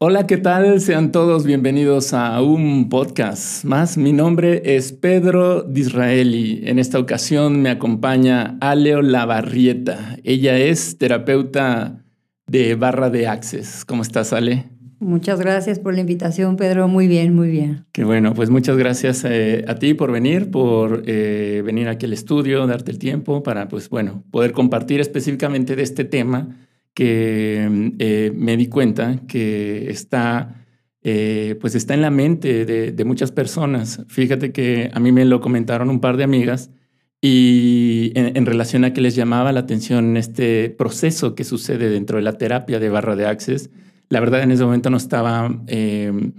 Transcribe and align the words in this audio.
Hola, 0.00 0.28
¿qué 0.28 0.36
tal? 0.36 0.80
Sean 0.80 1.10
todos 1.10 1.44
bienvenidos 1.44 2.14
a 2.14 2.40
un 2.40 2.88
podcast 2.88 3.64
más. 3.64 3.98
Mi 3.98 4.12
nombre 4.12 4.76
es 4.76 4.92
Pedro 4.92 5.64
Disraeli. 5.64 6.60
En 6.62 6.78
esta 6.78 7.00
ocasión 7.00 7.62
me 7.62 7.70
acompaña 7.70 8.58
Aleo 8.60 9.02
Lavarrieta. 9.02 10.16
Ella 10.22 10.56
es 10.56 10.98
terapeuta 10.98 12.04
de 12.46 12.76
barra 12.76 13.10
de 13.10 13.26
Access. 13.26 13.84
¿Cómo 13.84 14.02
estás, 14.02 14.32
Ale? 14.32 14.66
Muchas 15.00 15.40
gracias 15.40 15.80
por 15.80 15.94
la 15.94 16.00
invitación, 16.00 16.54
Pedro. 16.54 16.86
Muy 16.86 17.08
bien, 17.08 17.34
muy 17.34 17.48
bien. 17.48 17.84
Qué 17.90 18.04
bueno, 18.04 18.34
pues 18.34 18.50
muchas 18.50 18.76
gracias 18.76 19.24
eh, 19.24 19.64
a 19.66 19.74
ti 19.74 19.94
por 19.94 20.12
venir, 20.12 20.52
por 20.52 21.02
eh, 21.06 21.60
venir 21.66 21.88
aquí 21.88 22.06
al 22.06 22.12
estudio, 22.12 22.68
darte 22.68 22.92
el 22.92 23.00
tiempo 23.00 23.42
para, 23.42 23.66
pues 23.66 23.88
bueno, 23.88 24.22
poder 24.30 24.52
compartir 24.52 25.00
específicamente 25.00 25.74
de 25.74 25.82
este 25.82 26.04
tema 26.04 26.67
que 26.98 27.94
eh, 28.00 28.32
me 28.34 28.56
di 28.56 28.66
cuenta 28.66 29.20
que 29.28 29.88
está, 29.88 30.64
eh, 31.04 31.56
pues 31.60 31.76
está 31.76 31.94
en 31.94 32.02
la 32.02 32.10
mente 32.10 32.64
de, 32.66 33.04
muchas 33.04 33.30
personas. 33.30 34.04
Fíjate 34.08 34.50
que 34.50 34.90
a 34.92 34.98
mí 34.98 35.12
me 35.12 35.24
lo 35.24 35.40
comentaron 35.40 35.90
un 35.90 36.00
par 36.00 36.16
de 36.16 36.24
amigas 36.24 36.72
y 37.20 38.10
en, 38.16 38.44
relación 38.46 38.84
a 38.84 38.92
que 38.92 39.00
les 39.00 39.14
llamaba 39.14 39.52
la 39.52 39.60
atención 39.60 40.16
este 40.16 40.70
proceso 40.70 41.36
que 41.36 41.44
sucede 41.44 41.88
dentro 41.88 42.16
de 42.16 42.24
la 42.24 42.32
terapia 42.32 42.80
de 42.80 42.88
barra 42.88 43.14
de 43.14 43.26
access. 43.26 43.70
La 44.08 44.18
verdad 44.18 44.42
en 44.42 44.50
ese 44.50 44.64
momento 44.64 44.90
no 44.90 44.96
estaba 44.96 45.56
eh, 45.68 46.32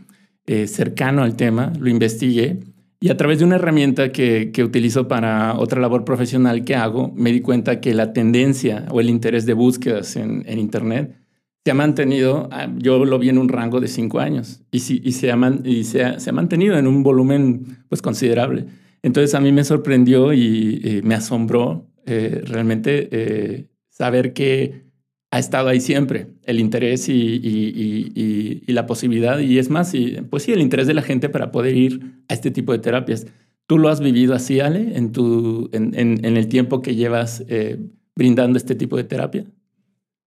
cercano 0.68 1.24
al 1.24 1.38
tema, 1.38 1.72
lo 1.80 1.90
investigué 1.90 2.60
y 3.02 3.10
a 3.10 3.18
través 3.18 3.40
de 3.40 3.46
una 3.46 3.56
herramienta 3.56 4.12
que, 4.12 4.52
que, 4.52 4.64
utilizo 4.64 5.08
para 5.08 5.58
otra 5.58 5.80
labor 5.80 6.04
profesional 6.04 6.66
que 6.66 6.76
hago, 6.76 7.14
me 7.16 7.32
di 7.32 7.42
cuenta 7.42 7.80
que 7.80 7.94
la 7.94 8.12
tendencia 8.12 8.86
o 8.92 9.00
el 9.00 9.10
interés 9.10 9.46
de 9.46 9.54
búsquedas 9.54 10.16
en, 10.18 10.44
en 10.48 10.60
Internet 10.60 11.16
se 11.64 11.72
ha 11.72 11.76
mantenido, 11.76 12.50
ah, 12.52 12.68
yo 12.78 13.06
lo 13.06 13.20
vi 13.20 13.30
en 13.30 13.38
un 13.38 13.50
rango 13.50 13.80
de 13.80 13.88
cinco 13.88 14.20
años 14.20 14.62
y, 14.72 14.80
si, 14.80 15.02
y, 15.04 15.12
se, 15.14 15.32
ha, 15.32 15.38
y 15.64 15.84
se, 15.84 16.04
ha, 16.04 16.20
se, 16.20 16.30
ha, 16.30 16.34
mantenido 16.34 16.78
en 16.78 16.88
un 16.88 17.04
volumen 17.04 17.86
pues, 17.90 18.02
considerable. 18.02 18.66
Entonces 19.02 19.34
a 19.36 19.40
mí 19.40 19.52
me 19.52 19.64
sorprendió 19.64 20.34
y, 20.34 21.02
me 21.04 21.16
asombró 21.16 21.88
eh, 22.06 22.42
realmente 22.46 23.08
eh, 23.12 23.68
saber 23.90 24.34
que 24.34 24.89
ha 25.32 25.40
estado 25.40 25.70
ahí 25.70 25.80
siempre, 25.80 26.28
el 26.44 26.60
interés 26.60 27.08
y, 27.08 27.14
y, 27.14 28.64
y, 28.66 28.72
la 28.72 28.88
posibilidad, 28.88 29.40
y 29.40 29.60
es 29.60 29.70
más, 29.70 29.94
y, 29.94 30.18
pues 30.30 30.44
sí, 30.44 30.54
el 30.54 30.62
interés 30.62 30.88
de 30.88 30.96
la 30.96 31.04
gente 31.04 31.30
para 31.30 31.52
poder 31.52 31.76
ir 31.76 32.24
a 32.28 32.34
este 32.34 32.50
tipo 32.50 32.72
de 32.72 32.80
terapias. 32.80 33.28
¿Tú 33.68 33.78
lo 33.78 33.90
has 33.90 34.00
vivido 34.00 34.34
así, 34.34 34.60
Ale, 34.60 34.98
en, 34.98 35.12
tu, 35.12 35.70
en, 35.72 35.94
en, 35.96 36.38
el 36.38 36.48
tiempo 36.48 36.82
que 36.82 36.96
llevas 36.96 37.44
eh, 37.48 37.78
brindando 38.16 38.58
este 38.58 38.74
tipo 38.74 38.98
de 38.98 39.04
terapia? 39.04 39.46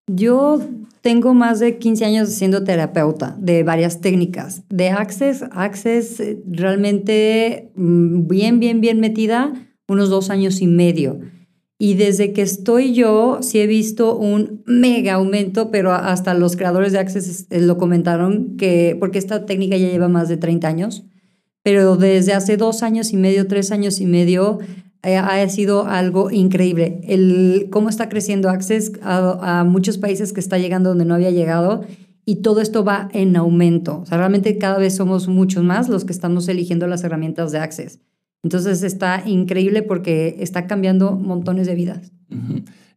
Yo 0.07 0.61
tengo 1.01 1.35
más 1.35 1.59
de 1.59 1.79
15 1.79 2.05
años 2.05 2.29
siendo 2.29 2.63
terapeuta 2.63 3.37
de 3.41 3.65
varias 3.65 4.01
técnicas. 4.01 4.63
De 4.69 4.91
Access, 4.91 5.45
Access 5.51 6.21
eh, 6.21 6.39
realmente 6.47 7.73
mm, 7.75 8.29
bien, 8.29 8.61
bien, 8.61 8.81
bien 8.81 9.01
metida, 9.01 9.53
unos 9.89 10.11
dos 10.11 10.31
años 10.31 10.61
y 10.61 10.69
medio. 10.69 11.19
Y 11.85 11.93
desde 11.93 12.33
que 12.33 12.41
estoy 12.41 12.95
yo, 12.95 13.41
sí 13.43 13.61
he 13.61 13.67
visto 13.67 14.17
un 14.17 14.63
mega 14.65 15.13
aumento, 15.13 15.71
pero 15.71 15.93
hasta 15.93 16.33
los 16.33 16.57
creadores 16.57 16.93
de 16.93 16.99
Access 16.99 17.47
eh, 17.51 17.61
lo 17.61 17.77
comentaron, 17.77 18.57
que, 18.57 18.97
porque 18.99 19.19
esta 19.19 19.45
técnica 19.45 19.77
ya 19.77 19.91
lleva 19.91 20.09
más 20.09 20.31
de 20.31 20.39
30 20.39 20.67
años, 20.67 21.05
pero 21.63 21.97
desde 21.97 22.33
hace 22.33 22.57
dos 22.57 22.83
años 22.83 23.13
y 23.13 23.19
medio, 23.19 23.47
tres 23.49 23.71
años 23.71 24.01
y 24.01 24.07
medio, 24.07 24.61
eh, 25.03 25.19
ha 25.19 25.47
sido 25.51 25.87
algo 25.87 26.31
increíble. 26.31 27.03
El, 27.07 27.69
cómo 27.71 27.91
está 27.91 28.09
creciendo 28.09 28.49
Access 28.49 28.93
a, 29.03 29.59
a, 29.61 29.65
muchos 29.65 29.99
países 29.99 30.33
que 30.33 30.41
está 30.41 30.57
llegando 30.57 30.89
donde 30.89 31.05
no 31.05 31.15
había 31.15 31.33
llegado 31.33 31.83
y 32.25 32.37
todo 32.37 32.63
esto 32.63 32.83
va 32.83 33.11
en 33.13 33.37
aumento. 33.37 34.01
O 34.01 34.07
sea, 34.07 34.17
realmente 34.17 34.57
cada 34.57 34.79
vez 34.79 34.97
somos 34.97 35.29
muchos 35.29 35.63
más 35.63 35.91
los 35.91 36.07
que 36.07 36.15
estamos 36.15 36.49
eligiendo 36.49 36.87
las 36.87 37.05
herramientas 37.05 37.53
de 37.53 37.59
Access. 37.59 38.01
Entonces 38.45 38.83
está 38.83 39.23
increíble 39.27 39.83
porque 39.83 40.37
está 40.39 40.67
cambiando 40.67 41.13
montones 41.13 41.67
de 41.67 41.75
vidas. 41.75 42.13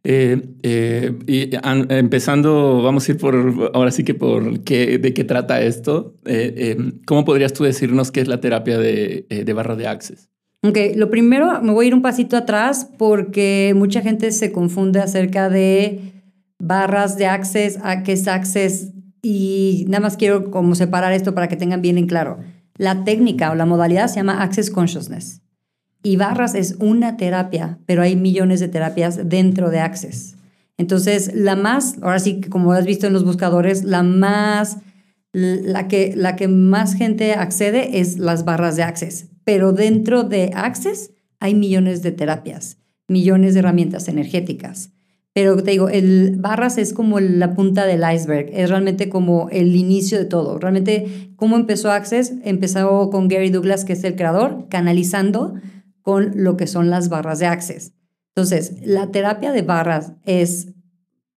Eh, 0.04 0.40
eh, 0.62 1.18
y 1.26 1.50
empezando, 1.92 2.82
vamos 2.82 3.08
a 3.08 3.12
ir 3.12 3.18
por, 3.18 3.70
ahora 3.74 3.90
sí 3.90 4.04
que 4.04 4.14
por 4.14 4.60
qué, 4.60 4.98
de 4.98 5.14
qué 5.14 5.24
trata 5.24 5.60
esto. 5.62 6.14
Eh, 6.26 6.76
¿Cómo 7.06 7.24
podrías 7.24 7.54
tú 7.54 7.64
decirnos 7.64 8.12
qué 8.12 8.20
es 8.20 8.28
la 8.28 8.40
terapia 8.40 8.78
de, 8.78 9.26
de, 9.28 9.52
barra 9.54 9.74
de 9.74 9.86
Access? 9.86 10.28
Ok, 10.62 10.76
lo 10.96 11.10
primero, 11.10 11.62
me 11.62 11.72
voy 11.72 11.86
a 11.86 11.88
ir 11.88 11.94
un 11.94 12.02
pasito 12.02 12.36
atrás 12.36 12.90
porque 12.98 13.72
mucha 13.74 14.02
gente 14.02 14.30
se 14.32 14.52
confunde 14.52 15.00
acerca 15.00 15.48
de 15.48 16.12
barras 16.58 17.16
de 17.16 17.26
Access, 17.26 17.78
a 17.82 18.02
qué 18.02 18.12
es 18.12 18.28
Access 18.28 18.92
y 19.22 19.86
nada 19.88 20.00
más 20.00 20.16
quiero 20.16 20.50
como 20.50 20.74
separar 20.74 21.12
esto 21.12 21.34
para 21.34 21.48
que 21.48 21.56
tengan 21.56 21.80
bien 21.80 21.96
en 21.96 22.06
claro. 22.06 22.38
La 22.76 23.04
técnica 23.04 23.50
o 23.50 23.54
la 23.54 23.66
modalidad 23.66 24.06
se 24.06 24.16
llama 24.16 24.42
Access 24.42 24.70
Consciousness. 24.70 25.42
Y 26.02 26.16
barras 26.16 26.54
es 26.54 26.76
una 26.78 27.16
terapia, 27.16 27.78
pero 27.86 28.02
hay 28.02 28.16
millones 28.16 28.60
de 28.60 28.68
terapias 28.68 29.28
dentro 29.28 29.70
de 29.70 29.80
Access. 29.80 30.36
Entonces, 30.76 31.32
la 31.34 31.56
más, 31.56 31.96
ahora 32.02 32.20
sí, 32.20 32.40
como 32.40 32.72
has 32.72 32.86
visto 32.86 33.06
en 33.06 33.12
los 33.12 33.24
buscadores, 33.24 33.82
la 33.82 34.04
más, 34.04 34.78
la 35.32 35.88
que, 35.88 36.14
la 36.16 36.36
que 36.36 36.46
más 36.46 36.94
gente 36.94 37.32
accede 37.32 37.98
es 37.98 38.18
las 38.18 38.44
barras 38.44 38.76
de 38.76 38.84
Access. 38.84 39.26
Pero 39.44 39.72
dentro 39.72 40.22
de 40.22 40.52
Access 40.54 41.10
hay 41.40 41.54
millones 41.54 42.02
de 42.02 42.12
terapias, 42.12 42.78
millones 43.08 43.54
de 43.54 43.60
herramientas 43.60 44.06
energéticas. 44.08 44.90
Pero 45.32 45.62
te 45.62 45.70
digo, 45.72 45.88
el 45.88 46.36
barras 46.38 46.78
es 46.78 46.92
como 46.92 47.20
la 47.20 47.54
punta 47.54 47.86
del 47.86 48.02
iceberg, 48.12 48.50
es 48.52 48.70
realmente 48.70 49.08
como 49.08 49.48
el 49.50 49.76
inicio 49.76 50.18
de 50.18 50.24
todo. 50.24 50.58
Realmente, 50.58 51.30
¿cómo 51.36 51.56
empezó 51.56 51.90
Access? 51.90 52.34
Empezó 52.44 53.10
con 53.10 53.28
Gary 53.28 53.50
Douglas, 53.50 53.84
que 53.84 53.92
es 53.92 54.02
el 54.04 54.16
creador, 54.16 54.66
canalizando 54.68 55.54
con 56.08 56.42
lo 56.42 56.56
que 56.56 56.66
son 56.66 56.88
las 56.88 57.10
barras 57.10 57.38
de 57.38 57.44
Access. 57.44 57.92
Entonces, 58.34 58.76
la 58.82 59.10
terapia 59.10 59.52
de 59.52 59.60
barras 59.60 60.14
es, 60.24 60.72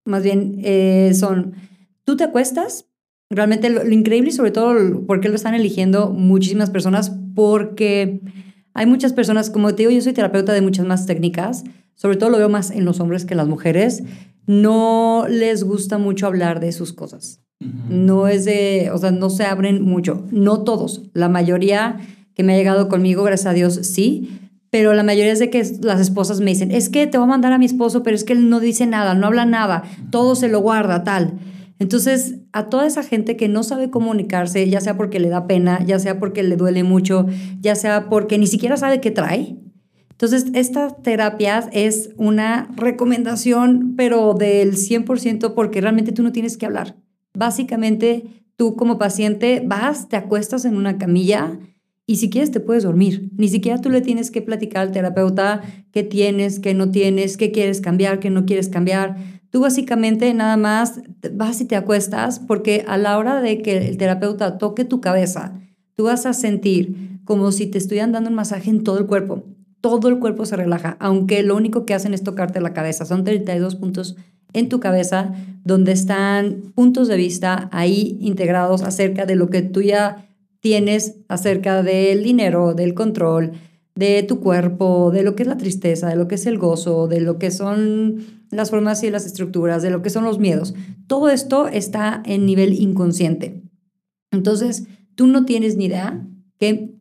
más 0.05 0.23
bien, 0.23 0.61
eh, 0.63 1.11
son, 1.13 1.55
tú 2.05 2.15
te 2.15 2.23
acuestas, 2.23 2.85
realmente 3.29 3.69
lo, 3.69 3.83
lo 3.83 3.91
increíble 3.91 4.29
y 4.29 4.31
sobre 4.31 4.51
todo, 4.51 5.05
¿por 5.05 5.19
qué 5.19 5.27
lo 5.27 5.35
están 5.35 5.55
eligiendo 5.55 6.11
muchísimas 6.11 6.69
personas? 6.69 7.11
Porque 7.35 8.21
hay 8.73 8.85
muchas 8.85 9.11
personas, 9.11 9.49
como 9.49 9.75
te 9.75 9.83
digo, 9.83 9.91
yo 9.91 9.99
soy 9.99 10.13
terapeuta 10.13 10.53
de 10.53 10.61
muchas 10.61 10.85
más 10.85 11.05
técnicas, 11.05 11.65
sobre 11.95 12.15
todo 12.15 12.29
lo 12.29 12.37
veo 12.37 12.47
más 12.47 12.71
en 12.71 12.85
los 12.85 13.01
hombres 13.01 13.25
que 13.25 13.33
en 13.33 13.39
las 13.39 13.49
mujeres, 13.49 14.03
no 14.47 15.25
les 15.27 15.65
gusta 15.65 15.97
mucho 15.97 16.27
hablar 16.27 16.61
de 16.61 16.71
sus 16.71 16.93
cosas. 16.93 17.43
No 17.89 18.29
es 18.29 18.45
de, 18.45 18.89
o 18.93 18.97
sea, 18.97 19.11
no 19.11 19.29
se 19.29 19.43
abren 19.43 19.83
mucho. 19.83 20.25
No 20.31 20.63
todos, 20.63 21.09
la 21.13 21.27
mayoría 21.27 21.99
que 22.35 22.43
me 22.43 22.53
ha 22.53 22.57
llegado 22.57 22.87
conmigo, 22.87 23.23
gracias 23.23 23.47
a 23.47 23.53
Dios, 23.53 23.73
sí, 23.83 24.37
pero 24.71 24.93
la 24.93 25.03
mayoría 25.03 25.31
es 25.31 25.39
de 25.39 25.51
que 25.51 25.63
las 25.81 26.01
esposas 26.01 26.39
me 26.39 26.49
dicen, 26.49 26.71
es 26.71 26.89
que 26.89 27.05
te 27.05 27.19
voy 27.19 27.25
a 27.25 27.29
mandar 27.29 27.53
a 27.53 27.59
mi 27.59 27.65
esposo, 27.65 28.01
pero 28.01 28.15
es 28.15 28.23
que 28.23 28.33
él 28.33 28.49
no 28.49 28.59
dice 28.59 28.87
nada, 28.87 29.13
no 29.13 29.27
habla 29.27 29.45
nada, 29.45 29.83
todo 30.09 30.33
se 30.33 30.47
lo 30.47 30.59
guarda, 30.61 31.03
tal. 31.03 31.33
Entonces, 31.77 32.37
a 32.53 32.69
toda 32.69 32.87
esa 32.87 33.03
gente 33.03 33.37
que 33.37 33.47
no 33.47 33.61
sabe 33.61 33.91
comunicarse, 33.91 34.67
ya 34.67 34.81
sea 34.81 34.97
porque 34.97 35.19
le 35.19 35.29
da 35.29 35.45
pena, 35.45 35.83
ya 35.85 35.99
sea 35.99 36.17
porque 36.17 36.41
le 36.41 36.55
duele 36.55 36.83
mucho, 36.83 37.27
ya 37.59 37.75
sea 37.75 38.09
porque 38.09 38.39
ni 38.39 38.47
siquiera 38.47 38.77
sabe 38.77 38.99
qué 38.99 39.11
trae, 39.11 39.57
entonces, 40.21 40.51
estas 40.53 41.01
terapias 41.01 41.67
es 41.71 42.11
una 42.15 42.69
recomendación, 42.75 43.95
pero 43.97 44.35
del 44.35 44.75
100% 44.75 45.55
porque 45.55 45.81
realmente 45.81 46.11
tú 46.11 46.21
no 46.21 46.31
tienes 46.31 46.57
que 46.57 46.67
hablar. 46.67 46.95
Básicamente, 47.33 48.25
tú 48.55 48.75
como 48.75 48.99
paciente 48.99 49.63
vas, 49.65 50.09
te 50.09 50.17
acuestas 50.17 50.65
en 50.65 50.77
una 50.77 50.99
camilla 50.99 51.57
y 52.11 52.17
si 52.17 52.29
quieres 52.29 52.51
te 52.51 52.59
puedes 52.59 52.83
dormir. 52.83 53.29
Ni 53.37 53.47
siquiera 53.47 53.79
tú 53.79 53.89
le 53.89 54.01
tienes 54.01 54.31
que 54.31 54.41
platicar 54.41 54.81
al 54.81 54.91
terapeuta 54.91 55.61
qué 55.93 56.03
tienes, 56.03 56.59
qué 56.59 56.73
no 56.73 56.91
tienes, 56.91 57.37
qué 57.37 57.53
quieres 57.53 57.79
cambiar, 57.79 58.19
qué 58.19 58.29
no 58.29 58.45
quieres 58.45 58.67
cambiar. 58.67 59.15
Tú 59.49 59.61
básicamente 59.61 60.33
nada 60.33 60.57
más 60.57 60.99
vas 61.31 61.61
y 61.61 61.65
te 61.65 61.77
acuestas 61.77 62.39
porque 62.39 62.83
a 62.85 62.97
la 62.97 63.17
hora 63.17 63.41
de 63.41 63.61
que 63.61 63.87
el 63.87 63.95
terapeuta 63.95 64.57
toque 64.57 64.83
tu 64.83 64.99
cabeza, 64.99 65.53
tú 65.95 66.03
vas 66.03 66.25
a 66.25 66.33
sentir 66.33 67.21
como 67.23 67.53
si 67.53 67.67
te 67.67 67.77
estuvieran 67.77 68.11
dando 68.11 68.29
un 68.29 68.35
masaje 68.35 68.69
en 68.71 68.83
todo 68.83 68.97
el 68.97 69.05
cuerpo 69.05 69.45
todo 69.79 70.09
el 70.09 70.19
cuerpo 70.19 70.45
se 70.45 70.55
relaja, 70.55 70.95
aunque 70.99 71.41
lo 71.41 71.55
único 71.55 71.87
que 71.87 71.95
hacen 71.95 72.13
es 72.13 72.23
tocarte 72.23 72.61
la 72.61 72.71
cabeza. 72.71 73.03
Son 73.03 73.23
32 73.23 73.75
puntos 73.75 74.15
en 74.53 74.69
tu 74.69 74.79
cabeza 74.79 75.33
donde 75.63 75.91
están 75.91 76.71
puntos 76.75 77.07
de 77.07 77.17
vista 77.17 77.67
ahí 77.71 78.17
integrados 78.21 78.83
acerca 78.83 79.25
de 79.25 79.35
lo 79.35 79.49
que 79.49 79.63
tú 79.63 79.81
ya 79.81 80.27
tienes 80.61 81.17
acerca 81.27 81.83
del 81.83 82.23
dinero, 82.23 82.73
del 82.73 82.93
control, 82.93 83.51
de 83.95 84.23
tu 84.23 84.39
cuerpo, 84.39 85.11
de 85.11 85.23
lo 85.23 85.35
que 85.35 85.43
es 85.43 85.49
la 85.49 85.57
tristeza, 85.57 86.07
de 86.07 86.15
lo 86.15 86.27
que 86.27 86.35
es 86.35 86.45
el 86.45 86.57
gozo, 86.57 87.07
de 87.07 87.19
lo 87.19 87.37
que 87.37 87.51
son 87.51 88.23
las 88.49 88.69
formas 88.69 89.03
y 89.03 89.09
las 89.09 89.25
estructuras, 89.25 89.81
de 89.81 89.89
lo 89.89 90.01
que 90.01 90.09
son 90.09 90.23
los 90.23 90.39
miedos. 90.39 90.73
Todo 91.07 91.29
esto 91.29 91.67
está 91.67 92.23
en 92.25 92.45
nivel 92.45 92.73
inconsciente. 92.73 93.61
Entonces, 94.31 94.87
tú 95.15 95.27
no 95.27 95.45
tienes 95.45 95.75
ni 95.75 95.85
idea 95.85 96.25
qué 96.57 96.95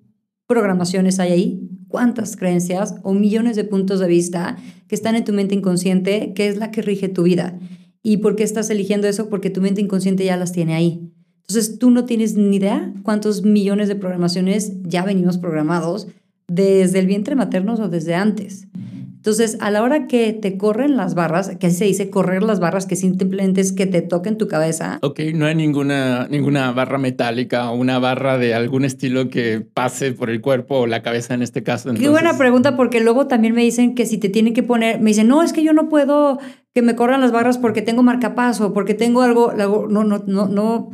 programaciones 0.47 1.21
hay 1.21 1.31
ahí, 1.31 1.69
cuántas 1.87 2.37
creencias 2.37 2.97
o 3.03 3.15
millones 3.15 3.57
de 3.57 3.65
puntos 3.65 4.01
de 4.01 4.09
vista 4.09 4.57
que 4.89 4.95
están 4.95 5.15
en 5.15 5.25
tu 5.25 5.33
mente 5.33 5.55
inconsciente, 5.55 6.33
que 6.35 6.49
es 6.49 6.57
la 6.57 6.71
que 6.71 6.83
rige 6.83 7.09
tu 7.09 7.23
vida. 7.23 7.59
¿Y 8.03 8.17
por 8.19 8.35
qué 8.35 8.43
estás 8.43 8.71
eligiendo 8.71 9.07
eso? 9.07 9.29
Porque 9.29 9.51
tu 9.51 9.61
mente 9.61 9.81
inconsciente 9.81 10.25
ya 10.25 10.37
las 10.37 10.53
tiene 10.53 10.75
ahí. 10.75 11.13
Entonces 11.51 11.81
tú 11.81 11.91
no 11.91 12.05
tienes 12.05 12.37
ni 12.37 12.59
idea 12.59 12.93
cuántos 13.03 13.43
millones 13.43 13.89
de 13.89 13.97
programaciones 13.97 14.73
ya 14.85 15.05
venimos 15.05 15.37
programados 15.37 16.07
desde 16.47 17.01
el 17.01 17.07
vientre 17.07 17.35
materno 17.35 17.75
o 17.75 17.89
desde 17.89 18.15
antes. 18.15 18.69
Entonces, 19.17 19.59
a 19.61 19.73
la 19.73 19.83
hora 19.83 20.07
que 20.07 20.33
te 20.33 20.57
corren 20.57 20.97
las 20.97 21.15
barras, 21.15 21.57
que 21.59 21.67
así 21.67 21.77
se 21.77 21.85
dice 21.87 22.09
correr 22.09 22.45
las 22.45 22.61
barras, 22.61 22.87
que 22.87 22.95
simplemente 22.95 23.61
es 23.61 23.73
que 23.73 23.87
te 23.87 24.01
toquen 24.01 24.39
tu 24.39 24.47
cabeza. 24.47 24.99
Ok, 25.03 25.21
no 25.35 25.45
hay 25.45 25.57
ninguna, 25.57 26.29
ninguna 26.31 26.71
barra 26.71 26.99
metálica 26.99 27.69
o 27.71 27.75
una 27.75 27.99
barra 27.99 28.39
de 28.39 28.55
algún 28.55 28.85
estilo 28.85 29.29
que 29.29 29.61
pase 29.61 30.13
por 30.13 30.31
el 30.31 30.41
cuerpo 30.41 30.77
o 30.77 30.87
la 30.87 31.03
cabeza 31.03 31.35
en 31.35 31.43
este 31.43 31.65
caso. 31.65 31.93
Qué 31.95 32.09
buena 32.09 32.39
pregunta, 32.39 32.77
porque 32.77 33.01
luego 33.01 33.27
también 33.27 33.55
me 33.55 33.63
dicen 33.63 33.97
que 33.97 34.07
si 34.07 34.19
te 34.19 34.29
tienen 34.29 34.55
que 34.55 34.63
poner, 34.63 35.01
me 35.01 35.11
dicen, 35.11 35.27
no, 35.27 35.43
es 35.43 35.53
que 35.53 35.65
yo 35.65 35.73
no 35.73 35.89
puedo 35.89 36.39
que 36.73 36.83
me 36.83 36.95
corran 36.95 37.21
las 37.21 37.33
barras 37.33 37.59
porque 37.59 37.83
tengo 37.83 38.05
marcapaso, 38.05 38.73
porque 38.73 38.95
tengo 38.95 39.23
algo, 39.23 39.53
no, 39.53 40.05
no, 40.05 40.23
no, 40.25 40.47
no, 40.47 40.91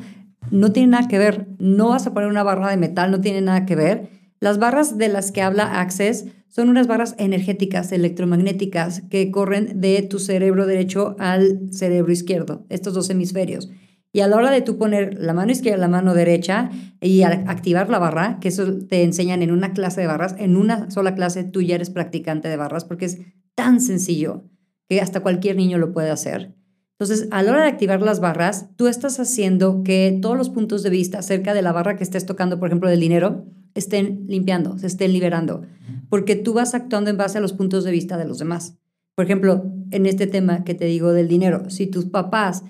no 0.51 0.73
tiene 0.73 0.93
nada 0.93 1.09
que 1.09 1.19
ver. 1.19 1.49
No 1.59 1.91
vas 1.91 2.07
a 2.07 2.15
poner 2.15 2.29
una 2.29 2.43
barra 2.43 2.71
de 2.71 2.77
metal, 2.77 3.11
no 3.11 3.21
tiene 3.21 3.41
nada 3.41 3.67
que 3.67 3.77
ver. 3.77 4.09
Las 4.41 4.59
barras 4.59 4.99
de 4.99 5.09
las 5.09 5.33
que 5.33 5.43
habla 5.43 5.81
Access 5.81 6.27
son 6.49 6.69
unas 6.69 6.87
barras 6.87 7.15
energéticas 7.19 7.93
electromagnéticas 7.93 9.03
que 9.11 9.31
corren 9.31 9.81
de 9.81 10.03
tu 10.03 10.19
cerebro 10.19 10.67
derecho 10.67 11.17
al 11.19 11.73
cerebro 11.73 12.13
izquierdo, 12.13 12.67
estos 12.69 12.95
dos 12.95 13.11
hemisferios. 13.11 13.71
Y 14.13 14.21
a 14.21 14.29
la 14.29 14.37
hora 14.37 14.51
de 14.51 14.63
tú 14.63 14.79
poner 14.79 15.19
la 15.21 15.35
mano 15.35 15.53
izquierda, 15.53 15.79
la 15.79 15.89
mano 15.89 16.15
derecha 16.15 16.71
y 17.03 17.23
activar 17.23 17.91
la 17.91 17.99
barra, 17.99 18.39
que 18.41 18.49
eso 18.49 18.79
te 18.89 19.03
enseñan 19.03 19.43
en 19.43 19.51
una 19.51 19.75
clase 19.75 20.01
de 20.01 20.07
barras, 20.07 20.35
en 20.39 20.57
una 20.57 20.91
sola 20.91 21.15
clase 21.15 21.45
tú 21.45 21.61
ya 21.61 21.75
eres 21.75 21.91
practicante 21.91 22.49
de 22.49 22.57
barras 22.57 22.87
porque 22.87 23.05
es 23.05 23.19
tan 23.55 23.81
sencillo 23.81 24.45
que 24.89 25.03
hasta 25.03 25.21
cualquier 25.21 25.57
niño 25.57 25.77
lo 25.77 25.93
puede 25.93 26.11
hacer. 26.11 26.56
Entonces, 26.99 27.29
a 27.31 27.43
la 27.43 27.53
hora 27.53 27.63
de 27.63 27.69
activar 27.69 28.01
las 28.01 28.21
barras, 28.21 28.69
tú 28.77 28.87
estás 28.87 29.21
haciendo 29.21 29.83
que 29.83 30.19
todos 30.23 30.37
los 30.37 30.49
puntos 30.49 30.83
de 30.83 30.89
vista 30.89 31.19
acerca 31.19 31.53
de 31.53 31.61
la 31.61 31.73
barra 31.73 31.97
que 31.97 32.05
estés 32.05 32.25
tocando, 32.25 32.59
por 32.59 32.69
ejemplo, 32.69 32.89
del 32.89 33.01
dinero, 33.01 33.45
estén 33.75 34.25
limpiando, 34.29 34.79
se 34.79 34.87
estén 34.87 35.13
liberando, 35.13 35.63
porque 36.09 36.37
tú 36.37 36.55
vas 36.55 36.75
actuando 36.75 37.11
en 37.11 37.19
base 37.19 37.37
a 37.37 37.43
los 37.43 37.53
puntos 37.53 37.85
de 37.85 37.91
vista 37.91 38.17
de 38.17 38.25
los 38.25 38.39
demás. 38.39 38.79
Por 39.15 39.27
ejemplo, 39.27 39.71
en 39.91 40.07
este 40.07 40.27
tema 40.27 40.65
que 40.65 40.75
te 40.75 40.87
digo 40.87 41.13
del 41.13 41.29
dinero, 41.29 41.69
si 41.69 41.87
tus 41.87 42.07
papás 42.07 42.63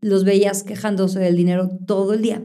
los 0.00 0.24
veías 0.24 0.62
quejándose 0.62 1.18
del 1.18 1.36
dinero 1.36 1.68
todo 1.86 2.14
el 2.14 2.22
día 2.22 2.42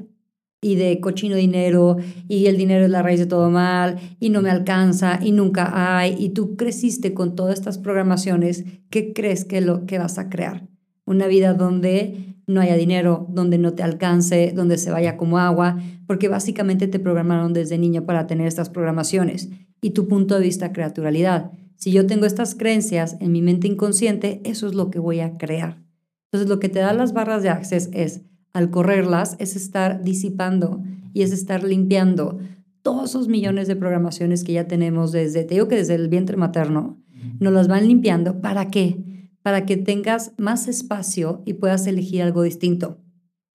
y 0.62 0.76
de 0.76 1.00
cochino 1.00 1.36
dinero 1.36 1.98
y 2.28 2.46
el 2.48 2.58
dinero 2.58 2.86
es 2.86 2.92
la 2.92 3.02
raíz 3.02 3.20
de 3.20 3.26
todo 3.26 3.50
mal 3.50 3.98
y 4.20 4.30
no 4.30 4.42
me 4.42 4.50
alcanza 4.50 5.20
y 5.22 5.32
nunca 5.32 5.98
hay 5.98 6.16
y 6.18 6.30
tú 6.30 6.56
creciste 6.56 7.14
con 7.14 7.36
todas 7.36 7.56
estas 7.56 7.78
programaciones, 7.78 8.64
¿qué 8.90 9.14
crees 9.14 9.46
que 9.46 9.60
lo 9.60 9.86
que 9.86 10.00
vas 10.00 10.18
a 10.18 10.30
crear? 10.30 10.69
Una 11.10 11.26
vida 11.26 11.56
donde 11.56 12.36
no 12.46 12.62
haya 12.62 12.76
dinero, 12.76 13.26
donde 13.30 13.58
no 13.58 13.74
te 13.74 13.82
alcance, 13.82 14.54
donde 14.56 14.78
se 14.78 14.92
vaya 14.92 15.18
como 15.18 15.40
agua, 15.40 15.80
porque 16.06 16.28
básicamente 16.28 16.88
te 16.88 17.00
programaron 17.00 17.52
desde 17.52 17.80
niño 17.80 18.06
para 18.06 18.28
tener 18.28 18.48
estas 18.48 18.70
programaciones 18.70 19.50
y 19.82 19.90
tu 19.92 20.08
punto 20.08 20.36
de 20.36 20.42
vista 20.42 20.72
creaturalidad. 20.72 21.52
Si 21.78 21.92
yo 21.92 22.06
tengo 22.06 22.28
estas 22.28 22.54
creencias 22.54 23.18
en 23.22 23.32
mi 23.32 23.42
mente 23.42 23.68
inconsciente, 23.68 24.40
eso 24.46 24.68
es 24.68 24.76
lo 24.76 24.92
que 24.92 25.00
voy 25.00 25.20
a 25.20 25.36
crear. 25.38 25.82
Entonces, 26.26 26.48
lo 26.48 26.60
que 26.60 26.70
te 26.70 26.78
da 26.78 26.94
las 26.94 27.12
barras 27.12 27.42
de 27.42 27.50
Access 27.50 27.90
es, 27.92 28.22
al 28.54 28.70
correrlas, 28.70 29.36
es 29.40 29.56
estar 29.56 30.04
disipando 30.04 30.84
y 31.12 31.24
es 31.24 31.32
estar 31.32 31.64
limpiando 31.64 32.38
todos 32.84 33.10
esos 33.10 33.28
millones 33.28 33.68
de 33.68 33.76
programaciones 33.76 34.44
que 34.44 34.54
ya 34.54 34.68
tenemos 34.68 35.12
desde, 35.12 35.44
te 35.44 35.56
digo 35.56 35.68
que 35.68 35.76
desde 35.78 35.96
el 35.96 36.08
vientre 36.08 36.38
materno, 36.38 37.02
nos 37.40 37.52
las 37.52 37.68
van 37.68 37.88
limpiando. 37.88 38.42
¿Para 38.42 38.68
qué? 38.68 39.09
Para 39.50 39.66
que 39.66 39.78
tengas 39.78 40.34
más 40.38 40.68
espacio 40.68 41.42
y 41.44 41.54
puedas 41.54 41.88
elegir 41.88 42.22
algo 42.22 42.44
distinto. 42.44 43.00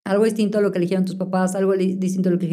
Algo 0.03 0.25
distinto 0.25 0.59
a 0.59 0.61
lo 0.61 0.73
que 0.73 0.79
eligieron 0.79 1.05
tus 1.05 1.15
papás, 1.15 1.55
algo 1.55 1.73
distinto 1.77 2.31
a 2.31 2.33
lo 2.33 2.39
que 2.41 2.47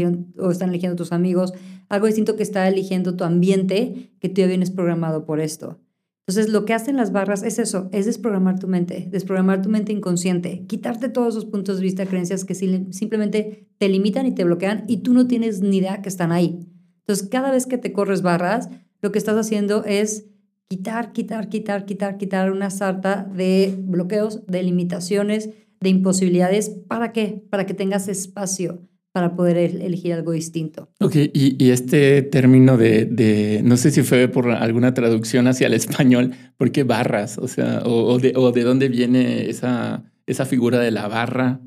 están 0.52 0.70
eligiendo 0.70 0.96
tus 0.96 1.12
amigos, 1.12 1.52
algo 1.90 2.06
distinto 2.06 2.36
que 2.36 2.44
está 2.44 2.68
eligiendo 2.68 3.16
tu 3.16 3.24
ambiente, 3.24 4.14
que 4.20 4.30
tú 4.30 4.42
ya 4.42 4.46
vienes 4.46 4.70
programado 4.70 5.26
por 5.26 5.40
esto. 5.40 5.80
Entonces, 6.28 6.54
lo 6.54 6.66
que 6.66 6.76
hacen 6.76 6.98
las 6.98 7.12
barras 7.12 7.42
es 7.42 7.58
eso, 7.58 7.90
es 7.92 8.06
desprogramar 8.06 8.60
tu 8.60 8.68
mente, 8.68 9.08
desprogramar 9.10 9.64
tu 9.64 9.70
mente 9.70 9.92
inconsciente, 9.92 10.68
quitarte 10.68 11.10
todos 11.10 11.30
esos 11.30 11.46
puntos 11.46 11.78
de 11.78 11.82
vista, 11.82 12.06
creencias 12.06 12.46
que 12.46 12.54
simplemente 12.54 13.72
te 13.80 13.90
limitan 13.90 14.28
y 14.28 14.36
te 14.36 14.44
bloquean 14.44 14.84
y 14.88 14.98
tú 14.98 15.16
no 15.16 15.26
tienes 15.26 15.62
ni 15.62 15.78
idea 15.78 16.04
que 16.04 16.10
están 16.10 16.32
ahí. 16.32 16.68
Entonces, 17.00 17.28
cada 17.28 17.50
vez 17.50 17.66
que 17.66 17.80
te 17.80 17.92
corres 17.92 18.22
barras, 18.22 18.70
lo 19.02 19.12
que 19.12 19.18
estás 19.18 19.36
haciendo 19.36 19.84
es 19.84 20.28
quitar, 20.72 21.12
quitar, 21.12 21.50
quitar, 21.50 21.86
quitar, 21.86 22.18
quitar 22.18 22.50
una 22.50 22.70
sarta 22.70 23.30
de 23.36 23.76
bloqueos, 23.78 24.46
de 24.48 24.64
limitaciones, 24.64 25.50
de 25.82 25.90
imposibilidades. 25.90 26.70
¿Para 26.88 27.12
qué? 27.12 27.44
Para 27.50 27.66
que 27.66 27.74
tengas 27.74 28.08
espacio 28.08 28.88
para 29.12 29.36
poder 29.36 29.58
elegir 29.58 30.14
algo 30.14 30.32
distinto. 30.32 30.88
Ok, 31.02 31.14
y, 31.34 31.70
este 31.72 32.22
término 32.22 32.78
de, 32.78 33.60
no 33.66 33.76
sé 33.76 33.92
si 33.92 34.02
fue 34.02 34.30
por 34.30 34.50
alguna 34.50 34.94
traducción 34.94 35.48
hacia 35.48 35.68
el 35.68 35.74
español, 35.74 36.32
¿por 36.56 36.72
qué 36.72 36.86
barras? 36.86 37.38
O 37.38 37.50
sea, 37.50 37.82
o, 37.84 38.18
de, 38.18 38.32
o 38.38 38.54
de, 38.54 38.64
dónde 38.64 38.88
viene 38.88 39.50
esa, 39.50 40.06
esa 40.26 40.46
figura 40.46 40.80
de 40.80 40.92
la 40.92 41.10
barra. 41.10 41.60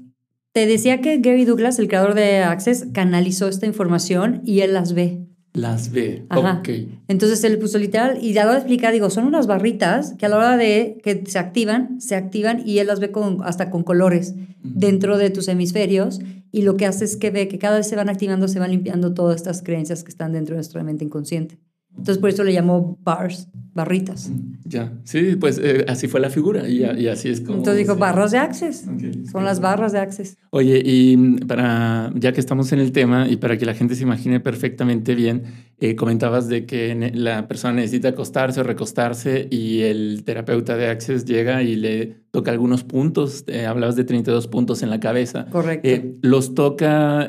Te 0.52 0.64
decía 0.64 1.02
que 1.02 1.18
Gary 1.18 1.44
Douglas, 1.44 1.78
el 1.78 1.88
creador 1.88 2.14
de 2.14 2.38
Access, 2.38 2.86
canalizó 2.94 3.48
esta 3.48 3.66
información 3.66 4.40
y 4.46 4.60
él 4.60 4.72
las 4.72 4.94
ve. 4.94 5.23
Las 5.54 5.92
ve. 5.92 6.26
Ok. 6.34 6.68
Entonces 7.06 7.44
él 7.44 7.60
puso 7.60 7.78
literal 7.78 8.18
y 8.20 8.32
ya 8.32 8.44
lo 8.44 8.54
explicar, 8.54 8.92
digo, 8.92 9.08
son 9.08 9.24
unas 9.24 9.46
barritas 9.46 10.14
que 10.18 10.26
a 10.26 10.28
la 10.28 10.36
hora 10.36 10.56
de 10.56 10.98
que 11.02 11.22
se 11.26 11.38
activan, 11.38 12.00
se 12.00 12.16
activan 12.16 12.66
y 12.66 12.80
él 12.80 12.88
las 12.88 12.98
ve 12.98 13.12
con, 13.12 13.38
hasta 13.44 13.70
con 13.70 13.84
colores 13.84 14.34
dentro 14.62 15.16
de 15.16 15.30
tus 15.30 15.46
hemisferios 15.46 16.20
y 16.50 16.62
lo 16.62 16.76
que 16.76 16.86
hace 16.86 17.04
es 17.04 17.16
que 17.16 17.30
ve 17.30 17.46
que 17.46 17.60
cada 17.60 17.76
vez 17.76 17.88
se 17.88 17.94
van 17.94 18.08
activando, 18.08 18.48
se 18.48 18.58
van 18.58 18.72
limpiando 18.72 19.14
todas 19.14 19.36
estas 19.36 19.62
creencias 19.62 20.02
que 20.02 20.10
están 20.10 20.32
dentro 20.32 20.54
de 20.54 20.58
nuestra 20.58 20.82
mente 20.82 21.04
inconsciente. 21.04 21.56
Entonces 21.96 22.18
por 22.18 22.30
eso 22.30 22.44
le 22.44 22.52
llamó 22.52 22.98
bars, 23.02 23.48
barritas. 23.74 24.30
Ya, 24.64 24.92
sí, 25.04 25.36
pues 25.36 25.60
eh, 25.62 25.84
así 25.88 26.08
fue 26.08 26.20
la 26.20 26.30
figura 26.30 26.68
y, 26.68 26.84
así 27.06 27.28
es 27.28 27.40
como... 27.40 27.58
Entonces 27.58 27.86
dijo, 27.86 27.96
barras 27.96 28.30
de 28.30 28.38
Access. 28.38 28.86
Son 29.30 29.44
las 29.44 29.60
barras 29.60 29.92
de 29.92 29.98
Access. 29.98 30.36
Oye, 30.50 30.80
y 30.84 31.16
para, 31.46 32.12
ya 32.14 32.32
que 32.32 32.40
estamos 32.40 32.72
en 32.72 32.78
el 32.78 32.92
tema 32.92 33.28
y 33.28 33.36
para 33.36 33.58
que 33.58 33.66
la 33.66 33.74
gente 33.74 33.94
se 33.94 34.04
imagine 34.04 34.40
perfectamente 34.40 35.14
bien, 35.14 35.42
eh, 35.80 35.96
comentabas 35.96 36.48
de 36.48 36.66
que 36.66 37.12
la 37.14 37.48
persona 37.48 37.74
necesita 37.74 38.08
acostarse 38.08 38.60
o 38.60 38.62
recostarse 38.62 39.48
y 39.50 39.82
el 39.82 40.22
terapeuta 40.24 40.76
de 40.76 40.88
Access 40.88 41.24
llega 41.24 41.62
y 41.62 41.76
le 41.76 42.06
toca 42.30 42.52
algunos 42.52 42.84
puntos. 42.84 43.44
Eh, 43.48 43.66
hablabas 43.66 43.96
de 43.96 44.04
32 44.04 44.46
puntos 44.48 44.82
en 44.82 44.90
la 44.90 45.00
cabeza. 45.00 45.46
Correcto. 45.50 45.88
los 46.22 46.54
toca, 46.54 47.28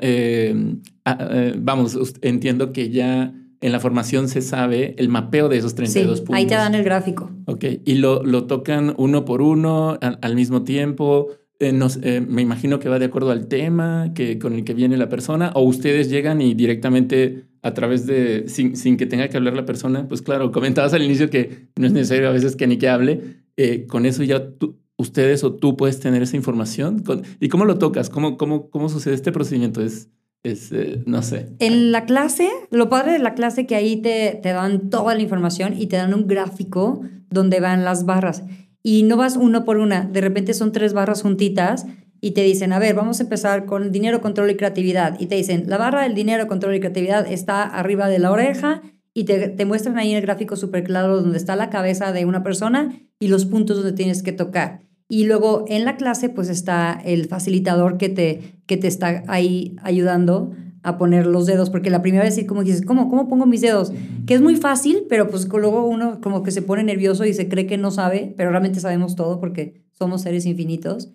vamos, 1.58 1.98
entiendo 2.22 2.72
que 2.72 2.89
ya 2.89 3.34
en 3.62 3.72
la 3.72 3.80
formación 3.80 4.28
se 4.28 4.42
sabe 4.42 4.96
el 4.98 5.10
mapeo 5.10 5.50
de 5.50 5.58
esos 5.58 5.76
32 5.76 6.22
puntos. 6.22 6.36
Ahí 6.36 6.46
te 6.46 6.56
dan 6.56 6.76
el 6.76 6.84
gráfico. 6.84 7.32
Ok, 7.46 7.66
y 7.86 7.96
lo, 7.96 8.24
lo 8.24 8.46
tocan 8.46 8.94
uno 8.98 9.26
por 9.26 9.42
uno 9.42 9.98
al, 10.02 10.36
mismo 10.36 10.64
tiempo. 10.64 11.30
Eh, 11.60 11.78
eh, 12.02 12.22
me 12.28 12.42
imagino 12.42 12.80
que 12.80 12.90
va 12.90 13.00
de 13.00 13.06
acuerdo 13.06 13.32
al 13.32 13.48
tema 13.48 14.12
que, 14.14 14.38
con 14.40 14.54
el 14.54 14.64
que 14.64 14.74
viene 14.74 14.98
la 14.98 15.10
persona, 15.10 15.52
o 15.56 15.64
ustedes 15.64 16.10
llegan 16.10 16.42
y 16.42 16.54
directamente 16.54 17.46
a 17.62 17.74
través 17.74 18.06
de, 18.06 18.46
sin, 18.48 18.76
sin 18.76 18.98
que 18.98 19.06
tenga 19.06 19.28
que 19.30 19.38
hablar 19.38 19.56
la 19.56 19.66
persona, 19.66 20.08
pues 20.08 20.22
claro, 20.22 20.52
comentabas 20.52 20.94
al 20.94 21.02
inicio 21.02 21.30
que 21.30 21.70
no 21.78 21.88
es 21.88 21.94
necesario 21.94 22.30
a 22.30 22.32
veces 22.32 22.56
que 22.56 22.68
ni 22.68 22.78
que 22.78 22.90
hable, 22.90 23.42
eh, 23.58 23.88
con 23.88 24.06
eso 24.06 24.24
ya 24.24 24.50
ustedes 24.98 25.44
o 25.44 25.54
tú 25.56 25.76
puedes 25.76 26.00
tener 26.00 26.22
esa 26.22 26.36
información. 26.36 27.04
¿Y 27.40 27.50
cómo 27.50 27.66
lo 27.66 27.78
tocas? 27.78 28.10
¿Cómo, 28.10 28.38
cómo, 28.38 28.70
cómo 28.70 28.90
sucede 28.90 29.16
este 29.16 29.32
procedimiento? 29.32 29.82
¿Es, 29.82 30.10
es, 30.52 30.72
eh, 30.72 31.04
no 31.06 31.22
sé. 31.24 31.50
En 31.60 31.92
la 31.92 32.06
clase, 32.06 32.50
lo 32.72 32.90
padre 32.90 33.14
de 33.14 33.20
la 33.20 33.34
clase 33.34 33.66
que 33.66 33.75
ahí 33.75 33.98
te, 33.98 34.40
te 34.42 34.50
dan 34.50 34.90
toda 34.90 35.16
la 35.16 35.22
información 35.22 35.74
y 35.78 35.88
te 35.88 35.98
dan 35.98 36.14
un 36.14 36.28
gráfico 36.28 37.02
donde 37.30 37.60
van 37.60 37.84
las 37.84 38.06
barras. 38.06 38.44
Y 38.84 39.04
no 39.04 39.18
vas 39.18 39.36
uno 39.36 39.66
por 39.66 39.78
una, 39.78 40.06
de 40.06 40.22
repente 40.22 40.54
son 40.54 40.72
tres 40.72 40.94
barras 40.94 41.24
juntitas 41.24 41.88
y 42.22 42.32
te 42.32 42.44
dicen, 42.44 42.74
a 42.74 42.80
ver, 42.80 42.96
vamos 42.96 43.20
a 43.20 43.24
empezar 43.24 43.66
con 43.66 43.92
dinero, 43.92 44.22
control 44.22 44.52
y 44.52 44.56
creatividad. 44.56 45.20
Y 45.20 45.25
te 45.25 45.36
dicen, 45.36 45.66
la 45.68 45.78
barra 45.78 46.04
del 46.04 46.14
dinero, 46.14 46.48
control 46.48 46.75
y 46.75 46.80
creatividad 46.80 47.32
está 47.32 47.64
arriba 47.64 48.08
de 48.08 48.20
la 48.20 48.32
oreja 48.32 48.82
y 49.14 49.24
te, 49.24 49.50
te 49.50 49.66
muestran 49.66 49.98
ahí 49.98 50.14
el 50.14 50.22
gráfico 50.22 50.56
súper 50.56 50.84
claro 50.84 51.22
donde 51.22 51.38
está 51.38 51.56
la 51.56 51.70
cabeza 51.70 52.12
de 52.12 52.25
una 52.25 52.44
persona 52.44 52.94
y 53.20 53.28
los 53.28 53.46
puntos 53.46 53.78
donde 53.78 53.94
tienes 53.94 54.22
que 54.22 54.32
tocar. 54.32 54.85
Y 55.08 55.26
luego 55.26 55.66
en 55.68 55.86
la 55.86 55.98
clase 55.98 56.30
pues 56.30 56.50
está 56.50 57.00
el 57.04 57.26
facilitador 57.26 57.98
que 57.98 58.10
te, 58.10 58.60
que 58.66 58.78
te 58.78 58.88
está 58.88 59.24
ahí 59.28 59.76
ayudando 59.84 60.52
a 60.86 61.00
poner 61.00 61.26
los 61.26 61.48
dedos, 61.48 61.72
porque 61.72 61.90
la 61.90 62.04
primera 62.04 62.24
vez 62.24 62.36
sí 62.36 62.46
como 62.46 62.64
dices, 62.64 62.86
¿cómo, 62.86 63.10
¿cómo 63.10 63.28
pongo 63.28 63.48
mis 63.48 63.62
dedos? 63.62 63.92
Que 64.28 64.36
es 64.36 64.42
muy 64.42 64.56
fácil, 64.56 65.06
pero 65.10 65.30
pues 65.30 65.48
luego 65.48 65.86
uno 65.88 66.22
como 66.22 66.44
que 66.44 66.52
se 66.52 66.62
pone 66.62 66.84
nervioso 66.84 67.26
y 67.26 67.34
se 67.34 67.50
cree 67.50 67.66
que 67.66 67.78
no 67.78 67.90
sabe, 67.90 68.34
pero 68.38 68.52
realmente 68.52 68.80
sabemos 68.80 69.16
todo 69.16 69.40
porque 69.40 69.84
somos 69.92 70.22
seres 70.22 70.46
infinitos. 70.46 71.12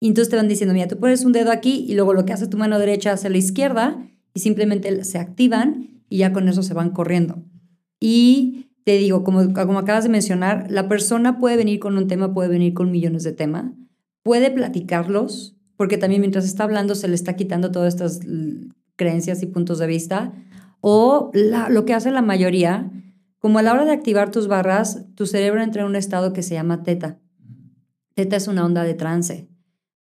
Y 0.00 0.08
entonces 0.08 0.28
te 0.28 0.36
van 0.36 0.48
diciendo, 0.48 0.74
mira, 0.74 0.88
tú 0.88 0.98
pones 0.98 1.24
un 1.24 1.30
dedo 1.30 1.52
aquí 1.52 1.86
y 1.88 1.94
luego 1.94 2.14
lo 2.14 2.24
que 2.24 2.32
hace 2.32 2.48
tu 2.48 2.58
mano 2.58 2.80
derecha 2.80 3.12
hace 3.12 3.30
la 3.30 3.38
izquierda 3.38 4.04
y 4.34 4.40
simplemente 4.40 5.04
se 5.04 5.18
activan 5.18 6.02
y 6.08 6.18
ya 6.18 6.32
con 6.32 6.48
eso 6.48 6.64
se 6.64 6.74
van 6.74 6.90
corriendo. 6.90 7.44
Y 8.00 8.71
te 8.84 8.96
digo, 8.98 9.24
como, 9.24 9.52
como 9.52 9.78
acabas 9.78 10.04
de 10.04 10.10
mencionar, 10.10 10.66
la 10.70 10.88
persona 10.88 11.38
puede 11.38 11.56
venir 11.56 11.78
con 11.78 11.96
un 11.96 12.08
tema, 12.08 12.34
puede 12.34 12.48
venir 12.48 12.74
con 12.74 12.90
millones 12.90 13.22
de 13.22 13.32
temas, 13.32 13.72
puede 14.22 14.50
platicarlos, 14.50 15.56
porque 15.76 15.98
también 15.98 16.20
mientras 16.20 16.44
está 16.44 16.64
hablando 16.64 16.94
se 16.94 17.08
le 17.08 17.14
está 17.14 17.34
quitando 17.34 17.70
todas 17.70 17.94
estas 17.94 18.20
creencias 18.96 19.42
y 19.42 19.46
puntos 19.46 19.78
de 19.78 19.86
vista. 19.86 20.32
O 20.80 21.30
lo 21.32 21.84
que 21.84 21.94
hace 21.94 22.10
la 22.10 22.22
mayoría, 22.22 22.90
como 23.38 23.58
a 23.58 23.62
la 23.62 23.72
hora 23.72 23.84
de 23.84 23.92
activar 23.92 24.30
tus 24.30 24.48
barras, 24.48 25.06
tu 25.14 25.26
cerebro 25.26 25.62
entra 25.62 25.82
en 25.82 25.88
un 25.88 25.96
estado 25.96 26.32
que 26.32 26.42
se 26.42 26.54
llama 26.54 26.82
teta. 26.82 27.20
Teta 28.14 28.36
es 28.36 28.48
una 28.48 28.64
onda 28.64 28.82
de 28.84 28.94
trance, 28.94 29.48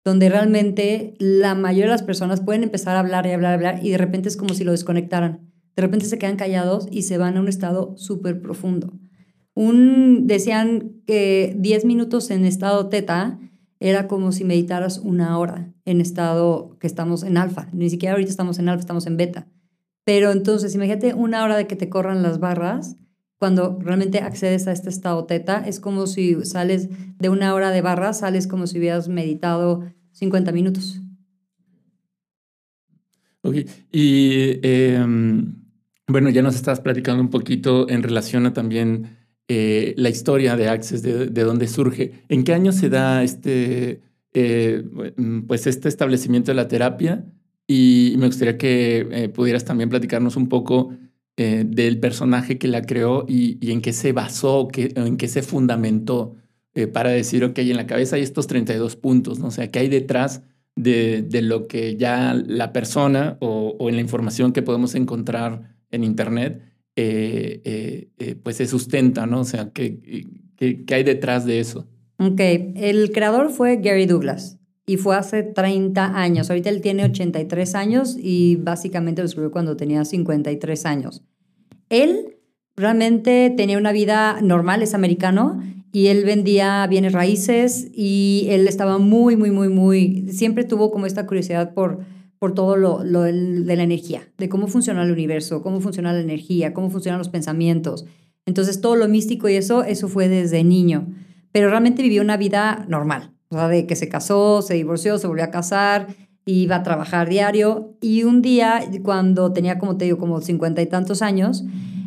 donde 0.04 0.28
realmente 0.28 1.14
la 1.18 1.54
mayoría 1.54 1.86
de 1.86 1.92
las 1.92 2.02
personas 2.02 2.40
pueden 2.40 2.62
empezar 2.62 2.96
a 2.96 3.00
hablar 3.00 3.26
y 3.26 3.32
hablar 3.32 3.52
y 3.52 3.54
hablar 3.54 3.84
y 3.84 3.90
de 3.90 3.98
repente 3.98 4.28
es 4.28 4.36
como 4.36 4.54
si 4.54 4.64
lo 4.64 4.72
desconectaran. 4.72 5.49
De 5.80 5.86
repente 5.86 6.04
se 6.04 6.18
quedan 6.18 6.36
callados 6.36 6.88
y 6.90 7.04
se 7.04 7.16
van 7.16 7.38
a 7.38 7.40
un 7.40 7.48
estado 7.48 7.96
súper 7.96 8.42
profundo. 8.42 8.92
Un, 9.54 10.26
decían 10.26 10.92
que 11.06 11.56
10 11.58 11.86
minutos 11.86 12.30
en 12.30 12.44
estado 12.44 12.90
teta 12.90 13.38
era 13.78 14.06
como 14.06 14.30
si 14.32 14.44
meditaras 14.44 14.98
una 14.98 15.38
hora 15.38 15.72
en 15.86 16.02
estado 16.02 16.76
que 16.80 16.86
estamos 16.86 17.22
en 17.22 17.38
alfa. 17.38 17.70
Ni 17.72 17.88
siquiera 17.88 18.12
ahorita 18.12 18.30
estamos 18.30 18.58
en 18.58 18.68
alfa, 18.68 18.80
estamos 18.80 19.06
en 19.06 19.16
beta. 19.16 19.48
Pero 20.04 20.32
entonces, 20.32 20.74
imagínate 20.74 21.14
una 21.14 21.42
hora 21.42 21.56
de 21.56 21.66
que 21.66 21.76
te 21.76 21.88
corran 21.88 22.22
las 22.22 22.40
barras. 22.40 22.96
Cuando 23.38 23.78
realmente 23.80 24.18
accedes 24.18 24.66
a 24.66 24.72
este 24.72 24.90
estado 24.90 25.24
teta, 25.24 25.66
es 25.66 25.80
como 25.80 26.06
si 26.06 26.44
sales 26.44 26.90
de 27.18 27.30
una 27.30 27.54
hora 27.54 27.70
de 27.70 27.80
barras, 27.80 28.18
sales 28.18 28.46
como 28.46 28.66
si 28.66 28.76
hubieras 28.76 29.08
meditado 29.08 29.82
50 30.12 30.52
minutos. 30.52 31.00
Ok, 33.42 33.56
y 33.90 34.58
em, 34.62 35.59
bueno, 36.12 36.30
ya 36.30 36.42
nos 36.42 36.54
estás 36.54 36.80
platicando 36.80 37.22
un 37.22 37.30
poquito 37.30 37.88
en 37.88 38.02
relación 38.02 38.46
a 38.46 38.52
también 38.52 39.18
eh, 39.48 39.94
la 39.96 40.10
historia 40.10 40.56
de 40.56 40.68
Access, 40.68 41.02
de, 41.02 41.26
dónde 41.26 41.66
surge. 41.66 42.24
¿En 42.28 42.44
qué 42.44 42.54
año 42.54 42.70
se 42.70 42.88
da 42.88 43.24
este, 43.24 44.00
eh, 44.32 44.84
pues 45.48 45.66
este 45.66 45.88
establecimiento 45.88 46.52
de 46.52 46.54
la 46.54 46.68
terapia? 46.68 47.24
Y 47.66 48.14
me 48.18 48.26
gustaría 48.26 48.56
que 48.56 49.08
eh, 49.10 49.28
pudieras 49.28 49.64
también 49.64 49.90
platicarnos 49.90 50.36
un 50.36 50.48
poco 50.48 50.94
del 51.36 51.98
personaje 52.00 52.58
que 52.58 52.68
la 52.68 52.82
creó 52.82 53.24
y, 53.26 53.70
en 53.72 53.80
qué 53.80 53.94
se 53.94 54.12
basó, 54.12 54.68
en 54.74 55.16
qué 55.16 55.26
se 55.26 55.40
fundamentó 55.40 56.36
para 56.92 57.08
decir, 57.08 57.44
ok, 57.44 57.58
en 57.60 57.78
la 57.78 57.86
cabeza 57.86 58.16
hay 58.16 58.22
estos 58.22 58.46
32 58.46 58.96
puntos, 58.96 59.38
¿no? 59.38 59.46
O 59.46 59.50
sea, 59.50 59.70
¿qué 59.70 59.78
hay 59.78 59.88
detrás 59.88 60.42
de, 60.76 61.26
lo 61.42 61.66
que 61.66 61.96
ya 61.96 62.34
la 62.34 62.74
persona 62.74 63.38
o, 63.40 63.74
o 63.78 63.88
en 63.88 63.94
la 63.94 64.02
información 64.02 64.52
que 64.52 64.60
podemos 64.60 64.94
encontrar 64.94 65.79
en 65.90 66.04
Internet 66.04 66.62
eh, 66.96 67.62
eh, 67.64 68.08
eh, 68.18 68.34
pues 68.42 68.56
se 68.56 68.66
sustenta, 68.66 69.26
¿no? 69.26 69.40
O 69.40 69.44
sea, 69.44 69.70
¿qué, 69.72 70.26
¿qué, 70.56 70.94
hay 70.94 71.02
detrás 71.02 71.46
de 71.46 71.60
eso? 71.60 71.86
Ok, 72.18 72.40
el 72.40 73.12
creador 73.12 73.50
fue 73.50 73.76
Gary 73.76 74.06
Douglas 74.06 74.58
y 74.86 74.96
fue 74.96 75.16
hace 75.16 75.42
30 75.42 76.20
años. 76.20 76.50
Ahorita 76.50 76.68
él 76.68 76.82
tiene 76.82 77.04
83 77.04 77.74
años 77.74 78.16
y 78.20 78.56
básicamente 78.56 79.22
lo 79.22 79.26
escribió 79.26 79.50
cuando 79.50 79.76
tenía 79.76 80.04
53 80.04 80.84
años. 80.84 81.22
Él 81.88 82.36
realmente 82.76 83.54
tenía 83.56 83.78
una 83.78 83.92
vida 83.92 84.40
normal, 84.42 84.82
es 84.82 84.92
americano, 84.92 85.62
y 85.92 86.08
él 86.08 86.24
vendía 86.24 86.86
bienes 86.86 87.12
raíces 87.12 87.88
y 87.94 88.46
él 88.50 88.68
estaba 88.68 88.98
muy, 88.98 89.36
muy, 89.36 89.50
muy, 89.50 89.68
muy, 89.68 90.26
siempre 90.30 90.64
tuvo 90.64 90.90
como 90.90 91.06
esta 91.06 91.26
curiosidad 91.26 91.72
por 91.72 92.00
por 92.40 92.54
todo 92.54 92.74
lo, 92.76 93.00
de 93.02 93.76
la 93.76 93.82
energía, 93.82 94.22
de 94.38 94.48
cómo 94.48 94.66
funciona 94.66 95.02
el 95.04 95.12
universo, 95.12 95.62
cómo 95.62 95.80
funciona 95.82 96.14
la 96.14 96.20
energía, 96.20 96.72
cómo 96.72 96.88
funcionan 96.88 97.18
los 97.18 97.28
pensamientos. 97.28 98.06
Entonces, 98.46 98.80
todo 98.80 98.96
lo 98.96 99.06
místico 99.08 99.48
y 99.50 99.56
eso, 99.56 99.84
eso 99.84 100.08
fue 100.08 100.28
desde 100.28 100.64
niño. 100.64 101.06
Pero 101.52 101.68
realmente 101.68 102.02
vivió 102.02 102.22
una 102.22 102.38
vida 102.38 102.86
normal, 102.88 103.34
o 103.50 103.56
sea, 103.56 103.68
de 103.68 103.86
que 103.86 103.94
se 103.94 104.08
casó, 104.08 104.62
se 104.62 104.72
divorció, 104.72 105.18
se 105.18 105.26
volvió 105.26 105.44
a 105.44 105.50
casar, 105.50 106.06
iba 106.46 106.76
a 106.76 106.82
trabajar 106.82 107.28
diario. 107.28 107.94
Y 108.00 108.22
un 108.22 108.40
día, 108.40 108.88
cuando 109.02 109.52
tenía, 109.52 109.78
como 109.78 109.98
te 109.98 110.06
digo, 110.06 110.16
como 110.16 110.40
cincuenta 110.40 110.80
y 110.80 110.86
tantos 110.86 111.20
años, 111.20 111.62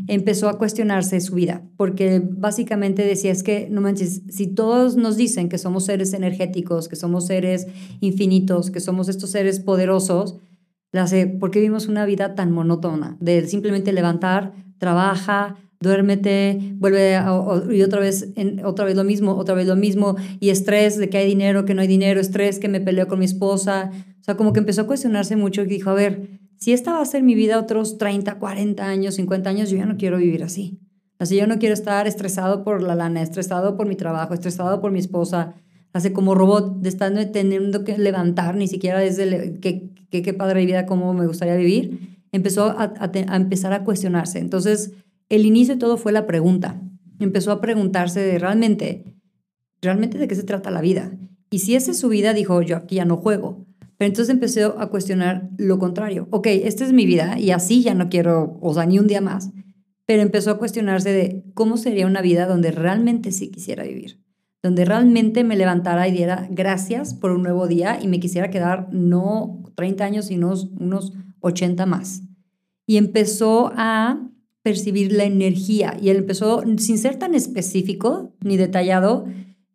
empezó 0.07 0.49
a 0.49 0.57
cuestionarse 0.57 1.19
su 1.21 1.35
vida, 1.35 1.63
porque 1.77 2.21
básicamente 2.23 3.05
decía, 3.05 3.31
es 3.31 3.43
que, 3.43 3.67
no 3.69 3.81
manches, 3.81 4.21
si 4.29 4.47
todos 4.47 4.95
nos 4.95 5.17
dicen 5.17 5.49
que 5.49 5.57
somos 5.57 5.85
seres 5.85 6.13
energéticos, 6.13 6.87
que 6.87 6.95
somos 6.95 7.27
seres 7.27 7.67
infinitos, 8.01 8.71
que 8.71 8.79
somos 8.79 9.09
estos 9.09 9.31
seres 9.31 9.59
poderosos, 9.59 10.37
¿por 11.39 11.51
qué 11.51 11.59
vivimos 11.59 11.87
una 11.87 12.05
vida 12.05 12.35
tan 12.35 12.51
monótona? 12.51 13.17
De 13.19 13.47
simplemente 13.47 13.93
levantar, 13.93 14.53
trabaja, 14.77 15.55
duérmete, 15.79 16.75
vuelve 16.75 17.19
y 17.71 17.81
otra 17.81 17.99
vez, 17.99 18.29
otra 18.63 18.85
vez 18.85 18.95
lo 18.95 19.03
mismo, 19.03 19.35
otra 19.35 19.55
vez 19.55 19.67
lo 19.67 19.75
mismo, 19.75 20.15
y 20.39 20.49
estrés 20.49 20.97
de 20.97 21.09
que 21.09 21.17
hay 21.17 21.27
dinero, 21.27 21.65
que 21.65 21.73
no 21.73 21.81
hay 21.81 21.87
dinero, 21.87 22.19
estrés 22.19 22.59
que 22.59 22.69
me 22.69 22.79
peleo 22.79 23.07
con 23.07 23.19
mi 23.19 23.25
esposa. 23.25 23.91
O 24.21 24.23
sea, 24.23 24.37
como 24.37 24.53
que 24.53 24.59
empezó 24.59 24.81
a 24.81 24.87
cuestionarse 24.87 25.35
mucho 25.35 25.63
y 25.63 25.65
dijo, 25.65 25.89
a 25.89 25.93
ver, 25.93 26.39
si 26.63 26.71
esta 26.71 26.93
va 26.93 27.01
a 27.01 27.05
ser 27.05 27.23
mi 27.23 27.35
vida 27.35 27.59
otros 27.59 27.97
30, 27.97 28.39
40 28.39 28.85
años, 28.85 29.15
50 29.15 29.49
años, 29.49 29.69
yo 29.69 29.75
ya 29.75 29.85
no 29.85 29.97
quiero 29.97 30.17
vivir 30.17 30.45
así. 30.45 30.79
Así 31.19 31.35
yo 31.35 31.45
no 31.45 31.59
quiero 31.59 31.73
estar 31.73 32.07
estresado 32.07 32.63
por 32.63 32.81
la 32.81 32.95
lana, 32.95 33.21
estresado 33.21 33.75
por 33.75 33.85
mi 33.85 33.97
trabajo, 33.97 34.33
estresado 34.33 34.79
por 34.79 34.93
mi 34.93 34.99
esposa, 34.99 35.55
hace 35.91 36.13
como 36.13 36.35
robot, 36.35 36.77
de 36.79 36.87
estar 36.87 37.13
teniendo 37.33 37.83
que 37.83 37.97
levantar, 37.97 38.55
ni 38.55 38.69
siquiera 38.69 38.99
desde 38.99 39.59
qué, 39.59 39.89
qué, 40.09 40.33
padre 40.33 40.65
vida, 40.65 40.85
cómo 40.85 41.13
me 41.13 41.27
gustaría 41.27 41.57
vivir, 41.57 42.21
empezó 42.31 42.67
a, 42.67 42.93
a, 42.97 43.35
empezar 43.35 43.73
a 43.73 43.83
cuestionarse. 43.83 44.39
Entonces, 44.39 44.93
el 45.27 45.45
inicio 45.45 45.73
de 45.73 45.81
todo 45.81 45.97
fue 45.97 46.13
la 46.13 46.25
pregunta. 46.25 46.79
Empezó 47.19 47.51
a 47.51 47.59
preguntarse 47.59 48.21
de 48.21 48.39
realmente, 48.39 49.17
realmente 49.81 50.17
de 50.17 50.29
qué 50.29 50.35
se 50.35 50.43
trata 50.43 50.71
la 50.71 50.79
vida. 50.79 51.11
Y 51.51 51.59
si 51.59 51.75
esa 51.75 51.91
es 51.91 51.99
su 51.99 52.07
vida, 52.07 52.33
dijo, 52.33 52.61
yo 52.61 52.77
aquí 52.77 52.95
ya 52.95 53.05
no 53.05 53.17
juego. 53.17 53.65
Pero 53.97 54.07
entonces 54.07 54.33
empecé 54.33 54.63
a 54.63 54.87
cuestionar 54.87 55.49
lo 55.57 55.79
contrario. 55.79 56.27
Ok, 56.31 56.47
esta 56.47 56.85
es 56.85 56.93
mi 56.93 57.05
vida 57.05 57.39
y 57.39 57.51
así 57.51 57.83
ya 57.83 57.93
no 57.93 58.09
quiero, 58.09 58.57
o 58.61 58.73
sea, 58.73 58.85
ni 58.85 58.99
un 58.99 59.07
día 59.07 59.21
más. 59.21 59.51
Pero 60.05 60.21
empezó 60.21 60.51
a 60.51 60.57
cuestionarse 60.57 61.11
de 61.11 61.43
cómo 61.53 61.77
sería 61.77 62.07
una 62.07 62.21
vida 62.21 62.45
donde 62.45 62.71
realmente 62.71 63.31
sí 63.31 63.49
quisiera 63.49 63.83
vivir. 63.83 64.19
Donde 64.61 64.85
realmente 64.85 65.43
me 65.43 65.55
levantara 65.55 66.07
y 66.07 66.11
diera 66.11 66.47
gracias 66.49 67.13
por 67.13 67.31
un 67.31 67.43
nuevo 67.43 67.67
día 67.67 67.99
y 68.01 68.07
me 68.07 68.19
quisiera 68.19 68.49
quedar 68.49 68.89
no 68.91 69.63
30 69.75 70.03
años, 70.03 70.25
sino 70.25 70.53
unos 70.79 71.13
80 71.41 71.85
más. 71.85 72.23
Y 72.85 72.97
empezó 72.97 73.71
a 73.75 74.29
percibir 74.61 75.11
la 75.11 75.25
energía 75.25 75.97
y 76.01 76.09
él 76.09 76.17
empezó, 76.17 76.63
sin 76.77 76.97
ser 76.97 77.17
tan 77.17 77.35
específico 77.35 78.33
ni 78.41 78.57
detallado, 78.57 79.25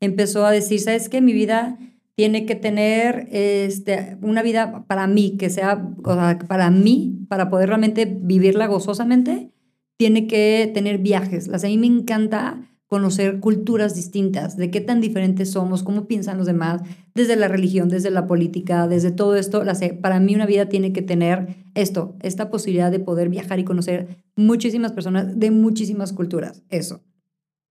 empezó 0.00 0.46
a 0.46 0.50
decir, 0.50 0.80
¿sabes 0.80 1.08
qué? 1.08 1.20
Mi 1.20 1.32
vida 1.32 1.78
tiene 2.18 2.46
que 2.46 2.56
tener 2.56 3.28
este, 3.30 4.18
una 4.22 4.42
vida 4.42 4.84
para 4.88 5.06
mí, 5.06 5.36
que 5.38 5.50
sea, 5.50 5.88
o 6.02 6.14
sea, 6.14 6.36
para 6.48 6.68
mí, 6.68 7.24
para 7.28 7.48
poder 7.48 7.68
realmente 7.68 8.06
vivirla 8.06 8.66
gozosamente, 8.66 9.52
tiene 9.96 10.26
que 10.26 10.68
tener 10.74 10.98
viajes. 10.98 11.48
a 11.48 11.68
mí 11.68 11.78
me 11.78 11.86
encanta 11.86 12.60
conocer 12.88 13.38
culturas 13.38 13.94
distintas, 13.94 14.56
de 14.56 14.68
qué 14.68 14.80
tan 14.80 15.00
diferentes 15.00 15.52
somos, 15.52 15.84
cómo 15.84 16.08
piensan 16.08 16.38
los 16.38 16.48
demás, 16.48 16.82
desde 17.14 17.36
la 17.36 17.46
religión, 17.46 17.88
desde 17.88 18.10
la 18.10 18.26
política, 18.26 18.88
desde 18.88 19.12
todo 19.12 19.36
esto. 19.36 19.62
Para 20.02 20.18
mí 20.18 20.34
una 20.34 20.46
vida 20.46 20.68
tiene 20.68 20.92
que 20.92 21.02
tener 21.02 21.54
esto, 21.76 22.16
esta 22.22 22.50
posibilidad 22.50 22.90
de 22.90 22.98
poder 22.98 23.28
viajar 23.28 23.60
y 23.60 23.64
conocer 23.64 24.24
muchísimas 24.34 24.90
personas 24.90 25.38
de 25.38 25.52
muchísimas 25.52 26.12
culturas. 26.12 26.64
Eso. 26.68 27.00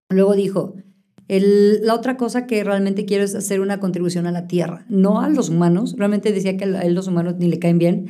Luego 0.08 0.32
dijo, 0.32 0.74
la 1.28 1.94
otra 1.94 2.16
cosa 2.16 2.46
que 2.46 2.64
realmente 2.64 3.04
quiero 3.04 3.22
es 3.22 3.34
hacer 3.34 3.60
una 3.60 3.80
contribución 3.80 4.26
a 4.26 4.32
la 4.32 4.46
Tierra, 4.46 4.86
no 4.88 5.20
a 5.20 5.28
los 5.28 5.50
humanos, 5.50 5.94
realmente 5.98 6.32
decía 6.32 6.56
que 6.56 6.64
a 6.64 6.80
él 6.80 6.94
los 6.94 7.06
humanos 7.06 7.34
ni 7.38 7.48
le 7.48 7.58
caen 7.58 7.78
bien, 7.78 8.06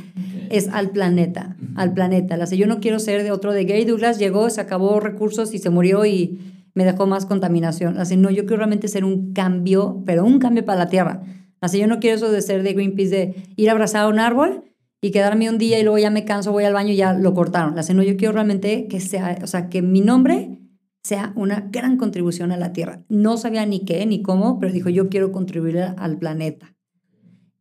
es 0.50 0.68
al 0.68 0.90
planeta, 0.90 1.56
al 1.74 1.92
planeta. 1.94 2.36
La, 2.36 2.44
yo 2.44 2.66
no 2.68 2.78
quiero 2.78 3.00
ser 3.00 3.24
de 3.24 3.32
otro 3.32 3.52
de 3.52 3.64
Gary 3.64 3.84
Douglas, 3.84 4.18
llegó, 4.18 4.48
se 4.50 4.60
acabó 4.60 5.00
recursos 5.00 5.52
y 5.52 5.58
se 5.58 5.70
murió 5.70 6.06
y 6.06 6.38
me 6.74 6.84
dejó 6.84 7.08
más 7.08 7.26
contaminación. 7.26 7.98
Así, 7.98 8.16
no, 8.16 8.30
yo 8.30 8.44
quiero 8.46 8.58
realmente 8.58 8.86
ser 8.86 9.04
un 9.04 9.32
cambio, 9.32 10.02
pero 10.06 10.24
un 10.24 10.38
cambio 10.38 10.64
para 10.64 10.78
la 10.78 10.88
Tierra. 10.88 11.22
Así, 11.60 11.80
yo 11.80 11.88
no 11.88 11.98
quiero 11.98 12.16
eso 12.16 12.30
de 12.30 12.40
ser 12.40 12.62
de 12.62 12.72
Greenpeace, 12.72 13.10
de 13.10 13.34
ir 13.56 13.68
a 13.68 13.72
abrazar 13.72 14.04
a 14.04 14.08
un 14.08 14.20
árbol 14.20 14.62
y 15.00 15.10
quedarme 15.10 15.50
un 15.50 15.58
día 15.58 15.80
y 15.80 15.82
luego 15.82 15.98
ya 15.98 16.10
me 16.10 16.24
canso, 16.24 16.52
voy 16.52 16.64
al 16.64 16.72
baño 16.72 16.92
y 16.92 16.96
ya 16.96 17.14
lo 17.14 17.34
cortaron. 17.34 17.76
Así, 17.78 17.94
no, 17.94 18.04
yo 18.04 18.16
quiero 18.16 18.32
realmente 18.32 18.86
que 18.86 19.00
sea, 19.00 19.38
o 19.42 19.46
sea, 19.48 19.68
que 19.68 19.82
mi 19.82 20.00
nombre 20.00 20.58
sea 21.02 21.32
una 21.36 21.68
gran 21.70 21.96
contribución 21.96 22.52
a 22.52 22.56
la 22.56 22.72
Tierra. 22.72 23.04
No 23.08 23.36
sabía 23.36 23.64
ni 23.66 23.84
qué 23.84 24.04
ni 24.06 24.22
cómo, 24.22 24.58
pero 24.58 24.72
dijo, 24.72 24.88
yo 24.88 25.08
quiero 25.08 25.32
contribuir 25.32 25.78
al 25.96 26.18
planeta. 26.18 26.74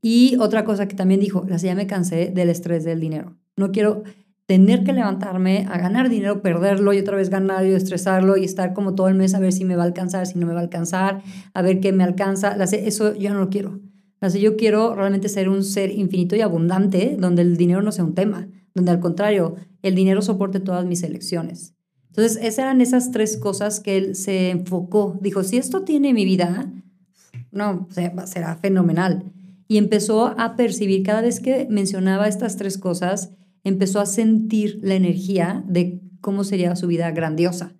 Y 0.01 0.37
otra 0.39 0.63
cosa 0.63 0.87
que 0.87 0.95
también 0.95 1.19
dijo, 1.19 1.45
la 1.47 1.57
ya 1.57 1.75
me 1.75 1.87
cansé 1.87 2.31
del 2.33 2.49
estrés 2.49 2.83
del 2.83 2.99
dinero. 2.99 3.37
No 3.55 3.71
quiero 3.71 4.03
tener 4.45 4.83
que 4.83 4.93
levantarme 4.93 5.65
a 5.69 5.77
ganar 5.77 6.09
dinero, 6.09 6.41
perderlo 6.41 6.93
y 6.93 6.99
otra 6.99 7.17
vez 7.17 7.29
ganar 7.29 7.65
y 7.65 7.71
estresarlo 7.71 8.37
y 8.37 8.45
estar 8.45 8.73
como 8.73 8.95
todo 8.95 9.09
el 9.09 9.15
mes 9.15 9.33
a 9.33 9.39
ver 9.39 9.51
si 9.51 9.65
me 9.65 9.75
va 9.75 9.83
a 9.83 9.85
alcanzar, 9.85 10.25
si 10.25 10.39
no 10.39 10.47
me 10.47 10.53
va 10.53 10.59
a 10.59 10.63
alcanzar, 10.63 11.21
a 11.53 11.61
ver 11.61 11.81
qué 11.81 11.91
me 11.91 12.03
alcanza. 12.03 12.55
Eso 12.55 13.13
yo 13.15 13.33
no 13.33 13.39
lo 13.39 13.49
quiero. 13.49 13.81
Yo 14.39 14.57
quiero 14.57 14.95
realmente 14.95 15.29
ser 15.29 15.49
un 15.49 15.63
ser 15.63 15.91
infinito 15.91 16.35
y 16.35 16.41
abundante, 16.41 17.17
donde 17.19 17.43
el 17.43 17.55
dinero 17.55 17.81
no 17.81 17.91
sea 17.91 18.03
un 18.03 18.15
tema, 18.15 18.47
donde 18.73 18.91
al 18.91 18.99
contrario, 18.99 19.55
el 19.83 19.95
dinero 19.95 20.21
soporte 20.21 20.59
todas 20.59 20.85
mis 20.85 21.03
elecciones. 21.03 21.76
Entonces, 22.17 22.39
esas 22.41 22.57
eran 22.57 22.81
esas 22.81 23.11
tres 23.11 23.37
cosas 23.37 23.79
que 23.79 23.95
él 23.95 24.15
se 24.15 24.49
enfocó. 24.49 25.19
Dijo, 25.21 25.43
si 25.43 25.57
esto 25.57 25.83
tiene 25.83 26.15
mi 26.15 26.25
vida, 26.25 26.73
no, 27.51 27.87
será 28.25 28.55
fenomenal. 28.55 29.31
y 29.69 29.77
empezó 29.77 30.27
a 30.39 30.55
percibir 30.55 31.03
cada 31.03 31.21
vez 31.21 31.41
que 31.41 31.67
mencionaba 31.69 32.27
estas 32.27 32.55
tres 32.55 32.77
cosas, 32.77 33.33
empezó 33.65 33.99
a 33.99 34.05
sentir 34.05 34.79
la 34.81 34.95
energía 34.95 35.63
de 35.67 36.01
cómo 36.21 36.43
sería 36.43 36.75
su 36.75 36.87
vida 36.87 37.11
grandiosa. 37.11 37.75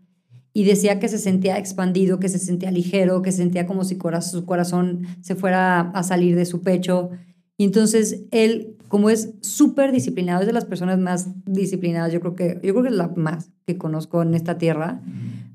Y 0.54 0.66
decía 0.66 1.00
que 1.00 1.08
se 1.08 1.18
sentía 1.18 1.58
expandido, 1.58 2.20
que 2.20 2.30
se 2.30 2.38
sentía 2.38 2.70
ligero, 2.70 3.24
que 3.24 3.32
sentía 3.32 3.66
como 3.66 3.86
si 3.86 3.98
su 4.22 4.46
corazón 4.46 5.08
se 5.22 5.36
fuera 5.36 5.80
a 5.80 6.04
salir 6.04 6.36
de 6.36 6.46
su 6.46 6.62
pecho. 6.62 7.10
Y 7.58 7.64
entonces 7.64 8.26
él, 8.32 8.77
como 8.88 9.10
es 9.10 9.34
súper 9.42 9.92
disciplinado, 9.92 10.42
es 10.42 10.48
de 10.48 10.54
las 10.54 10.66
personas 10.66 11.00
más 11.00 11.30
disciplinadas, 11.46 12.12
yo 12.14 12.20
creo 12.20 12.36
que, 12.36 12.60
yo 12.64 12.74
creo 12.74 12.84
que 12.84 12.90
es 12.90 12.96
la 12.96 13.10
más 13.10 13.52
que 13.66 13.78
conozco 13.78 14.22
en 14.22 14.34
esta 14.34 14.58
tierra, 14.58 15.02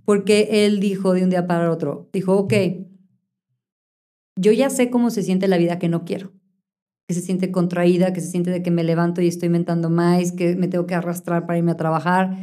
porque 0.04 0.66
él 0.66 0.80
dijo 0.80 1.14
de 1.14 1.24
un 1.24 1.30
día 1.30 1.46
para 1.46 1.70
otro, 1.70 2.08
dijo, 2.12 2.36
ok, 2.36 2.54
yo 4.36 4.52
ya 4.52 4.70
sé 4.70 4.90
cómo 4.90 5.10
se 5.10 5.22
siente 5.22 5.48
la 5.48 5.58
vida 5.58 5.78
que 5.78 5.88
no 5.88 6.04
quiero, 6.04 6.32
que 7.08 7.14
se 7.14 7.20
siente 7.20 7.50
contraída, 7.50 8.12
que 8.12 8.20
se 8.20 8.30
siente 8.30 8.50
de 8.50 8.62
que 8.62 8.70
me 8.70 8.84
levanto 8.84 9.20
y 9.22 9.28
estoy 9.28 9.48
mentando 9.48 9.90
más, 9.90 10.32
que 10.32 10.56
me 10.56 10.68
tengo 10.68 10.86
que 10.86 10.94
arrastrar 10.94 11.46
para 11.46 11.58
irme 11.58 11.72
a 11.72 11.76
trabajar. 11.76 12.36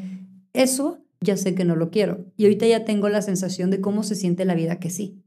Eso 0.54 1.04
ya 1.22 1.38
sé 1.38 1.56
que 1.56 1.66
no 1.66 1.76
lo 1.76 1.90
quiero. 1.90 2.26
Y 2.38 2.44
ahorita 2.44 2.68
ya 2.68 2.86
tengo 2.86 3.10
la 3.10 3.22
sensación 3.22 3.70
de 3.72 3.82
cómo 3.82 4.04
se 4.04 4.16
siente 4.16 4.46
la 4.46 4.56
vida 4.56 4.80
que 4.80 4.90
sí. 4.90 5.24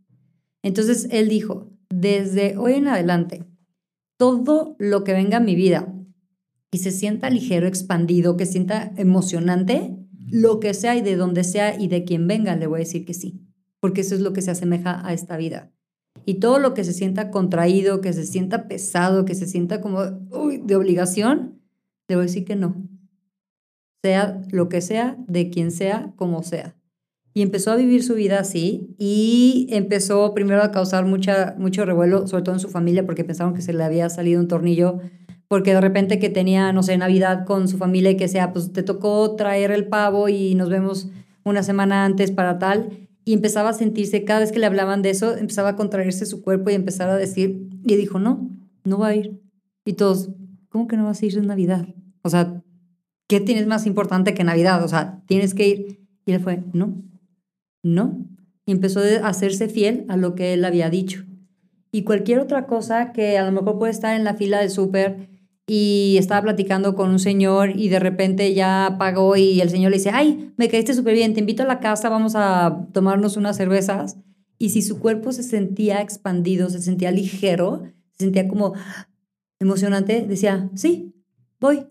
Entonces 0.62 1.08
él 1.10 1.28
dijo, 1.28 1.70
desde 1.90 2.56
hoy 2.56 2.74
en 2.74 2.88
adelante, 2.88 3.44
todo 4.22 4.76
lo 4.78 5.02
que 5.02 5.12
venga 5.12 5.38
a 5.38 5.40
mi 5.40 5.56
vida 5.56 5.92
y 6.70 6.78
se 6.78 6.92
sienta 6.92 7.28
ligero, 7.28 7.66
expandido, 7.66 8.36
que 8.36 8.46
sienta 8.46 8.92
emocionante, 8.96 9.96
lo 10.30 10.60
que 10.60 10.74
sea 10.74 10.96
y 10.96 11.02
de 11.02 11.16
donde 11.16 11.42
sea 11.42 11.78
y 11.78 11.88
de 11.88 12.04
quien 12.04 12.28
venga, 12.28 12.54
le 12.54 12.68
voy 12.68 12.78
a 12.78 12.84
decir 12.84 13.04
que 13.04 13.14
sí, 13.14 13.42
porque 13.80 14.02
eso 14.02 14.14
es 14.14 14.20
lo 14.20 14.32
que 14.32 14.42
se 14.42 14.52
asemeja 14.52 15.04
a 15.04 15.12
esta 15.12 15.36
vida. 15.36 15.72
Y 16.24 16.34
todo 16.34 16.60
lo 16.60 16.72
que 16.72 16.84
se 16.84 16.92
sienta 16.92 17.32
contraído, 17.32 18.00
que 18.00 18.12
se 18.12 18.24
sienta 18.24 18.68
pesado, 18.68 19.24
que 19.24 19.34
se 19.34 19.46
sienta 19.46 19.80
como 19.80 20.04
de 20.04 20.76
obligación, 20.76 21.60
le 22.08 22.14
voy 22.14 22.22
a 22.22 22.26
decir 22.26 22.44
que 22.44 22.54
no. 22.54 22.88
Sea 24.04 24.40
lo 24.52 24.68
que 24.68 24.80
sea, 24.80 25.16
de 25.26 25.50
quien 25.50 25.72
sea, 25.72 26.12
como 26.16 26.42
sea. 26.44 26.76
Y 27.34 27.42
empezó 27.42 27.72
a 27.72 27.76
vivir 27.76 28.02
su 28.04 28.14
vida 28.14 28.40
así 28.40 28.94
y 28.98 29.66
empezó 29.70 30.34
primero 30.34 30.62
a 30.62 30.70
causar 30.70 31.06
mucha, 31.06 31.54
mucho 31.58 31.84
revuelo, 31.84 32.26
sobre 32.26 32.42
todo 32.42 32.54
en 32.54 32.60
su 32.60 32.68
familia, 32.68 33.06
porque 33.06 33.24
pensaron 33.24 33.54
que 33.54 33.62
se 33.62 33.72
le 33.72 33.82
había 33.82 34.10
salido 34.10 34.40
un 34.40 34.48
tornillo, 34.48 35.00
porque 35.48 35.72
de 35.72 35.80
repente 35.80 36.18
que 36.18 36.28
tenía, 36.28 36.72
no 36.72 36.82
sé, 36.82 36.96
Navidad 36.98 37.46
con 37.46 37.68
su 37.68 37.78
familia 37.78 38.10
y 38.10 38.16
que 38.16 38.28
sea, 38.28 38.52
pues 38.52 38.72
te 38.72 38.82
tocó 38.82 39.34
traer 39.34 39.70
el 39.70 39.86
pavo 39.86 40.28
y 40.28 40.54
nos 40.54 40.68
vemos 40.68 41.08
una 41.44 41.62
semana 41.62 42.04
antes 42.04 42.30
para 42.30 42.58
tal 42.58 43.08
y 43.24 43.32
empezaba 43.34 43.70
a 43.70 43.74
sentirse, 43.74 44.24
cada 44.24 44.40
vez 44.40 44.52
que 44.52 44.58
le 44.58 44.66
hablaban 44.66 45.02
de 45.02 45.10
eso, 45.10 45.36
empezaba 45.36 45.70
a 45.70 45.76
contraerse 45.76 46.26
su 46.26 46.42
cuerpo 46.42 46.70
y 46.70 46.74
empezar 46.74 47.08
a 47.08 47.16
decir, 47.16 47.68
y 47.84 47.96
dijo, 47.96 48.18
no, 48.18 48.50
no 48.84 48.98
va 48.98 49.08
a 49.08 49.14
ir. 49.14 49.40
Y 49.84 49.94
todos, 49.94 50.30
¿cómo 50.68 50.88
que 50.88 50.96
no 50.96 51.04
vas 51.04 51.22
a 51.22 51.26
ir 51.26 51.38
en 51.38 51.46
Navidad? 51.46 51.86
O 52.22 52.30
sea, 52.30 52.62
¿qué 53.28 53.40
tienes 53.40 53.66
más 53.66 53.86
importante 53.86 54.34
que 54.34 54.44
Navidad? 54.44 54.82
O 54.82 54.88
sea, 54.88 55.22
tienes 55.26 55.54
que 55.54 55.68
ir. 55.68 56.08
Y 56.26 56.32
él 56.32 56.40
fue, 56.40 56.64
no, 56.72 57.02
no. 57.82 58.26
Y 58.64 58.72
empezó 58.72 59.00
a 59.00 59.28
hacerse 59.28 59.68
fiel 59.68 60.04
a 60.08 60.16
lo 60.16 60.34
que 60.34 60.54
él 60.54 60.64
había 60.64 60.90
dicho. 60.90 61.24
Y 61.90 62.04
cualquier 62.04 62.38
otra 62.38 62.66
cosa 62.66 63.12
que 63.12 63.36
a 63.36 63.44
lo 63.44 63.52
mejor 63.52 63.78
puede 63.78 63.92
estar 63.92 64.16
en 64.16 64.24
la 64.24 64.34
fila 64.34 64.60
del 64.60 64.70
súper 64.70 65.28
y 65.66 66.16
estaba 66.18 66.42
platicando 66.42 66.94
con 66.94 67.10
un 67.10 67.18
señor 67.18 67.78
y 67.78 67.88
de 67.88 67.98
repente 67.98 68.52
ya 68.54 68.96
pagó 68.98 69.36
y 69.36 69.60
el 69.60 69.70
señor 69.70 69.90
le 69.90 69.98
dice, 69.98 70.10
ay, 70.10 70.52
me 70.56 70.68
caíste 70.68 70.94
súper 70.94 71.14
bien, 71.14 71.34
te 71.34 71.40
invito 71.40 71.62
a 71.62 71.66
la 71.66 71.80
casa, 71.80 72.08
vamos 72.08 72.34
a 72.34 72.88
tomarnos 72.92 73.36
unas 73.36 73.56
cervezas. 73.56 74.16
Y 74.58 74.70
si 74.70 74.82
su 74.82 74.98
cuerpo 74.98 75.32
se 75.32 75.42
sentía 75.42 76.00
expandido, 76.00 76.70
se 76.70 76.80
sentía 76.80 77.10
ligero, 77.10 77.82
se 78.12 78.24
sentía 78.24 78.48
como 78.48 78.74
emocionante, 79.60 80.24
decía, 80.26 80.70
sí, 80.74 81.14
voy. 81.60 81.86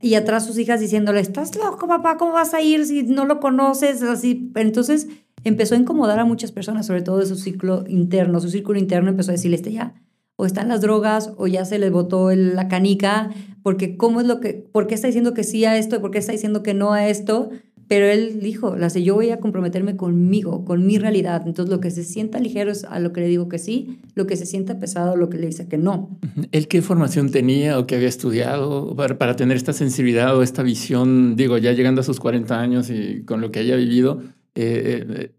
Y 0.00 0.16
atrás 0.16 0.44
sus 0.44 0.58
hijas 0.58 0.80
diciéndole, 0.80 1.20
estás 1.20 1.56
loco, 1.56 1.86
papá, 1.86 2.16
¿cómo 2.16 2.32
vas 2.32 2.52
a 2.52 2.60
ir 2.60 2.84
si 2.84 3.04
no 3.04 3.24
lo 3.24 3.40
conoces? 3.40 4.02
Así, 4.02 4.52
entonces 4.54 5.08
empezó 5.44 5.74
a 5.74 5.78
incomodar 5.78 6.18
a 6.18 6.24
muchas 6.24 6.52
personas, 6.52 6.86
sobre 6.86 7.02
todo 7.02 7.18
de 7.18 7.26
su 7.26 7.36
ciclo 7.36 7.84
interno. 7.86 8.40
Su 8.40 8.48
círculo 8.48 8.78
interno 8.78 9.10
empezó 9.10 9.30
a 9.30 9.32
decirle, 9.32 9.56
este 9.56 9.72
ya, 9.72 9.94
o 10.36 10.46
están 10.46 10.68
las 10.68 10.80
drogas 10.80 11.32
o 11.36 11.46
ya 11.46 11.64
se 11.64 11.78
le 11.78 11.90
botó 11.90 12.34
la 12.34 12.68
canica, 12.68 13.30
porque 13.62 13.96
cómo 13.96 14.20
es 14.20 14.26
lo 14.26 14.40
que, 14.40 14.54
por 14.54 14.86
qué 14.86 14.94
está 14.94 15.06
diciendo 15.06 15.34
que 15.34 15.44
sí 15.44 15.64
a 15.64 15.78
esto 15.78 16.00
por 16.00 16.10
qué 16.10 16.18
está 16.18 16.32
diciendo 16.32 16.62
que 16.62 16.74
no 16.74 16.92
a 16.92 17.08
esto, 17.08 17.50
pero 17.86 18.06
él 18.06 18.40
dijo, 18.40 18.76
la 18.76 18.88
yo 18.88 19.14
voy 19.14 19.30
a 19.30 19.40
comprometerme 19.40 19.96
conmigo, 19.96 20.64
con 20.64 20.86
mi 20.86 20.98
realidad. 20.98 21.42
Entonces 21.46 21.72
lo 21.72 21.80
que 21.80 21.90
se 21.90 22.02
sienta 22.02 22.40
ligero 22.40 22.72
es 22.72 22.84
a 22.84 22.98
lo 22.98 23.12
que 23.12 23.20
le 23.20 23.28
digo 23.28 23.48
que 23.48 23.58
sí, 23.58 24.00
lo 24.14 24.26
que 24.26 24.36
se 24.36 24.46
sienta 24.46 24.78
pesado 24.78 25.16
lo 25.16 25.28
que 25.28 25.38
le 25.38 25.46
dice 25.46 25.68
que 25.68 25.76
no. 25.76 26.18
¿Él 26.50 26.66
qué 26.66 26.80
formación 26.80 27.30
tenía 27.30 27.78
o 27.78 27.86
qué 27.86 27.96
había 27.96 28.08
estudiado 28.08 28.96
para, 28.96 29.18
para 29.18 29.36
tener 29.36 29.56
esta 29.56 29.74
sensibilidad 29.74 30.36
o 30.36 30.42
esta 30.42 30.62
visión, 30.62 31.36
digo, 31.36 31.58
ya 31.58 31.72
llegando 31.72 32.00
a 32.00 32.04
sus 32.04 32.20
40 32.20 32.58
años 32.58 32.90
y 32.90 33.22
con 33.24 33.40
lo 33.40 33.52
que 33.52 33.60
haya 33.60 33.76
vivido? 33.76 34.20
Eh, 34.54 35.04
eh, 35.08 35.34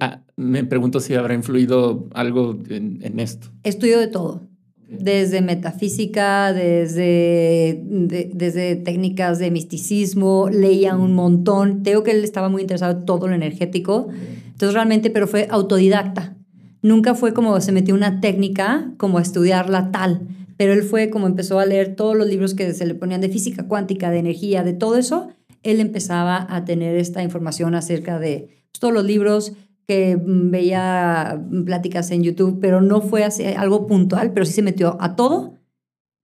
Ah, 0.00 0.22
me 0.36 0.64
pregunto 0.64 1.00
si 1.00 1.14
habrá 1.14 1.34
influido 1.34 2.08
algo 2.14 2.58
en, 2.68 3.18
esto. 3.18 3.48
Estudio 3.64 3.98
de 3.98 4.06
todo, 4.06 4.42
desde 4.88 5.40
metafísica, 5.40 6.52
desde, 6.52 7.82
desde 7.84 8.76
técnicas 8.76 9.38
de 9.38 9.50
misticismo, 9.50 10.48
leía 10.50 10.94
un 10.96 11.14
montón. 11.14 11.82
Tengo 11.82 12.02
que 12.02 12.12
él 12.12 12.22
estaba 12.22 12.48
muy 12.48 12.62
interesado 12.62 12.98
en 12.98 13.04
todo 13.06 13.28
lo 13.28 13.34
energético. 13.34 14.08
Entonces 14.46 14.74
realmente, 14.74 15.10
pero 15.10 15.26
fue 15.26 15.48
autodidacta. 15.50 16.36
Nunca 16.82 17.14
fue 17.14 17.32
como 17.32 17.60
se 17.60 17.72
metió 17.72 17.94
una 17.94 18.20
técnica, 18.20 18.92
como 18.98 19.18
a 19.18 19.22
estudiarla 19.22 19.90
tal, 19.90 20.28
pero 20.56 20.72
él 20.72 20.82
fue 20.82 21.10
como 21.10 21.26
empezó 21.26 21.58
a 21.58 21.66
leer 21.66 21.96
todos 21.96 22.16
los 22.16 22.26
libros 22.26 22.54
que 22.54 22.72
se 22.74 22.86
le 22.86 22.94
ponían 22.94 23.20
de 23.20 23.28
física 23.28 23.66
cuántica, 23.66 24.10
de 24.10 24.18
energía, 24.18 24.62
de 24.62 24.74
todo 24.74 24.96
eso. 24.96 25.28
Él 25.62 25.80
empezaba 25.80 26.46
a 26.48 26.64
tener 26.64 26.96
esta 26.96 27.22
información 27.22 27.74
acerca 27.74 28.18
de 28.18 28.48
pues, 28.70 28.80
todos 28.80 28.94
los 28.94 29.04
libros, 29.04 29.52
que 29.86 30.16
mm, 30.16 30.50
veía 30.50 31.42
pláticas 31.64 32.10
en 32.10 32.22
YouTube, 32.22 32.58
pero 32.60 32.80
no 32.80 33.00
fue 33.00 33.24
así, 33.24 33.44
algo 33.44 33.86
puntual, 33.86 34.32
pero 34.32 34.46
sí 34.46 34.52
se 34.52 34.62
metió 34.62 34.96
a 35.00 35.16
todo, 35.16 35.58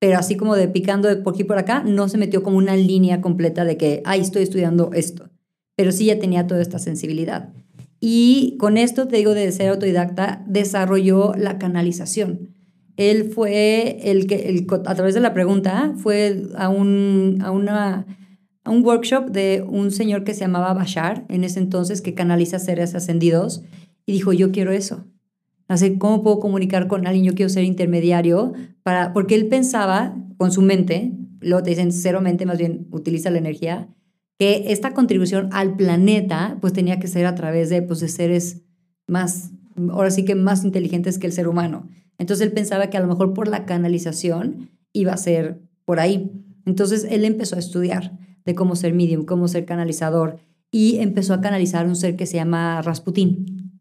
pero 0.00 0.18
así 0.18 0.36
como 0.36 0.54
de 0.54 0.68
picando 0.68 1.08
de 1.08 1.16
por 1.16 1.34
aquí 1.34 1.44
por 1.44 1.58
acá, 1.58 1.82
no 1.82 2.08
se 2.08 2.18
metió 2.18 2.42
como 2.42 2.56
una 2.56 2.76
línea 2.76 3.20
completa 3.20 3.64
de 3.64 3.76
que, 3.76 4.02
ay, 4.04 4.20
estoy 4.20 4.42
estudiando 4.42 4.90
esto, 4.92 5.30
pero 5.76 5.92
sí 5.92 6.06
ya 6.06 6.18
tenía 6.18 6.46
toda 6.46 6.62
esta 6.62 6.78
sensibilidad. 6.78 7.52
Y 8.00 8.56
con 8.58 8.76
esto, 8.76 9.08
te 9.08 9.16
digo, 9.16 9.34
de 9.34 9.50
ser 9.50 9.70
autodidacta, 9.70 10.44
desarrolló 10.46 11.34
la 11.34 11.58
canalización. 11.58 12.50
Él 12.96 13.30
fue 13.30 13.98
el 14.10 14.26
que, 14.26 14.66
a 14.86 14.94
través 14.94 15.14
de 15.14 15.20
la 15.20 15.34
pregunta, 15.34 15.94
fue 15.96 16.44
a, 16.56 16.68
un, 16.68 17.38
a 17.42 17.50
una 17.50 18.06
un 18.68 18.84
workshop 18.84 19.30
de 19.30 19.64
un 19.68 19.90
señor 19.90 20.24
que 20.24 20.34
se 20.34 20.40
llamaba 20.40 20.74
Bashar, 20.74 21.24
en 21.28 21.44
ese 21.44 21.60
entonces, 21.60 22.02
que 22.02 22.14
canaliza 22.14 22.58
seres 22.58 22.94
ascendidos, 22.94 23.62
y 24.06 24.12
dijo, 24.12 24.32
yo 24.32 24.52
quiero 24.52 24.72
eso. 24.72 25.04
Así, 25.68 25.98
¿cómo 25.98 26.22
puedo 26.22 26.40
comunicar 26.40 26.88
con 26.88 27.06
alguien? 27.06 27.24
Yo 27.24 27.34
quiero 27.34 27.50
ser 27.50 27.64
intermediario, 27.64 28.52
para, 28.82 29.12
porque 29.12 29.34
él 29.34 29.48
pensaba 29.48 30.16
con 30.38 30.50
su 30.50 30.62
mente, 30.62 31.12
luego 31.40 31.62
te 31.62 31.70
dicen 31.70 31.92
cero 31.92 32.20
mente, 32.20 32.46
más 32.46 32.58
bien 32.58 32.88
utiliza 32.90 33.30
la 33.30 33.38
energía, 33.38 33.88
que 34.38 34.72
esta 34.72 34.94
contribución 34.94 35.48
al 35.52 35.76
planeta 35.76 36.58
pues 36.60 36.72
tenía 36.72 37.00
que 37.00 37.08
ser 37.08 37.26
a 37.26 37.34
través 37.34 37.70
de, 37.70 37.82
pues, 37.82 38.00
de 38.00 38.08
seres 38.08 38.62
más, 39.06 39.50
ahora 39.90 40.10
sí 40.10 40.24
que 40.24 40.34
más 40.34 40.64
inteligentes 40.64 41.18
que 41.18 41.26
el 41.26 41.32
ser 41.32 41.48
humano. 41.48 41.88
Entonces 42.18 42.46
él 42.46 42.52
pensaba 42.52 42.88
que 42.88 42.96
a 42.96 43.00
lo 43.00 43.08
mejor 43.08 43.34
por 43.34 43.48
la 43.48 43.66
canalización 43.66 44.70
iba 44.92 45.12
a 45.12 45.16
ser 45.16 45.60
por 45.84 46.00
ahí. 46.00 46.32
Entonces 46.66 47.06
él 47.10 47.24
empezó 47.24 47.56
a 47.56 47.60
estudiar 47.60 48.18
de 48.48 48.54
cómo 48.54 48.76
ser 48.76 48.94
medium, 48.94 49.26
cómo 49.26 49.46
ser 49.46 49.66
canalizador, 49.66 50.38
y 50.70 51.00
empezó 51.00 51.34
a 51.34 51.42
canalizar 51.42 51.86
un 51.86 51.96
ser 51.96 52.16
que 52.16 52.24
se 52.24 52.38
llama 52.38 52.80
Rasputín, 52.80 53.78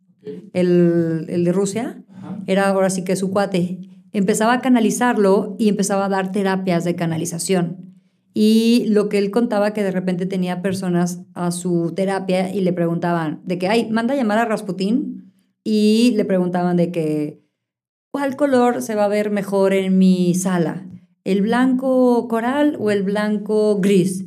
el, 0.51 1.25
el, 1.29 1.45
de 1.45 1.53
Rusia, 1.53 2.03
era 2.47 2.67
ahora 2.67 2.89
sí 2.89 3.05
que 3.05 3.15
su 3.15 3.31
cuate. 3.31 3.79
Empezaba 4.11 4.51
a 4.51 4.59
canalizarlo 4.59 5.55
y 5.57 5.69
empezaba 5.69 6.05
a 6.05 6.09
dar 6.09 6.33
terapias 6.33 6.83
de 6.83 6.95
canalización. 6.95 7.95
Y 8.33 8.87
lo 8.89 9.07
que 9.07 9.19
él 9.19 9.31
contaba 9.31 9.71
que 9.71 9.83
de 9.83 9.91
repente 9.91 10.25
tenía 10.25 10.61
personas 10.61 11.21
a 11.33 11.51
su 11.51 11.93
terapia 11.95 12.53
y 12.53 12.59
le 12.59 12.73
preguntaban 12.73 13.39
de 13.45 13.57
que, 13.57 13.69
ay, 13.69 13.89
manda 13.89 14.15
a 14.15 14.17
llamar 14.17 14.39
a 14.39 14.45
Rasputín 14.45 15.33
y 15.63 16.11
le 16.17 16.25
preguntaban 16.25 16.75
de 16.75 16.91
que, 16.91 17.41
¿cuál 18.11 18.35
color 18.35 18.81
se 18.81 18.95
va 18.95 19.05
a 19.05 19.09
ver 19.09 19.31
mejor 19.31 19.71
en 19.71 19.97
mi 19.97 20.35
sala? 20.35 20.85
¿El 21.23 21.41
blanco 21.41 22.27
coral 22.27 22.75
o 22.79 22.91
el 22.91 23.03
blanco 23.03 23.79
gris? 23.79 24.25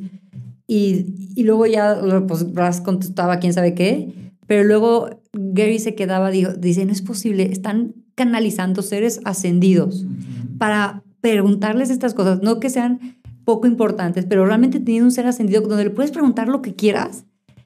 Y, 0.73 1.43
luego 1.43 1.65
ya, 1.65 1.99
pues 2.29 2.53
Brass 2.53 2.79
contestaba 2.79 3.39
quién 3.39 3.51
sabe 3.51 3.75
qué, 3.75 4.31
pero 4.47 4.63
luego 4.63 5.09
Gary 5.33 5.79
se 5.79 5.95
quedaba, 5.95 6.31
dijo, 6.31 6.53
dice, 6.53 6.85
no 6.85 6.93
es 6.93 7.01
posible, 7.01 7.51
están 7.51 7.93
canalizando 8.15 8.81
seres 8.81 9.19
ascendidos 9.25 10.05
para 10.57 11.03
preguntarles 11.19 11.89
estas 11.89 12.13
cosas, 12.13 12.41
no 12.41 12.61
que 12.61 12.69
sean 12.69 13.17
poco 13.43 13.67
importantes, 13.67 14.25
pero 14.25 14.45
realmente 14.45 14.79
teniendo 14.79 15.07
un 15.07 15.11
ser 15.11 15.27
ascendido 15.27 15.59
donde 15.59 15.83
le 15.83 15.89
puedes 15.89 16.11
preguntar 16.11 16.47
lo 16.47 16.61
que 16.61 16.73
quieras. 16.73 17.25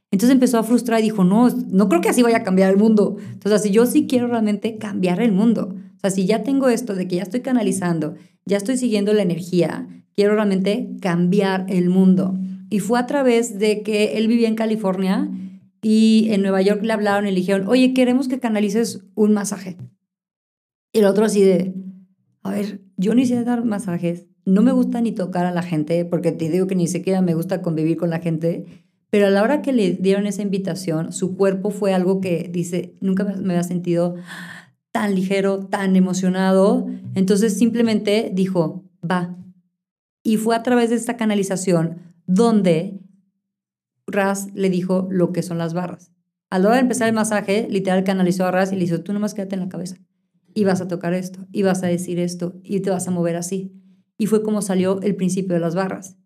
Entonces 0.09 0.33
empezó 0.33 0.57
a 0.57 0.63
frustrar 0.63 1.01
y 1.01 1.03
dijo, 1.03 1.23
no, 1.23 1.49
no 1.49 1.89
creo 1.89 2.01
que 2.01 2.09
así 2.09 2.23
vaya 2.23 2.37
a 2.37 2.43
cambiar 2.43 2.71
el 2.71 2.77
mundo. 2.77 3.17
Entonces, 3.33 3.61
así 3.61 3.69
yo 3.69 3.85
sí 3.85 4.07
quiero 4.07 4.25
realmente 4.25 4.79
cambiar 4.79 5.21
el 5.21 5.31
mundo. 5.31 5.75
O 5.97 5.99
sea, 5.99 6.09
si 6.09 6.25
ya 6.25 6.41
tengo 6.41 6.69
esto 6.69 6.95
de 6.95 7.07
que 7.07 7.17
ya 7.17 7.21
estoy 7.23 7.41
canalizando, 7.41 8.15
ya 8.45 8.57
estoy 8.57 8.77
siguiendo 8.77 9.13
la 9.13 9.21
energía, 9.21 9.87
quiero 10.15 10.33
realmente 10.33 10.89
cambiar 11.01 11.67
el 11.69 11.89
mundo. 11.91 12.35
Y 12.69 12.79
fue 12.79 12.99
a 12.99 13.05
través 13.05 13.59
de 13.59 13.83
que 13.83 14.17
él 14.17 14.27
vivía 14.27 14.47
en 14.47 14.55
California 14.55 15.29
y 15.81 16.27
en 16.31 16.41
Nueva 16.41 16.61
York 16.61 16.81
le 16.83 16.93
hablaron 16.93 17.27
y 17.27 17.31
le 17.31 17.37
dijeron, 17.37 17.67
oye, 17.67 17.93
queremos 17.93 18.27
que 18.27 18.39
canalices 18.39 19.03
un 19.13 19.33
masaje. 19.33 19.77
Y 20.91 20.99
el 20.99 21.05
otro 21.05 21.25
así 21.25 21.43
de, 21.43 21.73
a 22.43 22.51
ver, 22.51 22.81
yo 22.97 23.13
ni 23.13 23.25
sé 23.25 23.43
dar 23.43 23.65
masajes, 23.65 24.27
no 24.45 24.61
me 24.61 24.71
gusta 24.71 25.01
ni 25.01 25.11
tocar 25.11 25.45
a 25.45 25.51
la 25.51 25.63
gente, 25.63 26.05
porque 26.05 26.31
te 26.31 26.49
digo 26.49 26.67
que 26.67 26.75
ni 26.75 26.87
siquiera 26.87 27.21
me 27.21 27.33
gusta 27.33 27.61
convivir 27.61 27.97
con 27.97 28.09
la 28.09 28.19
gente, 28.19 28.65
pero 29.09 29.27
a 29.27 29.29
la 29.29 29.43
hora 29.43 29.61
que 29.61 29.73
le 29.73 29.91
dieron 29.91 30.27
esa 30.27 30.41
invitación, 30.41 31.13
su 31.13 31.37
cuerpo 31.37 31.69
fue 31.69 31.93
algo 31.93 32.21
que 32.21 32.49
dice, 32.51 32.95
nunca 32.99 33.23
me 33.23 33.53
había 33.53 33.63
sentido 33.63 34.15
tan 34.91 35.13
ligero, 35.13 35.65
tan 35.65 35.95
emocionado. 35.95 36.87
Entonces 37.15 37.57
simplemente 37.57 38.31
dijo, 38.33 38.85
va. 39.03 39.35
Y 40.23 40.37
fue 40.37 40.55
a 40.55 40.63
través 40.63 40.89
de 40.89 40.95
esta 40.95 41.17
canalización 41.17 42.14
donde 42.27 42.99
Raz 44.07 44.47
le 44.53 44.69
dijo 44.69 45.07
lo 45.09 45.31
que 45.31 45.43
son 45.43 45.57
las 45.57 45.73
barras. 45.73 46.11
A 46.49 46.59
la 46.59 46.67
hora 46.67 46.75
de 46.75 46.83
empezar 46.83 47.07
el 47.07 47.15
masaje, 47.15 47.67
literal 47.69 48.03
canalizó 48.03 48.45
a 48.45 48.51
Raz 48.51 48.71
y 48.71 48.75
le 48.75 48.81
dijo, 48.85 49.01
tú 49.01 49.13
nomás 49.13 49.33
quédate 49.33 49.55
en 49.55 49.61
la 49.61 49.69
cabeza. 49.69 49.97
Y 50.53 50.63
vas 50.63 50.79
a 50.81 50.87
tocar 50.87 51.13
esto, 51.13 51.47
y 51.51 51.63
vas 51.63 51.83
a 51.83 51.87
decir 51.87 52.19
esto, 52.19 52.55
y 52.63 52.79
te 52.79 52.89
vas 52.89 53.07
a 53.07 53.11
mover 53.11 53.35
así. 53.35 53.73
Y 54.17 54.27
fue 54.27 54.43
como 54.43 54.61
salió 54.61 55.01
el 55.01 55.15
principio 55.15 55.55
de 55.55 55.59
las 55.59 55.75
barras. 55.75 56.17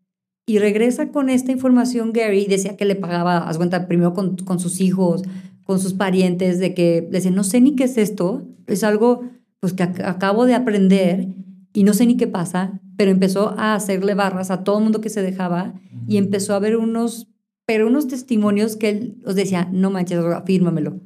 Y 0.45 0.59
regresa 0.59 1.12
con 1.12 1.29
esta 1.29 1.51
información 1.51 2.12
Gary, 2.12 2.45
decía 2.45 2.75
que 2.75 2.85
le 2.85 2.95
pagaba, 2.95 3.38
haz 3.38 3.57
cuenta, 3.57 3.88
primero 3.88 4.13
con, 4.13 4.35
con 4.38 4.59
sus 4.59 4.81
hijos, 4.81 5.23
con 5.63 5.79
sus 5.79 5.93
parientes, 5.93 6.59
de 6.59 6.73
que 6.73 7.01
le 7.03 7.17
decía, 7.17 7.31
no 7.31 7.43
sé 7.43 7.62
ni 7.62 7.75
qué 7.75 7.85
es 7.85 7.97
esto, 7.97 8.47
es 8.67 8.83
algo 8.83 9.23
pues 9.59 9.73
que 9.73 9.83
acabo 9.83 10.45
de 10.45 10.55
aprender 10.55 11.27
y 11.73 11.83
no 11.83 11.93
sé 11.93 12.05
ni 12.05 12.17
qué 12.17 12.27
pasa, 12.27 12.81
pero 12.99 13.12
empezó 13.12 13.57
a 13.57 13.75
hacerle 13.75 14.13
barras 14.13 14.51
a 14.51 14.65
todo 14.65 14.79
el 14.79 14.83
mundo 14.83 14.99
que 14.99 15.07
se 15.07 15.21
dejaba 15.21 15.73
y 16.09 16.17
empezó 16.17 16.53
a 16.53 16.59
ver 16.59 16.75
unos, 16.75 17.29
pero 17.65 17.88
unos 17.88 18.09
testimonios 18.09 18.75
que 18.75 18.89
él 18.89 19.23
os 19.25 19.35
decía, 19.35 19.69
no 19.71 19.89
manches, 19.89 20.19
afírmamelo, 20.19 20.99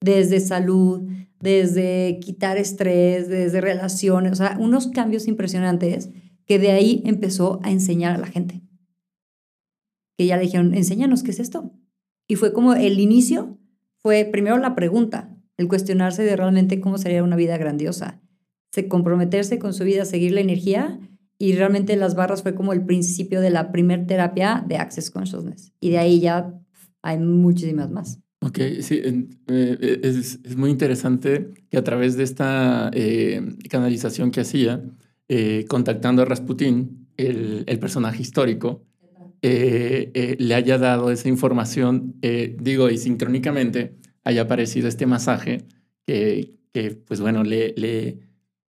desde 0.00 0.40
salud, 0.40 1.06
desde 1.40 2.18
quitar 2.22 2.56
estrés, 2.56 3.28
desde 3.28 3.60
relaciones, 3.60 4.32
o 4.32 4.36
sea, 4.36 4.56
unos 4.58 4.86
cambios 4.86 5.28
impresionantes 5.28 6.08
que 6.46 6.58
de 6.58 6.70
ahí 6.70 7.02
empezó 7.04 7.60
a 7.62 7.70
enseñar 7.70 8.14
a 8.14 8.18
la 8.18 8.26
gente. 8.28 8.62
Que 10.16 10.24
ya 10.24 10.38
le 10.38 10.44
dijeron, 10.44 10.72
enséñanos 10.72 11.22
qué 11.22 11.32
es 11.32 11.40
esto. 11.40 11.74
Y 12.26 12.36
fue 12.36 12.54
como 12.54 12.72
el 12.72 12.98
inicio, 12.98 13.58
fue 13.98 14.24
primero 14.24 14.56
la 14.56 14.74
pregunta, 14.74 15.36
el 15.58 15.68
cuestionarse 15.68 16.22
de 16.22 16.36
realmente 16.36 16.80
cómo 16.80 16.96
sería 16.96 17.22
una 17.22 17.36
vida 17.36 17.58
grandiosa, 17.58 18.22
se 18.72 18.88
comprometerse 18.88 19.58
con 19.58 19.74
su 19.74 19.84
vida, 19.84 20.06
seguir 20.06 20.32
la 20.32 20.40
energía 20.40 20.98
y 21.44 21.52
realmente 21.52 21.94
las 21.96 22.14
barras 22.14 22.42
fue 22.42 22.54
como 22.54 22.72
el 22.72 22.86
principio 22.86 23.42
de 23.42 23.50
la 23.50 23.70
primer 23.70 24.06
terapia 24.06 24.64
de 24.66 24.78
Access 24.78 25.10
Consciousness. 25.10 25.74
Y 25.78 25.90
de 25.90 25.98
ahí 25.98 26.18
ya 26.18 26.58
hay 27.02 27.18
muchísimas 27.18 27.90
más. 27.90 28.18
Ok, 28.40 28.60
sí, 28.80 29.02
eh, 29.48 30.00
es, 30.02 30.38
es, 30.42 30.56
muy 30.56 30.70
interesante 30.70 31.50
que 31.68 31.76
a 31.76 31.84
través 31.84 32.16
de 32.16 32.24
esta 32.24 32.90
eh, 32.94 33.42
canalización 33.68 34.30
que 34.30 34.40
hacía, 34.40 34.82
eh, 35.28 35.66
contactando 35.68 36.22
a 36.22 36.24
Rasputin, 36.24 37.08
el, 37.18 37.64
el 37.66 37.78
personaje 37.78 38.22
histórico, 38.22 38.82
le 39.42 40.54
haya 40.54 40.78
dado 40.78 41.10
esa 41.10 41.28
información, 41.28 42.14
digo, 42.58 42.88
y 42.88 42.96
sincrónicamente 42.96 43.92
haya 44.24 44.42
aparecido 44.42 44.88
este 44.88 45.04
masaje 45.04 45.66
que, 46.06 46.54
que 46.72 46.92
pues 46.92 47.20
bueno, 47.20 47.44
le, 47.44 47.74
le, 47.76 48.20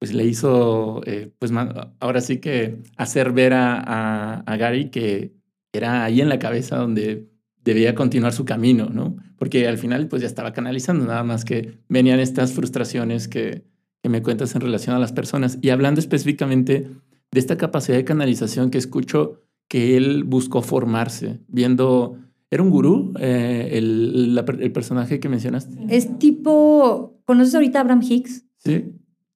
pues 0.00 0.12
le 0.12 0.24
hizo, 0.24 1.02
pues 1.38 1.52
ahora 2.00 2.20
sí 2.20 2.38
que 2.38 2.78
hacer 2.96 3.30
ver 3.32 3.52
a, 3.52 3.78
a, 3.78 4.40
a 4.40 4.56
Gary 4.56 4.90
que 4.90 5.34
era 5.72 6.04
ahí 6.04 6.20
en 6.20 6.28
la 6.28 6.40
cabeza 6.40 6.78
donde 6.78 7.28
debía 7.62 7.94
continuar 7.94 8.32
su 8.32 8.44
camino, 8.44 8.88
¿no? 8.92 9.16
Porque 9.36 9.68
al 9.68 9.78
final 9.78 10.08
pues 10.08 10.22
ya 10.22 10.28
estaba 10.28 10.52
canalizando, 10.52 11.04
nada 11.04 11.22
más 11.22 11.44
que 11.44 11.78
venían 11.88 12.18
estas 12.18 12.52
frustraciones 12.52 13.28
que, 13.28 13.64
que 14.02 14.08
me 14.08 14.22
cuentas 14.22 14.54
en 14.54 14.62
relación 14.62 14.96
a 14.96 14.98
las 14.98 15.12
personas. 15.12 15.58
Y 15.60 15.70
hablando 15.70 16.00
específicamente 16.00 16.90
de 17.30 17.40
esta 17.40 17.56
capacidad 17.56 17.96
de 17.96 18.04
canalización 18.04 18.70
que 18.70 18.78
escucho 18.78 19.42
que 19.68 19.96
él 19.96 20.24
buscó 20.24 20.62
formarse, 20.62 21.40
viendo... 21.48 22.16
¿Era 22.52 22.64
un 22.64 22.70
gurú 22.70 23.14
eh, 23.20 23.68
el, 23.74 24.36
el, 24.60 24.72
personaje 24.72 25.20
que 25.20 25.28
mencionaste? 25.28 25.76
Es 25.88 26.18
tipo... 26.18 27.22
¿Conoces 27.24 27.54
ahorita 27.54 27.78
a 27.78 27.82
Abraham 27.82 28.02
Hicks? 28.02 28.44
Sí. 28.56 28.86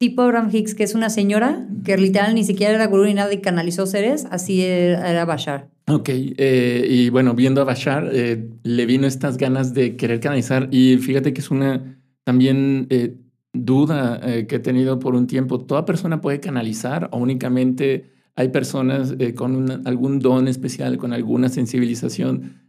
Tipo 0.05 0.21
Abraham 0.21 0.51
Hicks, 0.53 0.75
que 0.75 0.83
es 0.83 0.95
una 0.95 1.09
señora 1.09 1.67
que 1.83 1.97
literal 1.97 2.35
ni 2.35 2.45
siquiera 2.45 2.75
era 2.75 2.87
gurú 2.89 3.07
ni 3.07 3.15
nada 3.15 3.33
y 3.33 3.39
canalizó 3.39 3.87
seres, 3.87 4.27
así 4.31 4.61
era 4.61 5.25
Bashar. 5.25 5.71
Ok, 5.87 6.11
eh, 6.11 6.87
y 6.87 7.09
bueno, 7.09 7.33
viendo 7.33 7.63
a 7.63 7.65
Bashar, 7.65 8.11
eh, 8.13 8.51
le 8.65 8.85
vino 8.85 9.07
estas 9.07 9.39
ganas 9.39 9.73
de 9.73 9.97
querer 9.97 10.21
canalizar 10.21 10.69
y 10.71 10.99
fíjate 10.99 11.33
que 11.33 11.41
es 11.41 11.51
una 11.51 11.99
también 12.23 12.87
eh, 12.91 13.17
duda 13.55 14.21
que 14.47 14.57
he 14.57 14.59
tenido 14.59 14.99
por 14.99 15.15
un 15.15 15.27
tiempo. 15.27 15.63
¿Toda 15.63 15.87
persona 15.87 16.21
puede 16.21 16.39
canalizar 16.39 17.09
o 17.11 17.17
únicamente 17.17 18.05
hay 18.35 18.49
personas 18.49 19.15
con 19.35 19.87
algún 19.87 20.19
don 20.19 20.49
especial, 20.49 20.99
con 20.99 21.15
alguna 21.15 21.49
sensibilización 21.49 22.61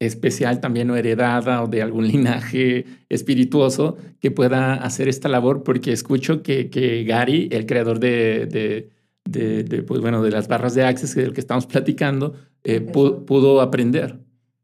especial 0.00 0.60
también 0.60 0.90
o 0.90 0.96
heredada 0.96 1.62
o 1.62 1.66
de 1.66 1.82
algún 1.82 2.06
linaje 2.08 2.84
espirituoso 3.08 3.96
que 4.20 4.30
pueda 4.30 4.74
hacer 4.74 5.08
esta 5.08 5.28
labor? 5.28 5.62
Porque 5.62 5.92
escucho 5.92 6.42
que, 6.42 6.70
que 6.70 7.04
Gary, 7.04 7.48
el 7.52 7.66
creador 7.66 7.98
de 7.98 8.90
de, 9.28 9.82
pues, 9.86 10.00
bueno, 10.00 10.22
de 10.22 10.30
las 10.30 10.48
barras 10.48 10.74
de 10.74 10.84
Access 10.84 11.14
del 11.14 11.32
que 11.32 11.40
estamos 11.40 11.66
platicando, 11.66 12.34
eh, 12.64 12.80
pudo, 12.80 13.60
aprender. 13.60 14.18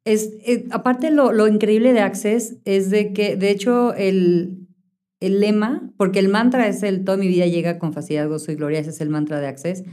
Es, 0.04 0.32
eh, 0.46 0.66
aparte, 0.70 1.10
lo, 1.10 1.32
lo, 1.32 1.48
increíble 1.48 1.92
de 1.92 2.00
Access 2.00 2.56
es 2.64 2.90
de 2.90 3.12
que, 3.12 3.36
de 3.36 3.50
hecho, 3.50 3.94
el, 3.94 4.66
el 5.20 5.40
lema, 5.40 5.90
porque 5.96 6.18
el 6.18 6.28
mantra 6.28 6.66
es 6.66 6.82
el 6.82 7.04
toda 7.04 7.16
mi 7.16 7.28
vida 7.28 7.46
llega 7.46 7.78
con 7.78 7.92
facilidad, 7.92 8.28
gozo 8.28 8.52
y 8.52 8.56
gloria, 8.56 8.80
ese 8.80 8.90
es 8.90 9.00
el 9.00 9.10
mantra 9.10 9.40
de 9.40 9.46
Access, 9.46 9.84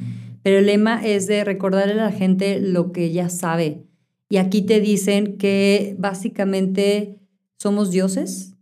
pero 0.44 0.60
el 0.60 0.66
lema 0.66 1.06
es 1.06 1.28
de 1.28 1.44
recordarle 1.44 1.94
a 1.94 2.06
la 2.06 2.12
gente 2.12 2.60
lo 2.60 2.92
que 2.92 3.12
ya 3.12 3.30
sabe. 3.30 3.84
Y 4.32 4.38
aquí 4.38 4.62
te 4.62 4.80
dicen 4.80 5.38
que 5.38 5.94
básicamente 6.00 7.20
somos 7.60 7.92
dioses, 7.92 8.56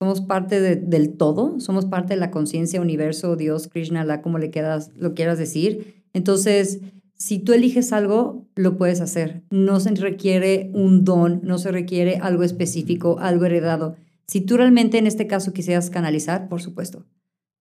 somos 0.00 0.20
parte 0.20 0.60
del 0.60 1.16
todo, 1.16 1.60
somos 1.60 1.86
parte 1.86 2.14
de 2.14 2.20
la 2.20 2.32
conciencia, 2.32 2.80
universo, 2.80 3.36
Dios, 3.36 3.68
Krishna, 3.68 4.04
la 4.04 4.22
como 4.22 4.38
le 4.38 4.50
quieras, 4.50 4.90
lo 4.96 5.14
quieras 5.14 5.38
decir. 5.38 6.02
Entonces, 6.14 6.80
si 7.16 7.38
tú 7.38 7.52
eliges 7.52 7.92
algo, 7.92 8.48
lo 8.56 8.76
puedes 8.76 9.00
hacer. 9.00 9.44
No 9.50 9.78
se 9.78 9.94
requiere 9.94 10.72
un 10.74 11.04
don, 11.04 11.42
no 11.44 11.58
se 11.58 11.70
requiere 11.70 12.16
algo 12.16 12.42
específico, 12.42 13.18
algo 13.20 13.44
heredado. 13.44 13.94
Si 14.26 14.40
tú 14.40 14.56
realmente 14.56 14.98
en 14.98 15.06
este 15.06 15.28
caso 15.28 15.52
quisieras 15.52 15.90
canalizar, 15.90 16.48
por 16.48 16.60
supuesto. 16.60 17.06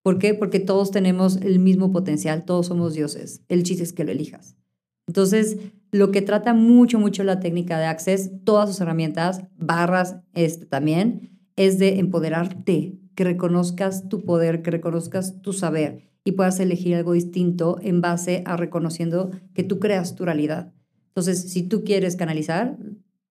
¿Por 0.01 0.17
qué? 0.17 0.33
Porque 0.33 0.59
todos 0.59 0.89
tenemos 0.89 1.37
el 1.37 1.59
mismo 1.59 1.91
potencial, 1.91 2.45
todos 2.45 2.65
somos 2.65 2.95
dioses. 2.95 3.43
El 3.47 3.61
chiste 3.61 3.83
es 3.83 3.93
que 3.93 4.05
lo 4.05 4.11
elijas. 4.11 4.55
Entonces, 5.05 5.57
lo 5.93 6.09
que 6.09 6.23
trata 6.23 6.55
mucho, 6.55 6.97
mucho 6.97 7.23
la 7.23 7.39
técnica 7.39 7.77
de 7.77 7.85
Access, 7.85 8.31
todas 8.43 8.67
sus 8.67 8.81
herramientas, 8.81 9.43
barras 9.55 10.17
este 10.33 10.65
también, 10.65 11.39
es 11.55 11.77
de 11.77 11.99
empoderarte, 11.99 12.97
que 13.13 13.23
reconozcas 13.23 14.09
tu 14.09 14.25
poder, 14.25 14.63
que 14.63 14.71
reconozcas 14.71 15.39
tu 15.43 15.53
saber 15.53 16.09
y 16.23 16.31
puedas 16.31 16.59
elegir 16.59 16.95
algo 16.95 17.13
distinto 17.13 17.77
en 17.79 18.01
base 18.01 18.41
a 18.47 18.57
reconociendo 18.57 19.29
que 19.53 19.63
tú 19.63 19.77
creas 19.77 20.15
tu 20.15 20.25
realidad. 20.25 20.73
Entonces, 21.09 21.51
si 21.51 21.61
tú 21.61 21.83
quieres 21.83 22.15
canalizar, 22.15 22.75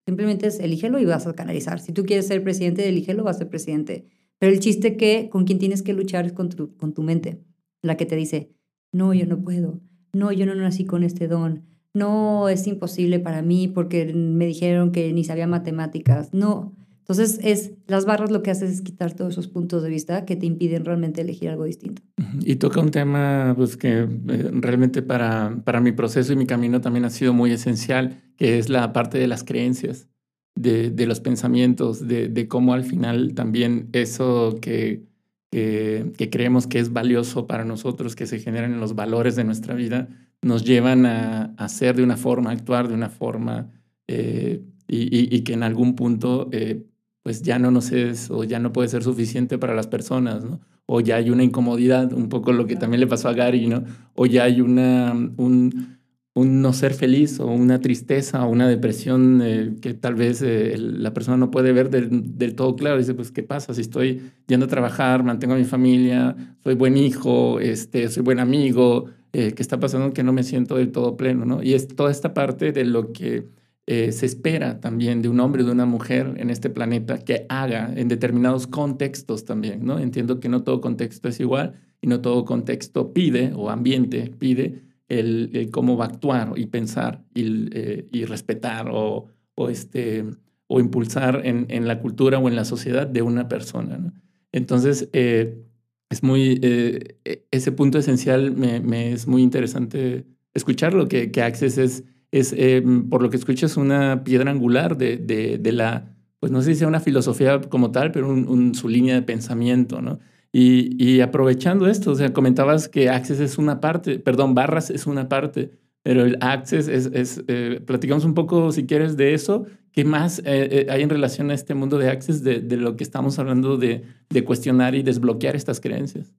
simplemente 0.07 0.47
es 0.47 0.61
elígelo 0.61 1.01
y 1.01 1.05
vas 1.05 1.27
a 1.27 1.33
canalizar. 1.33 1.81
Si 1.81 1.91
tú 1.91 2.05
quieres 2.05 2.29
ser 2.29 2.45
presidente, 2.45 2.89
elígelo, 2.89 3.25
vas 3.25 3.37
a 3.37 3.39
ser 3.41 3.49
presidente. 3.49 4.07
Pero 4.39 4.53
el 4.53 4.61
chiste 4.61 4.97
que 4.97 5.29
con 5.33 5.47
quien 5.47 5.59
tienes 5.59 5.83
que 5.83 5.95
luchar 5.95 6.27
es 6.27 6.33
con 6.33 6.49
tu, 6.49 6.77
con 6.77 6.95
tu 6.95 7.03
mente, 7.03 7.43
la 7.83 7.97
que 7.97 8.07
te 8.07 8.15
dice, 8.15 8.53
no, 8.93 9.15
yo 9.15 9.27
no 9.27 9.43
puedo, 9.43 9.81
no, 10.13 10.31
yo 10.31 10.47
no 10.47 10.55
nací 10.55 10.85
con 10.85 11.03
este 11.03 11.27
don, 11.27 11.72
no, 11.95 12.49
es 12.49 12.67
imposible 12.67 13.19
para 13.19 13.43
mí 13.43 13.69
porque 13.69 14.13
me 14.15 14.47
dijeron 14.47 14.93
que 14.93 15.13
ni 15.13 15.25
sabía 15.25 15.47
matemáticas, 15.47 16.33
no, 16.33 16.73
entonces, 17.03 17.41
es, 17.43 17.73
las 17.89 18.05
barras 18.05 18.31
lo 18.31 18.43
que 18.43 18.53
haces 18.53 18.71
es 18.71 18.81
quitar 18.81 19.13
todos 19.13 19.33
esos 19.33 19.49
puntos 19.49 19.83
de 19.83 19.91
vista 19.91 20.25
que 20.25 20.37
te 20.37 20.47
impiden 20.47 20.85
realmente 20.85 21.21
elegir 21.21 21.49
algo 21.51 21.65
distinto. 21.65 22.01
Y 22.41 22.57
toca 22.57 22.81
un 22.81 22.91
tema 22.91 23.55
pues, 23.57 23.77
que 23.77 24.03
eh, 24.03 24.51
realmente 24.53 25.03
para, 25.03 25.61
para 25.65 25.81
mi 25.81 25.91
proceso 25.91 26.33
y 26.33 26.37
mi 26.37 26.47
camino 26.47 26.81
también 26.81 27.05
ha 27.05 27.11
sido 27.11 27.33
muy 27.33 27.51
esencial, 27.51 28.23
que 28.37 28.59
es 28.59 28.69
la 28.69 28.93
parte 28.93 29.19
de 29.19 29.27
las 29.27 29.43
creencias, 29.43 30.09
de, 30.55 30.91
de 30.91 31.07
los 31.07 31.19
pensamientos, 31.19 32.07
de, 32.07 32.29
de, 32.29 32.47
cómo 32.47 32.73
al 32.73 32.85
final 32.85 33.35
también 33.35 33.89
eso 33.93 34.57
que, 34.63 35.03
que, 35.51 36.13
que, 36.17 36.31
creemos 36.31 36.69
que 36.69 36.79
es 36.79 36.93
valioso 36.93 37.49
para 37.49 37.65
nosotros, 37.65 38.15
que 38.15 38.27
se 38.27 38.39
generan 38.39 38.73
en 38.73 38.81
los 38.81 38.95
valores 38.95 39.35
de 39.35 39.45
nuestra 39.45 39.75
vida, 39.75 40.09
nos 40.43 40.65
llevan 40.65 41.07
a, 41.07 41.55
hacer 41.57 41.97
de 41.97 42.03
una 42.03 42.17
forma, 42.17 42.51
a 42.51 42.53
actuar 42.53 42.89
de 42.89 42.95
una 42.95 43.09
forma. 43.09 43.71
Eh, 44.09 44.65
y, 44.89 45.35
y, 45.35 45.41
que 45.43 45.55
en 45.55 45.63
algún 45.63 45.97
punto 45.97 46.51
eh, 46.53 46.85
pues 47.23 47.41
ya 47.43 47.59
no 47.59 47.71
nos 47.71 47.93
es 47.93 48.31
o 48.31 48.45
ya 48.45 48.59
no 48.59 48.73
puede 48.73 48.89
ser 48.89 49.03
suficiente 49.03 49.57
para 49.57 49.75
las 49.75 49.87
personas, 49.87 50.45
¿no? 50.45 50.61
o 50.87 51.01
ya 51.01 51.17
hay 51.17 51.31
una 51.31 51.43
incomodidad, 51.43 52.13
un 52.13 52.29
poco 52.29 52.53
lo 52.53 52.67
que 52.67 52.77
también 52.77 53.01
le 53.01 53.07
pasó 53.07 53.29
a 53.29 53.33
Gary, 53.33 53.67
¿no? 53.67 53.85
O 54.15 54.27
ya 54.27 54.45
hay 54.45 54.61
una, 54.61 55.13
un, 55.37 55.99
un 56.35 56.63
no 56.63 56.73
ser 56.73 56.95
feliz 56.95 57.41
o 57.41 57.47
una 57.47 57.81
tristeza 57.81 58.47
o 58.47 58.51
una 58.51 58.67
depresión 58.69 59.43
eh, 59.45 59.75
que 59.83 59.93
tal 59.95 60.15
vez 60.15 60.41
eh, 60.43 60.77
la 60.79 61.13
persona 61.13 61.37
no 61.37 61.51
puede 61.51 61.73
ver 61.73 61.91
del, 61.91 62.55
todo 62.55 62.75
claro. 62.77 62.99
Dice, 62.99 63.15
pues, 63.15 63.31
¿qué 63.31 63.43
pasa? 63.43 63.75
Si 63.75 63.83
estoy 63.83 64.23
yendo 64.47 64.67
a 64.67 64.69
trabajar, 64.69 65.25
mantengo 65.25 65.55
a 65.55 65.59
mi 65.59 65.65
familia, 65.65 66.35
soy 66.63 66.75
buen 66.75 66.97
hijo, 66.97 67.61
este, 67.61 68.09
soy 68.09 68.23
buen 68.23 68.41
amigo, 68.41 69.07
eh, 69.33 69.53
¿qué 69.55 69.63
está 69.63 69.79
pasando? 69.79 70.13
Que 70.13 70.23
no 70.23 70.33
me 70.33 70.43
siento 70.43 70.77
del 70.77 70.93
todo 70.93 71.17
pleno, 71.17 71.45
¿no? 71.45 71.63
Y 71.63 71.75
es 71.75 71.89
toda 71.89 72.11
esta 72.11 72.35
parte 72.35 72.73
de 72.73 72.85
lo 72.85 73.13
que 73.13 73.49
eh, 73.87 74.13
se 74.13 74.27
espera 74.27 74.79
también 74.81 75.23
de 75.23 75.29
un 75.29 75.41
hombre 75.41 75.63
o 75.63 75.67
de 75.67 75.73
una 75.73 75.87
mujer 75.87 76.35
en 76.37 76.51
este 76.51 76.71
planeta 76.71 77.19
que 77.19 77.47
haga 77.49 77.93
en 77.97 78.09
determinados 78.09 78.69
contextos 78.69 79.45
también, 79.45 79.85
¿no? 79.85 79.99
Entiendo 79.99 80.39
que 80.39 80.49
no 80.49 80.63
todo 80.63 80.81
contexto 80.81 81.29
es 81.29 81.41
igual 81.41 81.75
y 82.01 82.07
no 82.07 82.21
todo 82.21 82.45
contexto 82.45 83.13
pide 83.13 83.53
o 83.55 83.71
ambiente 83.71 84.33
pide 84.39 84.83
el, 85.19 85.69
cómo 85.71 85.97
va 85.97 86.07
a 86.07 86.09
actuar 86.09 86.53
y 86.57 86.67
pensar 86.67 87.25
y, 87.35 87.69
eh, 87.73 88.09
y 88.13 88.25
respetar 88.25 88.89
o, 88.91 89.27
o, 89.55 89.69
este, 89.69 90.25
o 90.67 90.81
impulsar 90.81 91.43
en, 91.45 91.67
en, 91.69 91.87
la 91.87 92.01
cultura 92.01 92.39
o 92.39 92.49
en 92.49 92.57
la 92.57 92.65
sociedad 92.65 93.07
de 93.07 93.23
una 93.23 93.49
persona, 93.49 93.99
¿no? 93.99 94.13
Entonces, 94.53 95.09
eh, 95.13 95.65
es 96.11 96.23
muy, 96.23 96.61
e, 96.63 97.47
ese 97.51 97.73
punto 97.73 97.99
esencial 97.99 98.55
me, 98.55 98.81
me, 98.81 99.13
es 99.13 99.27
muy 99.27 99.43
interesante 99.43 100.27
escucharlo, 100.53 101.09
que, 101.09 101.31
que 101.31 101.43
Access 101.43 101.79
es 101.79 102.05
es, 102.33 102.55
eh, 102.57 102.83
por 103.11 103.23
lo 103.23 103.31
que 103.31 103.37
escucho, 103.37 103.67
es 103.67 103.77
una 103.77 104.25
piedra 104.25 104.51
angular 104.51 104.97
de, 104.97 105.19
de, 105.19 105.73
la, 105.73 106.17
pues 106.41 106.51
no 106.51 106.63
sé 106.63 106.73
si 106.73 106.81
sea 106.81 106.89
una 106.89 106.99
filosofía 106.99 107.61
como 107.61 107.93
tal, 107.93 108.11
pero 108.11 108.31
un, 108.31 108.75
su 108.75 108.89
línea 108.89 109.15
de 109.15 109.23
pensamiento, 109.23 110.01
¿no? 110.01 110.19
Y, 110.55 111.21
aprovechando 111.21 111.87
esto, 111.87 112.11
o 112.11 112.15
sea, 112.15 112.33
comentabas 112.35 112.89
que 112.89 113.09
Access 113.09 113.41
es 113.41 113.57
una 113.57 113.81
parte, 113.81 114.19
perdón, 114.19 114.55
Barras 114.55 114.91
es 114.91 115.07
una 115.07 115.29
parte, 115.29 115.71
pero 116.03 116.27
el 116.27 116.37
Access 116.43 116.89
es, 116.89 117.43
eh, 117.49 117.81
platicamos 117.87 118.27
un 118.27 118.35
poco, 118.35 118.71
si 118.71 118.85
quieres, 118.85 119.17
de 119.17 119.33
eso. 119.33 119.65
¿Qué 119.93 120.05
más 120.05 120.43
eh, 120.45 120.87
hay 120.91 121.03
en 121.03 121.09
relación 121.09 121.51
a 121.51 121.55
este 121.55 121.75
mundo 121.75 121.97
de 121.97 122.11
Access, 122.11 122.43
de, 122.43 122.61
lo 122.77 122.97
que 122.97 123.05
estamos 123.05 123.39
hablando 123.39 123.79
de, 123.79 124.05
cuestionar 124.45 124.95
y 124.95 125.03
desbloquear 125.03 125.57
estas 125.57 125.81
creencias? 125.81 126.35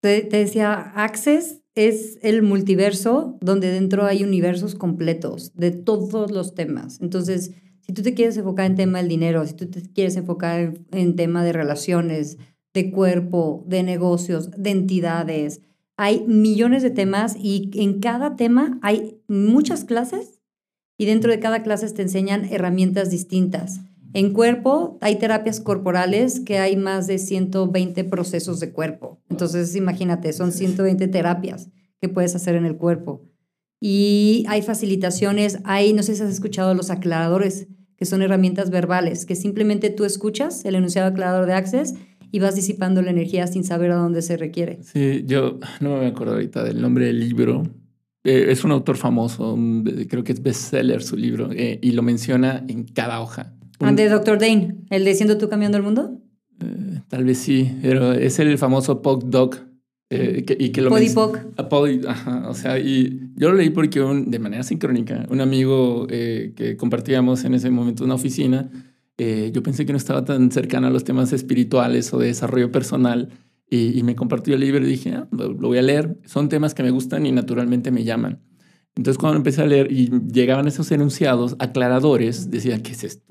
Te, 0.00 0.22
te 0.22 0.36
decía, 0.36 0.92
Access 0.94 1.60
es 1.74 2.18
el 2.22 2.42
multiverso 2.42 3.38
donde 3.40 3.70
dentro 3.70 4.04
hay 4.04 4.22
universos 4.22 4.74
completos 4.74 5.52
de 5.54 5.70
todos 5.70 6.30
los 6.30 6.54
temas. 6.54 7.00
Entonces, 7.00 7.52
si 7.80 7.92
tú 7.92 8.02
te 8.02 8.14
quieres 8.14 8.36
enfocar 8.36 8.66
en 8.66 8.76
tema 8.76 8.98
del 8.98 9.08
dinero, 9.08 9.46
si 9.46 9.54
tú 9.54 9.66
te 9.66 9.82
quieres 9.82 10.16
enfocar 10.16 10.74
en, 10.92 11.16
tema 11.16 11.44
de 11.44 11.52
relaciones, 11.52 12.38
de 12.74 12.90
cuerpo, 12.90 13.64
de 13.66 13.82
negocios, 13.82 14.50
de 14.56 14.70
entidades, 14.70 15.60
hay 16.02 16.24
millones 16.26 16.82
de 16.82 16.88
temas 16.88 17.36
y 17.38 17.70
en 17.74 18.00
cada 18.00 18.34
tema 18.34 18.78
hay 18.80 19.20
muchas 19.28 19.84
clases 19.84 20.40
y 20.96 21.04
dentro 21.04 21.30
de 21.30 21.40
cada 21.40 21.62
clase 21.62 21.90
te 21.92 22.00
enseñan 22.00 22.46
herramientas 22.46 23.10
distintas. 23.10 23.80
En 24.14 24.32
cuerpo 24.32 24.96
hay 25.02 25.16
terapias 25.16 25.60
corporales 25.60 26.40
que 26.40 26.58
hay 26.58 26.76
más 26.76 27.06
de 27.06 27.18
120 27.18 28.04
procesos 28.04 28.60
de 28.60 28.72
cuerpo. 28.72 29.20
Entonces, 29.28 29.76
imagínate, 29.76 30.32
son 30.32 30.52
120 30.52 31.06
terapias 31.08 31.68
que 32.00 32.08
puedes 32.08 32.34
hacer 32.34 32.54
en 32.54 32.64
el 32.64 32.78
cuerpo. 32.78 33.22
Y 33.78 34.46
hay 34.48 34.62
facilitaciones, 34.62 35.58
hay, 35.64 35.92
no 35.92 36.02
sé 36.02 36.16
si 36.16 36.22
has 36.22 36.30
escuchado 36.30 36.72
los 36.72 36.88
aclaradores, 36.88 37.68
que 37.96 38.06
son 38.06 38.22
herramientas 38.22 38.70
verbales, 38.70 39.26
que 39.26 39.36
simplemente 39.36 39.90
tú 39.90 40.06
escuchas 40.06 40.64
el 40.64 40.76
enunciado 40.76 41.08
aclarador 41.08 41.44
de 41.44 41.52
Access 41.52 41.94
y 42.30 42.38
vas 42.38 42.54
disipando 42.54 43.02
la 43.02 43.10
energía 43.10 43.46
sin 43.46 43.64
saber 43.64 43.90
a 43.92 43.96
dónde 43.96 44.22
se 44.22 44.36
requiere. 44.36 44.78
Sí, 44.82 45.24
yo 45.26 45.58
no 45.80 45.98
me 45.98 46.06
acuerdo 46.06 46.34
ahorita 46.34 46.64
del 46.64 46.80
nombre 46.80 47.06
del 47.06 47.20
libro. 47.20 47.62
Eh, 48.24 48.46
es 48.50 48.64
un 48.64 48.72
autor 48.72 48.96
famoso, 48.96 49.58
creo 50.08 50.24
que 50.24 50.32
es 50.32 50.42
bestseller 50.42 51.02
su 51.02 51.16
libro, 51.16 51.50
eh, 51.52 51.78
y 51.82 51.92
lo 51.92 52.02
menciona 52.02 52.64
en 52.68 52.84
cada 52.84 53.20
hoja. 53.20 53.54
Ah, 53.80 53.92
de 53.92 54.08
Dr. 54.08 54.38
Dane, 54.38 54.76
el 54.90 55.04
de 55.04 55.14
Siendo 55.14 55.38
tú 55.38 55.48
cambiando 55.48 55.78
el 55.78 55.84
mundo. 55.84 56.20
Eh, 56.60 57.00
tal 57.08 57.24
vez 57.24 57.38
sí, 57.38 57.78
pero 57.82 58.12
es 58.12 58.38
el 58.38 58.58
famoso 58.58 59.00
POC 59.00 59.24
Doc. 59.24 59.70
Eh, 60.12 60.44
que, 60.44 60.56
y 60.58 60.70
que 60.70 60.82
lo 60.82 60.90
Podipoc. 60.90 61.38
ajá, 62.08 62.48
o 62.48 62.54
sea, 62.54 62.80
y 62.80 63.30
yo 63.36 63.50
lo 63.50 63.56
leí 63.56 63.70
porque 63.70 64.02
un, 64.02 64.28
de 64.28 64.40
manera 64.40 64.64
sincrónica, 64.64 65.24
un 65.30 65.40
amigo 65.40 66.08
eh, 66.10 66.52
que 66.56 66.76
compartíamos 66.76 67.44
en 67.44 67.54
ese 67.54 67.70
momento 67.70 68.02
una 68.02 68.14
oficina, 68.16 68.68
yo 69.52 69.62
pensé 69.62 69.86
que 69.86 69.92
no 69.92 69.98
estaba 69.98 70.24
tan 70.24 70.50
cercano 70.50 70.86
a 70.86 70.90
los 70.90 71.04
temas 71.04 71.32
espirituales 71.32 72.12
o 72.14 72.18
de 72.18 72.28
desarrollo 72.28 72.72
personal 72.72 73.28
y, 73.68 74.02
me 74.02 74.16
compartió 74.16 74.54
el 74.54 74.60
libro 74.60 74.84
y 74.84 74.88
dije, 74.88 75.12
ah, 75.14 75.28
lo 75.30 75.68
voy 75.68 75.78
a 75.78 75.82
leer. 75.82 76.18
Son 76.24 76.48
temas 76.48 76.74
que 76.74 76.82
me 76.82 76.90
gustan 76.90 77.24
y 77.24 77.32
naturalmente 77.32 77.92
me 77.92 78.02
llaman. 78.02 78.42
Entonces 78.96 79.18
cuando 79.18 79.36
empecé 79.36 79.62
a 79.62 79.66
leer 79.66 79.92
y 79.92 80.10
llegaban 80.32 80.66
esos 80.66 80.90
enunciados 80.90 81.54
aclaradores, 81.60 82.50
decía, 82.50 82.82
¿qué 82.82 82.92
es 82.92 83.04
esto? 83.04 83.24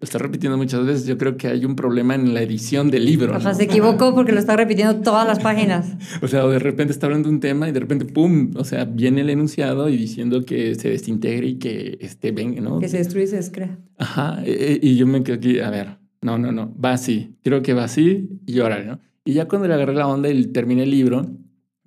Lo 0.00 0.04
está 0.04 0.18
repitiendo 0.18 0.56
muchas 0.56 0.86
veces. 0.86 1.06
Yo 1.06 1.18
creo 1.18 1.36
que 1.36 1.48
hay 1.48 1.64
un 1.64 1.74
problema 1.74 2.14
en 2.14 2.32
la 2.32 2.40
edición 2.40 2.88
del 2.90 3.04
libro. 3.04 3.36
O 3.36 3.40
sea, 3.40 3.54
se 3.54 3.64
equivocó 3.64 4.14
porque 4.14 4.30
lo 4.30 4.38
está 4.38 4.56
repitiendo 4.56 5.00
todas 5.00 5.26
las 5.26 5.40
páginas. 5.40 5.96
o 6.22 6.28
sea, 6.28 6.46
de 6.46 6.58
repente 6.60 6.92
está 6.92 7.06
hablando 7.06 7.28
de 7.28 7.34
un 7.34 7.40
tema 7.40 7.68
y 7.68 7.72
de 7.72 7.80
repente, 7.80 8.04
¡pum! 8.04 8.52
O 8.56 8.64
sea, 8.64 8.84
viene 8.84 9.22
el 9.22 9.30
enunciado 9.30 9.88
y 9.88 9.96
diciendo 9.96 10.44
que 10.44 10.76
se 10.76 10.90
desintegre 10.90 11.48
y 11.48 11.58
que 11.58 11.98
este, 12.00 12.30
venga, 12.30 12.60
¿no? 12.60 12.78
Que 12.78 12.88
se 12.88 12.98
destruye 12.98 13.24
y 13.24 13.28
se 13.28 13.36
descrea. 13.36 13.76
Ajá. 13.96 14.40
E, 14.44 14.52
e, 14.52 14.80
y 14.80 14.96
yo 14.96 15.06
me 15.08 15.24
quedo 15.24 15.36
aquí, 15.36 15.58
a 15.58 15.70
ver, 15.70 15.98
no, 16.22 16.38
no, 16.38 16.52
no, 16.52 16.72
va 16.78 16.92
así. 16.92 17.36
Creo 17.42 17.62
que 17.62 17.74
va 17.74 17.84
así 17.84 18.28
y 18.46 18.60
ahora, 18.60 18.84
¿no? 18.84 19.00
Y 19.24 19.32
ya 19.32 19.48
cuando 19.48 19.66
le 19.66 19.74
agarré 19.74 19.94
la 19.94 20.06
onda 20.06 20.30
y 20.30 20.46
terminé 20.46 20.84
el 20.84 20.90
libro, 20.92 21.26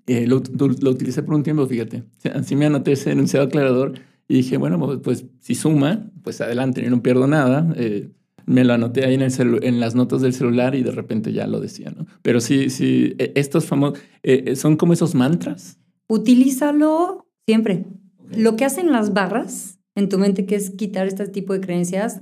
eh, 0.06 0.28
lo, 0.28 0.44
lo, 0.58 0.92
utilicé 0.92 1.24
por 1.24 1.36
un 1.36 1.44
tiempo, 1.44 1.66
fíjate. 1.66 2.04
Así 2.34 2.58
me 2.58 2.66
anoté 2.66 2.92
ese 2.92 3.12
enunciado 3.12 3.46
aclarador 3.46 3.94
y 4.32 4.36
dije, 4.36 4.56
bueno, 4.56 4.80
pues, 4.80 5.00
pues 5.04 5.26
si 5.42 5.56
suma, 5.56 6.10
pues 6.24 6.40
adelante, 6.40 6.82
yo 6.82 6.90
no 6.90 7.04
pierdo 7.04 7.28
nada. 7.28 7.74
Eh, 7.76 8.12
me 8.46 8.64
lo 8.64 8.72
anoté 8.72 9.04
ahí 9.04 9.16
en, 9.16 9.24
el 9.24 9.60
en 9.62 9.82
las 9.82 9.94
notas 9.94 10.22
del 10.22 10.34
celular 10.34 10.74
y 10.74 10.84
de 10.84 10.92
repente 10.92 11.34
ya 11.34 11.48
lo 11.48 11.60
decía, 11.60 11.92
¿no? 11.94 12.06
Pero 12.22 12.40
sí, 12.40 12.70
sí, 12.70 13.14
e, 13.20 13.34
estos 13.36 13.66
famosos, 13.66 14.00
eh, 14.24 14.46
eh, 14.48 14.56
son 14.56 14.78
como 14.78 14.94
esos 14.94 15.16
mantras. 15.16 15.78
Utilízalo 16.08 17.28
siempre. 17.46 17.88
Lo 18.34 18.56
que 18.56 18.64
hacen 18.64 18.94
las 18.94 19.12
barras 19.12 19.82
en 19.96 20.08
tu 20.08 20.18
mente, 20.18 20.46
que 20.46 20.56
es 20.56 20.70
quitar 20.70 21.08
este 21.08 21.28
tipo 21.28 21.52
de 21.52 21.60
creencias, 21.60 22.22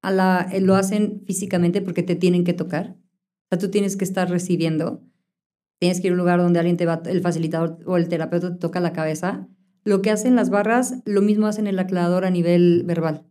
a 0.00 0.10
la, 0.12 0.50
lo 0.62 0.76
hacen 0.76 1.24
físicamente 1.26 1.82
porque 1.82 2.02
te 2.02 2.16
tienen 2.16 2.44
que 2.44 2.54
tocar. 2.54 2.96
O 2.96 3.48
sea, 3.50 3.58
tú 3.58 3.68
tienes 3.70 3.98
que 3.98 4.04
estar 4.04 4.30
recibiendo. 4.30 5.02
Tienes 5.78 6.00
que 6.00 6.06
ir 6.06 6.12
a 6.12 6.14
un 6.14 6.20
lugar 6.20 6.40
donde 6.40 6.58
alguien 6.58 6.78
te 6.78 6.86
va, 6.86 7.02
el 7.04 7.20
facilitador 7.20 7.80
o 7.84 7.98
el 7.98 8.08
terapeuta 8.08 8.54
te 8.54 8.58
toca 8.58 8.80
la 8.80 8.94
cabeza 8.94 9.46
lo 9.84 10.02
que 10.02 10.10
hacen 10.10 10.34
las 10.34 10.50
barras, 10.50 11.02
lo 11.04 11.22
mismo 11.22 11.46
hacen 11.46 11.66
el 11.66 11.78
aclarador 11.78 12.24
a 12.24 12.30
nivel 12.30 12.82
verbal. 12.84 13.24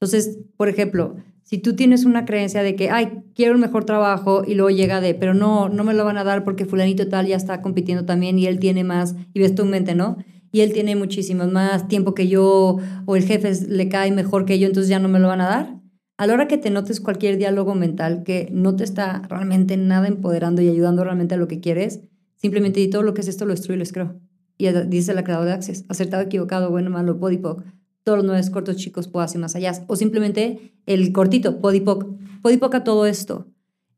Entonces, 0.00 0.38
por 0.56 0.68
ejemplo, 0.68 1.16
si 1.42 1.58
tú 1.58 1.74
tienes 1.74 2.04
una 2.04 2.24
creencia 2.24 2.62
de 2.62 2.76
que, 2.76 2.90
ay, 2.90 3.22
quiero 3.34 3.54
un 3.54 3.60
mejor 3.60 3.84
trabajo 3.84 4.44
y 4.46 4.54
luego 4.54 4.70
llega 4.70 5.00
de, 5.00 5.14
pero 5.14 5.34
no, 5.34 5.68
no 5.68 5.84
me 5.84 5.94
lo 5.94 6.04
van 6.04 6.16
a 6.16 6.24
dar 6.24 6.44
porque 6.44 6.64
fulanito 6.64 7.08
tal 7.08 7.26
ya 7.26 7.36
está 7.36 7.60
compitiendo 7.60 8.04
también 8.04 8.38
y 8.38 8.46
él 8.46 8.60
tiene 8.60 8.84
más, 8.84 9.16
y 9.34 9.40
ves 9.40 9.54
tu 9.54 9.64
mente, 9.64 9.94
¿no? 9.94 10.16
Y 10.52 10.60
él 10.60 10.72
tiene 10.72 10.96
muchísimo 10.96 11.46
más 11.46 11.88
tiempo 11.88 12.14
que 12.14 12.28
yo, 12.28 12.78
o 13.04 13.16
el 13.16 13.24
jefe 13.24 13.52
le 13.68 13.88
cae 13.88 14.12
mejor 14.12 14.44
que 14.44 14.58
yo, 14.58 14.68
entonces 14.68 14.88
ya 14.88 15.00
no 15.00 15.08
me 15.08 15.18
lo 15.18 15.28
van 15.28 15.40
a 15.40 15.48
dar. 15.48 15.80
A 16.16 16.26
la 16.26 16.34
hora 16.34 16.48
que 16.48 16.58
te 16.58 16.70
notes 16.70 17.00
cualquier 17.00 17.36
diálogo 17.36 17.74
mental 17.74 18.22
que 18.24 18.48
no 18.52 18.76
te 18.76 18.84
está 18.84 19.22
realmente 19.28 19.76
nada 19.76 20.06
empoderando 20.06 20.62
y 20.62 20.68
ayudando 20.68 21.02
realmente 21.02 21.34
a 21.34 21.38
lo 21.38 21.48
que 21.48 21.60
quieres, 21.60 22.00
simplemente 22.36 22.80
di 22.80 22.88
todo 22.88 23.02
lo 23.02 23.12
que 23.12 23.22
es 23.22 23.28
esto, 23.28 23.44
lo 23.44 23.52
destruyo 23.52 23.82
y 23.82 23.84
lo 23.84 23.90
creo 23.90 24.29
y 24.60 24.70
dice 24.88 25.14
la 25.14 25.24
creadora 25.24 25.50
de 25.50 25.56
Access, 25.56 25.84
acertado, 25.88 26.22
equivocado, 26.22 26.70
bueno, 26.70 26.90
malo, 26.90 27.18
podipoc, 27.18 27.64
todos 28.04 28.18
los 28.18 28.26
nueve 28.26 28.50
cortos 28.50 28.76
chicos, 28.76 29.08
puedo 29.08 29.24
hacer 29.24 29.40
más 29.40 29.56
allá. 29.56 29.72
O 29.86 29.96
simplemente 29.96 30.74
el 30.86 31.12
cortito, 31.12 31.58
podipoc, 31.60 32.06
podipoc 32.42 32.74
a 32.74 32.84
todo 32.84 33.06
esto. 33.06 33.46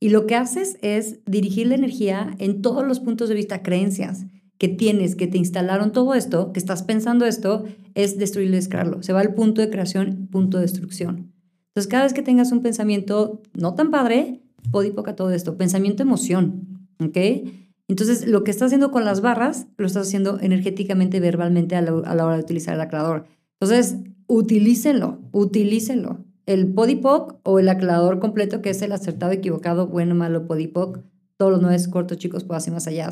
Y 0.00 0.10
lo 0.10 0.26
que 0.26 0.34
haces 0.34 0.78
es 0.82 1.20
dirigir 1.26 1.68
la 1.68 1.76
energía 1.76 2.34
en 2.38 2.62
todos 2.62 2.86
los 2.86 3.00
puntos 3.00 3.28
de 3.28 3.34
vista, 3.34 3.62
creencias 3.62 4.26
que 4.58 4.68
tienes, 4.68 5.16
que 5.16 5.26
te 5.26 5.38
instalaron 5.38 5.90
todo 5.90 6.14
esto, 6.14 6.52
que 6.52 6.60
estás 6.60 6.84
pensando 6.84 7.26
esto, 7.26 7.64
es 7.94 8.18
destruirlo 8.18 8.54
y 8.54 8.58
descrearlo. 8.58 9.02
Se 9.02 9.12
va 9.12 9.20
al 9.20 9.34
punto 9.34 9.60
de 9.60 9.70
creación, 9.70 10.28
punto 10.30 10.58
de 10.58 10.62
destrucción. 10.62 11.32
Entonces, 11.68 11.90
cada 11.90 12.04
vez 12.04 12.12
que 12.12 12.22
tengas 12.22 12.52
un 12.52 12.62
pensamiento 12.62 13.42
no 13.54 13.74
tan 13.74 13.90
padre, 13.90 14.42
podipoc 14.70 15.08
a 15.08 15.16
todo 15.16 15.30
esto. 15.30 15.56
Pensamiento, 15.56 16.02
emoción, 16.02 16.86
¿ok? 17.00 17.16
Entonces, 17.92 18.26
lo 18.26 18.42
que 18.42 18.50
estás 18.50 18.68
haciendo 18.68 18.90
con 18.90 19.04
las 19.04 19.20
barras, 19.20 19.66
lo 19.76 19.86
estás 19.86 20.06
haciendo 20.06 20.40
energéticamente, 20.40 21.20
verbalmente 21.20 21.76
a 21.76 21.82
la, 21.82 21.92
hora 21.92 22.36
de 22.36 22.42
utilizar 22.42 22.72
el 22.72 22.80
aclarador. 22.80 23.26
Entonces, 23.60 23.98
utilícenlo, 24.28 25.20
utilícenlo. 25.30 26.24
El 26.46 26.72
podipoc 26.72 27.38
o 27.42 27.58
el 27.58 27.68
aclarador 27.68 28.18
completo, 28.18 28.62
que 28.62 28.70
es 28.70 28.80
el 28.80 28.92
acertado, 28.92 29.32
equivocado, 29.32 29.88
bueno, 29.88 30.14
malo, 30.14 30.46
podipoc, 30.46 31.00
todos 31.36 31.52
los 31.52 31.60
nueve 31.60 31.76
cortos 31.90 32.16
chicos, 32.16 32.44
puedo 32.44 32.56
hacer 32.56 32.72
más 32.72 32.86
allá. 32.86 33.10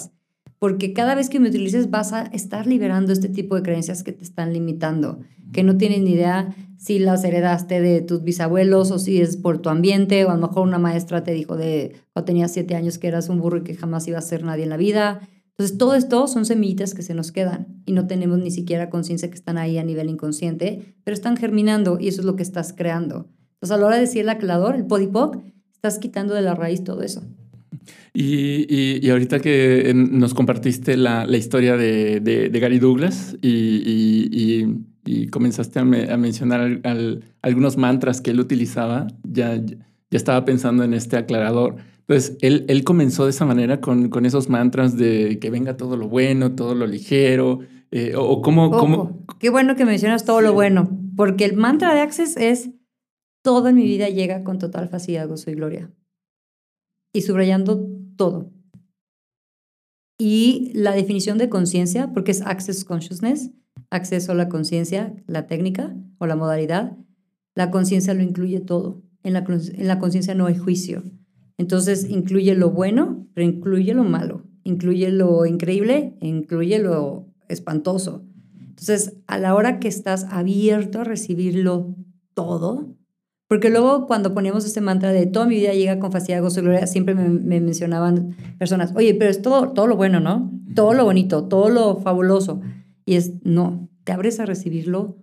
Porque 0.61 0.93
cada 0.93 1.15
vez 1.15 1.31
que 1.31 1.41
me 1.41 1.49
utilices 1.49 1.91
vas 1.91 2.13
a 2.13 2.23
estar 2.27 2.67
liberando 2.67 3.13
este 3.13 3.31
tipo 3.31 3.57
de 3.57 3.63
creencias 3.63 4.05
que 4.05 4.13
te 4.13 4.23
están 4.23 4.53
limitando, 4.53 5.19
que 5.53 5.65
no 5.65 5.79
tienes 5.79 6.03
ni 6.03 6.13
idea 6.13 6.55
si 6.77 6.99
las 6.99 7.25
heredaste 7.25 7.81
de 7.81 8.03
tus 8.03 8.23
bisabuelos 8.23 8.91
o 8.91 8.99
si 8.99 9.21
es 9.21 9.39
por 9.39 9.59
tu 9.59 9.71
ambiente, 9.71 10.25
o 10.25 10.31
a 10.31 10.35
lo 10.35 10.47
mejor 10.47 10.69
una 10.69 10.79
maestra 10.79 11.25
te 11.25 11.33
dijo 11.33 11.57
de 11.57 11.97
cuando 12.13 12.27
tenías 12.27 12.53
siete 12.53 12.75
años 12.75 12.99
que 12.99 13.09
eras 13.09 13.31
un 13.31 13.41
burro 13.41 13.59
y 13.59 13.65
que 13.65 13.75
jamás 13.75 14.07
iba 14.07 14.19
a 14.19 14.23
ser 14.23 14.45
nadie 14.45 14.65
en 14.65 14.71
la 14.71 14.77
vida. 14.77 15.21
Entonces, 15.49 15.79
todo 15.79 15.95
esto 15.95 16.27
son 16.27 16.45
semillitas 16.45 16.95
que 16.95 17.03
se 17.03 17.15
nos 17.15 17.33
quedan 17.33 17.83
y 17.87 17.93
no 17.93 18.07
tenemos 18.07 18.39
ni 18.39 18.51
siquiera 18.51 18.91
conciencia 18.91 19.29
que 19.29 19.35
están 19.35 19.57
ahí 19.57 19.79
a 19.79 19.85
nivel 19.85 20.11
inconsciente, 20.11 20.95
pero 21.05 21.15
están 21.15 21.39
germinando 21.39 21.99
y 21.99 22.09
eso 22.09 22.21
es 22.21 22.27
lo 22.27 22.37
que 22.37 22.43
estás 22.43 22.75
creando. 22.75 23.29
Entonces, 23.55 23.73
a 23.73 23.77
la 23.79 23.87
hora 23.87 23.97
de 23.97 24.03
decir 24.03 24.23
el 24.23 24.29
aclarador, 24.29 24.75
el 24.75 24.87
podipoc, 24.87 25.39
estás 25.73 25.99
quitando 25.99 26.35
de 26.35 26.43
la 26.43 26.55
raíz 26.55 26.85
todo 26.85 27.03
eso. 27.03 27.23
Y, 28.13 28.67
y, 29.05 29.09
ahorita 29.11 29.41
que 29.41 29.93
nos 29.95 30.35
compartiste 30.35 30.97
la, 30.97 31.27
la 31.27 31.37
historia 31.37 31.77
de, 31.77 32.21
de, 32.21 32.61
Gary 32.61 32.79
Douglas 32.79 33.37
y, 33.41 34.67
y 35.05 35.27
comenzaste 35.29 35.79
a, 35.79 35.83
a 35.83 36.17
mencionar 36.17 36.81
algunos 37.43 37.77
mantras 37.77 38.21
que 38.21 38.31
él 38.31 38.41
utilizaba, 38.41 39.09
ya, 39.23 39.57
ya 39.57 39.77
estaba 40.11 40.45
pensando 40.45 40.85
en 40.85 40.95
este 40.95 41.17
aclarador. 41.17 41.77
Entonces, 42.01 42.37
él, 42.41 42.65
él 42.69 42.85
comenzó 42.85 43.25
de 43.25 43.31
esa 43.31 43.47
manera 43.47 43.81
con, 43.81 44.09
con 44.09 44.27
esos 44.27 44.49
mantras 44.49 44.97
de 44.97 45.39
que 45.39 45.51
venga 45.51 45.77
todo 45.77 45.97
lo 45.97 46.09
bueno, 46.09 46.53
todo 46.53 46.75
lo 46.75 46.87
ligero, 46.87 47.61
eh, 47.93 48.15
o, 48.17 48.43
cómo, 48.43 48.71
cómo... 48.71 49.25
Qué 49.39 49.51
bueno 49.51 49.77
que 49.77 49.85
mencionas 49.85 50.25
todo 50.25 50.41
lo 50.41 50.53
bueno, 50.53 50.91
porque 51.17 51.45
el 51.45 51.57
mantra 51.57 51.95
de 51.95 52.01
Access 52.01 52.37
es 52.37 52.71
todo 53.43 53.69
en 53.69 53.77
mi 53.77 53.85
vida 53.85 54.09
llega 54.09 54.45
con 54.45 54.59
total 54.59 54.89
facilidad, 54.89 55.29
gozo 55.29 55.51
y 55.51 55.55
gloria. 55.55 55.91
Y 57.13 57.23
subrayando 57.23 57.89
todo. 58.17 58.53
Y 60.19 60.71
la 60.75 60.93
definición 60.93 61.39
de 61.39 61.49
conciencia, 61.49 62.13
porque 62.13 62.31
es 62.31 62.43
Access 62.43 62.85
Consciousness, 62.85 63.51
acceso 63.91 64.33
a 64.33 64.35
la 64.35 64.49
conciencia, 64.49 65.15
la 65.27 65.47
técnica 65.47 65.97
o 66.19 66.27
la 66.27 66.37
modalidad, 66.37 66.97
la 67.55 67.71
conciencia 67.71 68.15
lo 68.15 68.23
incluye 68.23 68.61
todo. 68.61 69.03
En 69.23 69.33
la, 69.33 69.45
en 69.49 69.89
la 69.89 69.99
conciencia 69.99 70.35
no 70.35 70.47
hay 70.47 70.57
juicio. 70.57 71.05
Entonces 71.59 72.09
incluye 72.09 72.55
lo 72.55 72.71
bueno, 72.71 73.29
pero 73.35 73.47
incluye 73.47 73.95
lo 73.95 74.05
malo. 74.05 74.45
Incluye 74.65 75.11
lo 75.11 75.47
increíble, 75.47 76.17
incluye 76.21 76.79
lo 76.79 77.27
espantoso. 77.49 78.25
Entonces, 78.81 79.19
a 79.27 79.39
la 79.39 79.55
hora 79.55 79.79
que 79.79 79.89
estás 79.89 80.25
abierto 80.31 81.01
a 81.01 81.05
recibirlo 81.05 81.97
todo, 82.35 82.97
porque 83.51 83.69
luego 83.69 84.07
cuando 84.07 84.33
poníamos 84.33 84.65
este 84.65 84.81
mantra 84.81 85.13
de 85.13 85.27
toda 85.27 85.45
mi 85.45 85.57
vida 85.57 85.73
llega 85.73 85.99
con 85.99 86.13
facilidad, 86.13 86.41
gozo 86.41 86.61
y 86.61 86.63
gloria, 86.63 86.87
siempre 86.87 87.17
me, 87.17 87.29
me, 87.29 87.61
mencionaban 87.61 88.37
personas, 88.61 88.93
oye, 88.95 89.13
pero 89.15 89.29
es 89.29 89.43
todo, 89.43 89.73
todo 89.73 89.89
lo 89.89 89.97
bueno, 89.97 90.21
¿no? 90.21 90.53
Todo 90.77 90.95
lo 90.95 91.03
bonito, 91.03 91.49
todo 91.49 91.69
lo 91.69 91.97
fabuloso. 91.97 92.61
Y 93.05 93.17
es, 93.17 93.33
no, 93.43 93.89
te 94.05 94.13
abres 94.13 94.39
a 94.39 94.47
recibirlo 94.47 95.17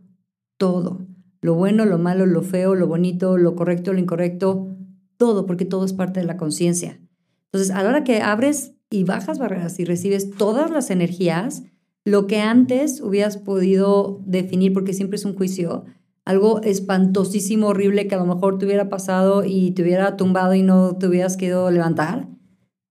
todo. 0.57 1.07
Lo 1.39 1.53
bueno, 1.53 1.85
lo 1.85 1.99
malo, 1.99 2.25
lo 2.25 2.41
feo, 2.41 2.75
lo 2.75 2.85
bonito, 2.85 3.37
lo 3.37 3.55
correcto, 3.55 3.93
lo 3.93 3.99
incorrecto, 3.99 4.75
todo, 5.15 5.45
porque 5.45 5.63
todo 5.63 5.85
es 5.85 5.93
parte 5.93 6.19
de 6.19 6.25
la 6.25 6.35
conciencia. 6.35 6.99
Entonces, 7.45 7.73
a 7.73 7.81
la 7.81 7.87
hora 7.87 8.03
que 8.03 8.21
abres 8.21 8.73
y 8.89 9.05
bajas 9.05 9.39
barreras 9.39 9.79
y 9.79 9.85
recibes 9.85 10.31
todas 10.31 10.69
las 10.69 10.89
energías, 10.89 11.63
lo 12.03 12.27
que 12.27 12.41
antes 12.41 12.99
hubieras 12.99 13.37
podido 13.37 14.19
definir, 14.25 14.73
porque 14.73 14.91
siempre 14.91 15.15
es 15.15 15.23
un 15.23 15.33
juicio, 15.33 15.85
algo 16.27 16.61
espantosísimo, 16.61 17.67
horrible 17.67 18.07
que 18.07 18.15
a 18.15 18.19
lo 18.19 18.25
mejor 18.25 18.57
te 18.57 18.65
hubiera 18.65 18.89
pasado 18.89 19.43
y 19.45 19.71
te 19.71 19.81
hubiera 19.81 20.17
tumbado 20.17 20.53
y 20.53 20.61
no 20.61 20.97
te 20.97 21.07
hubieras 21.07 21.37
querido 21.37 21.71
levantar, 21.71 22.27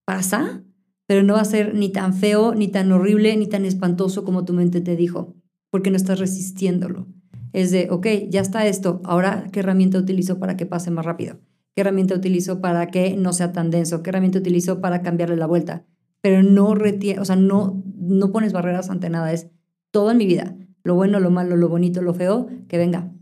pasa 0.05 0.62
pero 1.07 1.22
no 1.22 1.35
va 1.35 1.40
a 1.40 1.44
ser 1.44 1.75
ni 1.75 1.88
tan 1.90 2.14
feo, 2.14 2.55
ni 2.55 2.68
tan 2.68 2.90
horrible, 2.92 3.37
ni 3.37 3.46
tan 3.46 3.64
espantoso 3.64 4.25
como 4.25 4.44
tu 4.44 4.53
mente 4.53 4.81
te 4.81 4.96
dijo, 4.96 5.35
porque 5.70 5.90
no 5.90 5.96
estás 5.96 6.18
resistiéndolo. 6.18 7.07
Es 7.53 7.70
de, 7.70 7.88
ok, 7.90 8.07
ya 8.29 8.40
está 8.40 8.66
esto, 8.66 9.01
ahora 9.05 9.46
qué 9.53 9.61
herramienta 9.61 9.99
utilizo 9.99 10.38
para 10.38 10.57
que 10.57 10.66
pase 10.66 10.90
más 10.90 11.07
rápido, 11.07 11.38
qué 11.75 11.83
herramienta 11.83 12.14
utilizo 12.14 12.61
para 12.61 12.88
que 12.88 13.16
no 13.16 13.33
sea 13.33 13.53
tan 13.53 13.70
denso, 13.70 14.03
qué 14.03 14.11
herramienta 14.11 14.40
utilizo 14.40 14.81
para 14.81 15.01
cambiarle 15.03 15.37
la 15.37 15.46
vuelta, 15.46 15.87
pero 16.20 16.42
no 16.42 16.70
o 16.70 17.25
sea, 17.25 17.37
no, 17.37 17.83
no 17.96 18.33
pones 18.33 18.53
barreras 18.53 18.90
ante 18.90 19.09
nada, 19.09 19.33
es 19.33 19.49
todo 19.92 20.11
en 20.11 20.18
mi 20.18 20.27
vida, 20.27 20.57
lo 20.83 20.96
bueno, 20.96 21.20
lo 21.20 21.31
malo, 21.31 21.57
lo 21.57 21.68
bonito, 21.68 22.03
lo 22.03 22.14
feo, 22.14 22.49
que 22.68 22.79
venga, 22.79 23.12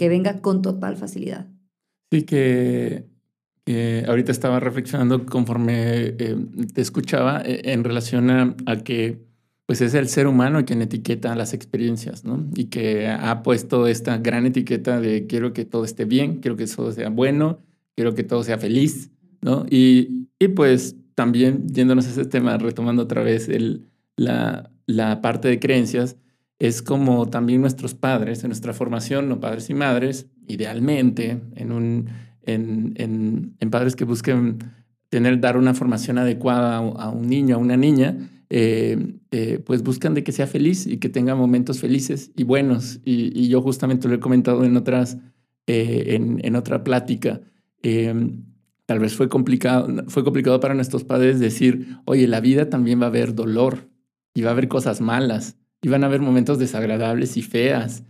que 0.00 0.08
venga 0.08 0.40
con 0.40 0.62
total 0.62 0.96
facilidad. 0.96 1.46
Sí, 2.10 2.22
que 2.22 3.04
ahorita 4.08 4.32
estaba 4.32 4.58
reflexionando 4.58 5.26
conforme 5.26 6.14
eh, 6.18 6.36
te 6.72 6.80
escuchaba 6.80 7.42
eh, 7.44 7.60
en 7.64 7.84
relación 7.84 8.30
a, 8.30 8.76
que 8.82 9.20
pues 9.66 9.82
es 9.82 9.92
el 9.92 10.08
ser 10.08 10.26
humano 10.26 10.64
quien 10.64 10.80
etiqueta 10.80 11.36
las 11.36 11.52
experiencias, 11.52 12.24
¿no? 12.24 12.48
Y 12.56 12.64
que 12.64 13.08
ha 13.08 13.42
puesto 13.42 13.86
esta 13.88 14.16
gran 14.16 14.46
etiqueta 14.46 15.02
de 15.02 15.26
quiero 15.26 15.52
que 15.52 15.66
todo 15.66 15.84
esté 15.84 16.06
bien, 16.06 16.40
quiero 16.40 16.56
que 16.56 16.66
todo 16.66 16.92
sea 16.92 17.10
bueno, 17.10 17.58
quiero 17.94 18.14
que 18.14 18.24
todo 18.24 18.42
sea 18.42 18.56
feliz, 18.56 19.10
¿no? 19.42 19.66
Y, 19.68 20.28
y 20.38 20.48
pues 20.48 20.96
también 21.14 21.68
yéndonos 21.68 22.06
a 22.06 22.10
ese 22.10 22.24
tema, 22.24 22.56
retomando 22.56 23.02
otra 23.02 23.22
vez 23.22 23.50
el, 23.50 23.84
la, 24.16 24.70
la 24.86 25.20
parte 25.20 25.48
de 25.48 25.60
creencias, 25.60 26.16
es 26.60 26.82
como 26.82 27.28
también 27.28 27.62
nuestros 27.62 27.94
padres, 27.94 28.44
en 28.44 28.50
nuestra 28.50 28.74
formación, 28.74 29.28
no 29.28 29.40
padres 29.40 29.70
y 29.70 29.74
madres, 29.74 30.26
idealmente, 30.46 31.40
en 31.56 31.72
un 31.72 32.10
en, 32.44 33.70
padres 33.70 33.96
que 33.96 34.04
busquen 34.04 34.58
tener, 35.08 35.40
dar 35.40 35.56
una 35.56 35.74
formación 35.74 36.18
adecuada 36.18 36.76
a, 36.76 37.10
un 37.10 37.28
niño, 37.28 37.56
a 37.56 37.58
una 37.58 37.76
niña, 37.76 38.30
eh, 38.50 39.14
eh, 39.30 39.62
pues 39.64 39.82
buscan 39.82 40.14
de 40.14 40.22
que 40.22 40.32
sea 40.32 40.46
feliz 40.46 40.86
y 40.86 40.98
que 40.98 41.08
tenga 41.08 41.34
momentos 41.34 41.80
felices 41.80 42.30
y 42.36 42.44
buenos. 42.44 43.00
Y, 43.04 43.48
yo 43.48 43.62
justamente 43.62 44.06
lo 44.06 44.14
he 44.14 44.20
comentado 44.20 44.64
en 44.64 44.76
otras, 44.76 45.16
eh, 45.66 46.18
en, 46.42 46.56
otra 46.56 46.84
plática. 46.84 47.40
tal 47.82 48.98
vez 48.98 49.14
fue 49.14 49.28
complicado, 49.28 50.04
fue 50.08 50.24
complicado 50.24 50.60
para 50.60 50.74
nuestros 50.74 51.04
padres 51.04 51.40
decir, 51.40 51.96
oye, 52.04 52.26
la 52.26 52.40
vida 52.40 52.68
también 52.68 53.00
va 53.00 53.04
a 53.04 53.08
haber 53.08 53.34
dolor 53.34 53.88
y 54.34 54.42
va 54.42 54.50
a 54.50 54.52
haber 54.52 54.68
cosas 54.68 55.00
malas 55.00 55.56
y 55.82 55.88
van 55.88 56.04
a 56.04 56.06
haber 56.06 56.20
momentos 56.20 56.58
desagradables 56.58 57.36
y 57.36 57.42
feas. 57.42 58.02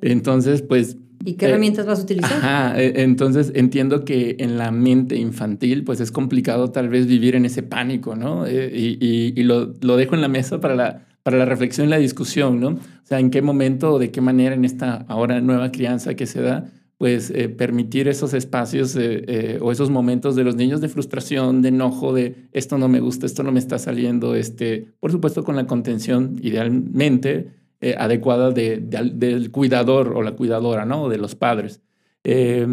Entonces, 0.00 0.62
pues 0.62 0.96
¿Y 1.24 1.34
qué 1.34 1.46
herramientas 1.46 1.86
vas 1.86 2.00
a 2.00 2.02
utilizar? 2.02 2.32
Ajá, 2.32 2.80
e, 2.80 3.02
entonces 3.02 3.52
entiendo 3.54 4.04
que 4.04 4.36
en 4.40 4.58
la 4.58 4.72
mente 4.72 5.16
infantil 5.16 5.84
pues 5.84 6.00
es 6.00 6.10
complicado 6.10 6.70
tal 6.70 6.88
vez 6.88 7.06
vivir 7.06 7.36
en 7.36 7.44
ese 7.44 7.62
pánico, 7.62 8.16
¿no? 8.16 8.44
Eh, 8.46 8.72
y, 8.74 9.32
y, 9.38 9.42
lo, 9.44 9.74
lo, 9.80 9.96
dejo 9.96 10.16
en 10.16 10.20
la 10.20 10.28
mesa 10.28 10.60
para 10.60 10.74
la, 10.74 11.06
para 11.22 11.38
la 11.38 11.44
reflexión 11.44 11.86
y 11.86 11.90
la 11.90 11.98
discusión, 11.98 12.58
¿no? 12.58 12.68
O 12.70 13.04
sea, 13.04 13.20
en 13.20 13.30
qué 13.30 13.40
momento 13.40 13.92
o 13.92 13.98
de 14.00 14.10
qué 14.10 14.20
manera 14.20 14.54
en 14.54 14.64
esta 14.64 15.04
ahora 15.08 15.40
nueva 15.40 15.70
crianza 15.70 16.14
que 16.14 16.26
se 16.26 16.42
da, 16.42 16.64
pues 17.02 17.32
eh, 17.34 17.48
permitir 17.48 18.06
esos 18.06 18.32
espacios 18.32 18.94
eh, 18.96 19.58
o 19.60 19.72
esos 19.72 19.90
momentos 19.90 20.36
de 20.36 20.44
los 20.44 20.54
niños 20.54 20.80
de 20.80 20.88
frustración, 20.88 21.60
de 21.60 21.70
enojo, 21.70 22.12
de 22.12 22.46
esto 22.52 22.78
no 22.78 22.86
me 22.86 23.00
gusta, 23.00 23.26
esto 23.26 23.42
no 23.42 23.50
me 23.50 23.58
está 23.58 23.80
saliendo, 23.80 24.36
este, 24.36 24.86
por 25.00 25.10
supuesto 25.10 25.42
con 25.42 25.56
la 25.56 25.66
contención 25.66 26.38
idealmente 26.42 27.54
eh, 27.80 27.96
adecuada 27.98 28.52
de, 28.52 28.78
del 28.78 29.50
cuidador 29.50 30.12
o 30.16 30.22
la 30.22 30.36
cuidadora, 30.36 30.84
¿no? 30.84 31.02
O 31.02 31.08
de 31.08 31.18
los 31.18 31.34
padres. 31.34 31.80
Eh, 32.22 32.64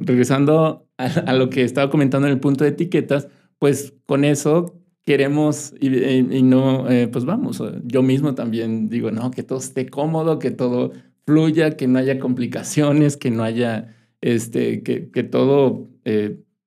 regresando 0.00 0.86
a, 0.98 1.32
lo 1.32 1.48
que 1.48 1.64
estaba 1.64 1.90
comentando 1.90 2.26
en 2.26 2.34
el 2.34 2.40
punto 2.40 2.64
de 2.64 2.70
etiquetas, 2.72 3.28
pues 3.58 3.94
con 4.04 4.26
eso 4.26 4.74
queremos 5.06 5.72
y 5.80 6.42
no, 6.42 6.84
pues 7.10 7.24
vamos, 7.24 7.62
yo 7.84 8.02
mismo 8.02 8.34
también 8.34 8.90
digo, 8.90 9.10
no, 9.10 9.30
que 9.30 9.42
todo 9.42 9.60
esté 9.60 9.88
cómodo, 9.88 10.38
que 10.38 10.50
todo 10.50 10.92
fluya, 11.30 11.76
que 11.76 11.86
no 11.86 11.98
haya 11.98 12.18
complicaciones, 12.18 13.16
que 13.16 13.30
no 13.30 13.44
haya, 13.44 13.94
este, 14.20 14.82
que, 14.82 15.10
que 15.10 15.22
todo, 15.22 15.88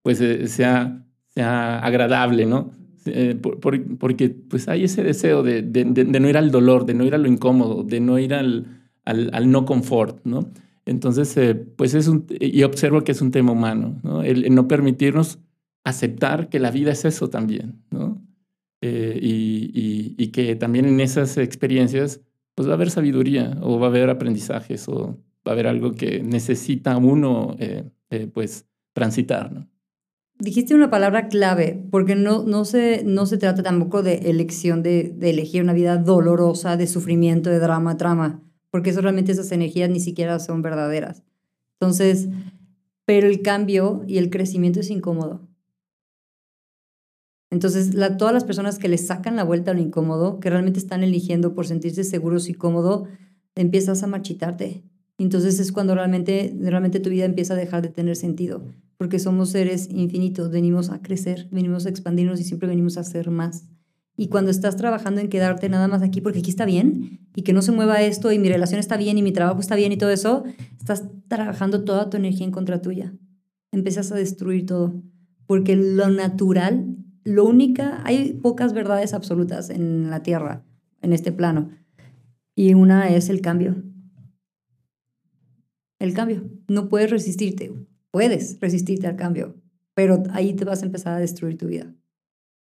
pues 0.02 0.20
sea, 0.52 1.06
sea 1.36 1.80
agradable, 1.80 2.46
¿no? 2.46 2.72
Eh, 3.06 3.36
porque 3.36 4.30
pues 4.30 4.68
hay 4.70 4.86
ese 4.86 5.04
deseo 5.04 5.44
de, 5.44 5.62
de, 5.62 5.86
no 5.86 6.30
ir 6.30 6.38
al 6.38 6.52
dolor, 6.52 6.86
de 6.86 6.94
no 6.94 7.04
ir 7.04 7.14
a 7.16 7.18
lo 7.18 7.28
incómodo, 7.28 7.84
de 7.84 8.00
no 8.00 8.18
ir 8.18 8.34
al, 8.34 8.90
al, 9.04 9.52
no 9.52 9.66
confort, 9.66 10.26
¿no? 10.26 10.50
Entonces, 10.86 11.36
eh, 11.38 11.56
pues 11.56 11.94
es 11.94 12.08
un, 12.08 12.26
y 12.30 12.64
observo 12.64 13.04
que 13.04 13.12
es 13.12 13.22
un 13.22 13.32
tema 13.32 13.52
humano, 13.52 14.00
¿no? 14.04 14.24
El, 14.24 14.54
no 14.54 14.68
permitirnos 14.68 15.40
aceptar 15.84 16.50
que 16.50 16.60
la 16.60 16.72
vida 16.72 16.92
es 16.92 17.04
eso 17.04 17.30
también, 17.30 17.84
¿no? 17.92 18.22
Eh, 18.82 19.18
y, 19.22 20.16
y, 20.18 20.28
que 20.28 20.56
también 20.56 20.86
en 20.86 21.00
esas 21.00 21.38
experiencias, 21.38 22.22
pues 22.56 22.68
va 22.68 22.74
a 22.74 22.76
haber 22.76 22.92
sabiduría 22.92 23.58
o 23.62 23.80
va 23.80 23.88
a 23.88 23.90
haber 23.90 24.10
aprendizajes 24.10 24.88
o 24.88 25.18
va 25.48 25.52
a 25.52 25.52
haber 25.52 25.68
algo 25.68 25.94
que 25.94 26.22
necesita 26.22 26.98
uno, 26.98 27.58
pues, 28.34 28.66
transitar, 28.94 29.52
¿no? 29.52 29.68
Dijiste 30.40 30.74
una 30.76 30.90
palabra 30.90 31.28
clave, 31.28 31.84
porque 31.92 32.16
no, 32.16 32.44
no, 32.44 32.66
se, 32.66 33.04
no 33.06 33.26
se 33.26 33.38
trata 33.38 33.64
tampoco 33.64 34.04
de 34.04 34.30
elección 34.30 34.82
de, 34.82 35.14
de 35.16 35.30
elegir 35.30 35.62
una 35.62 35.74
vida 35.74 35.98
dolorosa, 35.98 36.76
de 36.76 36.88
sufrimiento, 36.88 37.50
de 37.50 37.60
drama, 37.60 37.98
trama, 37.98 38.42
porque 38.72 38.90
eso 38.90 39.02
realmente 39.02 39.32
esas 39.32 39.52
energías 39.52 39.90
ni 39.90 40.00
siquiera 40.00 40.40
son 40.40 40.62
verdaderas. 40.62 41.24
Entonces, 41.80 42.30
pero 43.06 43.28
el 43.28 43.42
cambio 43.42 44.04
y 44.08 44.18
el 44.18 44.30
crecimiento 44.30 44.80
es 44.80 44.90
incómodo. 44.90 45.48
Entonces, 47.54 47.92
todas 48.18 48.34
las 48.34 48.46
personas 48.46 48.80
que 48.80 48.90
le 48.90 48.98
sacan 48.98 49.36
la 49.36 49.44
vuelta 49.44 49.70
a 49.70 49.74
lo 49.76 49.80
incómodo, 49.80 50.40
que 50.40 50.50
realmente 50.50 50.80
están 50.80 51.04
eligiendo 51.04 51.54
por 51.54 51.68
sentirse 51.68 52.04
seguros 52.04 52.50
y 52.50 52.56
cómodo, 52.56 53.06
empiezas 53.54 54.02
a 54.02 54.08
marchitarte. 54.08 54.84
Entonces 55.20 55.60
es 55.60 55.72
cuando 55.72 55.94
realmente, 55.94 56.52
realmente 56.60 57.00
tu 57.00 57.12
vida 57.12 57.26
empieza 57.26 57.54
a 57.54 57.58
dejar 57.58 57.84
de 57.84 57.90
tener 57.90 58.16
sentido, 58.16 58.66
porque 58.98 59.20
somos 59.20 59.52
seres 59.52 59.88
infinitos, 59.92 60.50
venimos 60.50 60.90
a 60.90 61.04
crecer, 61.04 61.48
venimos 61.52 61.86
a 61.86 61.90
expandirnos 61.90 62.40
y 62.40 62.44
siempre 62.44 62.68
venimos 62.68 62.98
a 62.98 63.02
hacer 63.02 63.30
más. 63.30 63.68
Y 64.18 64.30
cuando 64.30 64.50
estás 64.50 64.76
trabajando 64.76 65.22
en 65.22 65.30
quedarte 65.30 65.70
nada 65.70 65.88
más 65.88 66.02
aquí 66.02 66.22
porque 66.22 66.40
aquí 66.40 66.50
está 66.50 66.66
bien 66.66 67.20
y 67.36 67.44
que 67.44 67.54
no 67.54 67.62
se 67.62 67.72
mueva 67.72 68.02
esto 68.02 68.32
y 68.32 68.40
mi 68.40 68.50
relación 68.50 68.80
está 68.80 68.98
bien 68.98 69.20
y 69.20 69.22
mi 69.22 69.32
trabajo 69.32 69.60
está 69.60 69.76
bien 69.76 69.92
y 69.92 69.98
todo 69.98 70.10
eso, 70.10 70.44
estás 70.80 71.04
trabajando 71.28 71.84
toda 71.84 72.10
tu 72.10 72.18
energía 72.18 72.48
en 72.48 72.52
contra 72.52 72.82
tuya. 72.82 73.14
Empiezas 73.72 74.12
a 74.12 74.16
destruir 74.16 74.66
todo. 74.66 75.04
Porque 75.46 75.76
lo 75.76 76.10
natural, 76.10 77.03
lo 77.24 77.46
única, 77.46 78.02
hay 78.06 78.34
pocas 78.34 78.74
verdades 78.74 79.14
absolutas 79.14 79.70
en 79.70 80.10
la 80.10 80.24
tierra, 80.24 80.66
en 81.02 81.14
este 81.14 81.32
plano. 81.32 81.70
Y 82.56 82.74
una 82.74 83.10
es 83.10 83.30
el 83.30 83.42
cambio. 83.42 83.84
El 86.00 86.14
cambio. 86.14 86.50
No 86.68 86.90
puedes 86.90 87.10
resistirte. 87.10 87.74
Puedes 88.12 88.60
resistirte 88.60 89.08
al 89.08 89.16
cambio, 89.16 89.56
pero 89.96 90.22
ahí 90.32 90.54
te 90.54 90.66
vas 90.66 90.84
a 90.84 90.86
empezar 90.86 91.16
a 91.16 91.20
destruir 91.20 91.58
tu 91.58 91.68
vida. 91.68 91.96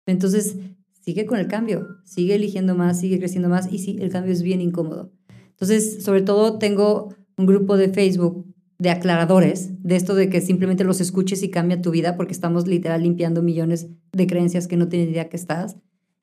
Entonces, 0.04 0.56
sigue 1.00 1.26
con 1.26 1.38
el 1.38 1.46
cambio, 1.46 1.86
sigue 2.04 2.34
eligiendo 2.34 2.74
más, 2.74 2.98
sigue 2.98 3.18
creciendo 3.18 3.48
más 3.48 3.72
y 3.72 3.78
sí, 3.78 3.98
el 4.00 4.10
cambio 4.10 4.32
es 4.32 4.42
bien 4.42 4.60
incómodo. 4.60 5.12
Entonces, 5.50 6.02
sobre 6.02 6.22
todo 6.22 6.58
tengo 6.58 7.14
un 7.36 7.46
grupo 7.46 7.76
de 7.76 7.88
Facebook 7.88 8.47
de 8.78 8.90
aclaradores, 8.90 9.82
de 9.82 9.96
esto 9.96 10.14
de 10.14 10.28
que 10.28 10.40
simplemente 10.40 10.84
los 10.84 11.00
escuches 11.00 11.42
y 11.42 11.50
cambia 11.50 11.82
tu 11.82 11.90
vida, 11.90 12.16
porque 12.16 12.32
estamos 12.32 12.68
literal 12.68 13.02
limpiando 13.02 13.42
millones 13.42 13.88
de 14.12 14.26
creencias 14.26 14.68
que 14.68 14.76
no 14.76 14.88
tienes 14.88 15.10
idea 15.10 15.28
que 15.28 15.36
estás. 15.36 15.76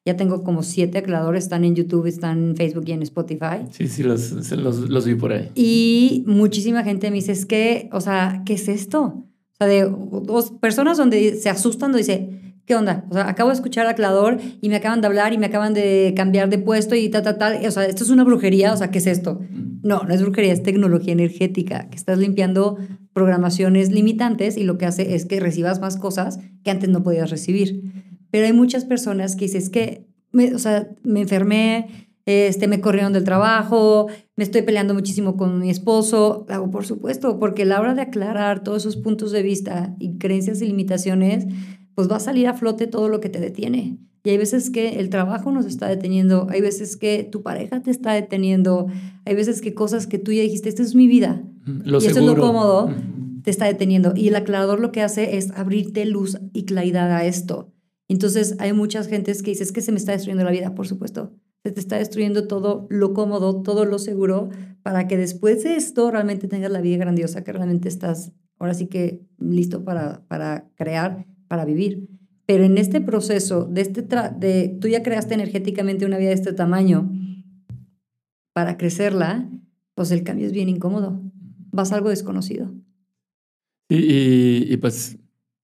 Ya 0.06 0.16
tengo 0.16 0.44
como 0.44 0.62
siete 0.64 1.00
aclaradores, 1.00 1.46
están 1.46 1.66
en 1.66 1.76
YouTube, 1.76 2.06
están 2.06 2.50
en 2.50 2.56
Facebook 2.56 2.84
y 2.88 2.92
en 2.92 3.02
Spotify. 3.02 3.66
Sí, 3.72 3.88
sí, 3.88 4.04
los, 4.04 4.32
los, 4.52 4.90
los 4.90 5.06
vi 5.06 5.16
por 5.16 5.34
ahí. 5.34 5.52
Y 5.56 6.24
muchísima 6.28 6.84
gente 6.84 7.10
me 7.10 7.16
dice, 7.16 7.32
es 7.32 7.46
que, 7.46 7.90
o 7.92 8.00
sea, 8.00 8.44
¿qué 8.46 8.54
es 8.54 8.68
esto? 8.68 9.02
O 9.02 9.58
sea, 9.58 9.68
de 9.68 9.90
dos 10.24 10.52
personas 10.52 10.98
donde 10.98 11.36
se 11.36 11.50
asustan, 11.50 11.92
donde 11.92 12.04
dice, 12.04 12.56
¿qué 12.66 12.76
onda? 12.76 13.06
O 13.10 13.16
sea, 13.16 13.28
acabo 13.28 13.50
de 13.50 13.56
escuchar 13.56 13.88
aclarador 13.88 14.38
y 14.62 14.70
me 14.70 14.76
acaban 14.76 15.02
de 15.02 15.08
hablar 15.08 15.34
y 15.34 15.38
me 15.38 15.48
acaban 15.48 15.74
de 15.74 16.14
cambiar 16.16 16.50
de 16.50 16.60
puesto 16.60 16.94
y 16.96 17.10
tal, 17.10 17.24
tal, 17.24 17.38
tal. 17.38 17.66
O 17.66 17.72
sea, 17.72 17.86
esto 17.86 18.04
es 18.04 18.10
una 18.12 18.24
brujería, 18.24 18.74
o 18.74 18.78
sea, 18.78 18.92
¿qué 18.92 19.00
es 19.00 19.08
esto? 19.08 19.42
No, 19.86 20.02
no 20.02 20.16
es 20.16 20.22
brujería, 20.24 20.52
es 20.52 20.64
tecnología 20.64 21.14
energética, 21.14 21.92
que 21.92 21.96
estás 21.96 22.18
limpiando 22.18 22.80
programaciones 23.14 23.92
limitantes 23.92 24.58
y 24.58 24.64
lo 24.64 24.80
que 24.80 24.88
hace 24.88 25.14
es 25.14 25.28
que 25.28 25.40
recibas 25.40 25.80
más 25.80 25.98
cosas 25.98 26.40
que 26.64 26.72
antes 26.72 26.90
no 26.90 27.04
podías 27.04 27.30
recibir. 27.30 27.84
Pero 28.32 28.48
hay 28.48 28.54
muchas 28.54 28.84
personas 28.84 29.36
que 29.36 29.46
dicen, 29.46 29.62
es 29.62 29.70
que, 29.70 30.08
me, 30.32 30.56
o 30.56 30.58
sea, 30.58 30.90
me 31.04 31.22
enfermé, 31.22 32.10
este, 32.26 32.68
me 32.68 32.82
corrieron 32.82 33.14
del 33.14 33.26
trabajo, 33.26 34.08
me 34.36 34.44
estoy 34.44 34.64
peleando 34.64 34.96
muchísimo 34.96 35.38
con 35.38 35.60
mi 35.60 35.70
esposo. 35.70 36.48
Hago, 36.50 36.72
por 36.72 36.88
supuesto, 36.88 37.38
porque 37.38 37.62
a 37.62 37.68
la 37.68 37.80
hora 37.80 37.94
de 37.94 38.02
aclarar 38.02 38.64
todos 38.64 38.88
esos 38.88 38.98
puntos 38.98 39.32
de 39.32 39.44
vista 39.44 39.96
y 40.00 40.18
creencias 40.18 40.64
y 40.64 40.66
limitaciones, 40.66 41.46
pues 41.94 42.10
va 42.10 42.16
a 42.16 42.22
salir 42.22 42.48
a 42.48 42.56
flote 42.56 42.88
todo 42.88 43.08
lo 43.08 43.20
que 43.20 43.30
te 43.30 43.40
detiene. 43.40 44.00
Y 44.26 44.32
hay 44.32 44.38
veces 44.38 44.72
que 44.72 45.00
el 45.00 45.10
trabajo 45.10 45.52
nos 45.52 45.68
está 45.68 45.88
deteniendo, 45.88 46.48
hay 46.50 46.60
veces 46.60 46.98
que 46.98 47.24
tu 47.24 47.44
pareja 47.44 47.82
te 47.82 47.92
está 47.92 48.14
deteniendo, 48.14 48.88
hay 49.24 49.36
veces 49.36 49.62
que 49.62 49.76
cosas 49.76 50.08
que 50.08 50.18
tú 50.18 50.32
ya 50.32 50.42
dijiste, 50.42 50.68
esta 50.68 50.82
es 50.82 50.96
mi 50.96 51.08
vida, 51.08 51.44
lo 51.66 52.02
y 52.02 52.08
eso 52.08 52.20
es 52.20 52.26
lo 52.26 52.36
cómodo, 52.36 52.90
te 53.44 53.52
está 53.52 53.66
deteniendo. 53.66 54.14
Y 54.16 54.30
el 54.30 54.36
aclarador 54.36 54.80
lo 54.80 54.92
que 54.92 55.04
hace 55.04 55.38
es 55.38 55.52
abrirte 55.52 56.06
luz 56.06 56.40
y 56.54 56.66
claridad 56.66 57.12
a 57.12 57.24
esto. 57.24 57.72
Entonces 58.08 58.56
hay 58.58 58.74
muchas 58.74 59.08
gentes 59.08 59.44
que 59.44 59.52
dicen, 59.52 59.66
es 59.66 59.72
que 59.72 59.82
se 59.82 59.92
me 59.92 60.00
está 60.00 60.14
destruyendo 60.14 60.44
la 60.44 60.52
vida, 60.52 60.74
por 60.74 60.88
supuesto. 60.88 61.32
Se 61.64 61.72
te 61.72 61.80
está 61.80 61.98
destruyendo 61.98 62.48
todo 62.48 62.88
lo 62.90 63.14
cómodo, 63.14 63.62
todo 63.62 63.86
lo 63.86 64.00
seguro, 64.00 64.50
para 64.82 65.08
que 65.08 65.18
después 65.18 65.64
de 65.64 65.76
esto 65.76 66.10
realmente 66.10 66.48
tengas 66.48 66.72
la 66.72 66.82
vida 66.82 66.98
grandiosa, 66.98 67.44
que 67.44 67.52
realmente 67.52 67.90
estás 67.90 68.32
ahora 68.58 68.74
sí 68.74 68.88
que 68.88 69.22
listo 69.38 69.84
para, 69.84 70.26
para 70.28 70.70
crear 70.76 71.28
para 71.48 71.66
vivir. 71.66 72.08
Pero 72.46 72.64
en 72.64 72.78
este 72.78 73.02
proceso, 73.02 73.66
de 73.66 73.82
este 73.82 74.06
de, 74.38 74.78
tú 74.80 74.88
ya 74.88 75.02
creaste 75.02 75.34
energéticamente 75.34 76.06
una 76.06 76.18
vida 76.18 76.30
de 76.30 76.36
este 76.36 76.54
tamaño, 76.54 77.12
para 78.56 78.78
crecerla, 78.78 79.50
pues 79.96 80.12
el 80.12 80.24
cambio 80.24 80.46
es 80.46 80.54
bien 80.54 80.70
incómodo. 80.70 81.22
Vas 81.72 81.92
a 81.92 81.96
algo 81.96 82.10
desconocido. 82.10 82.72
Y, 83.90 84.78
pues 84.78 85.18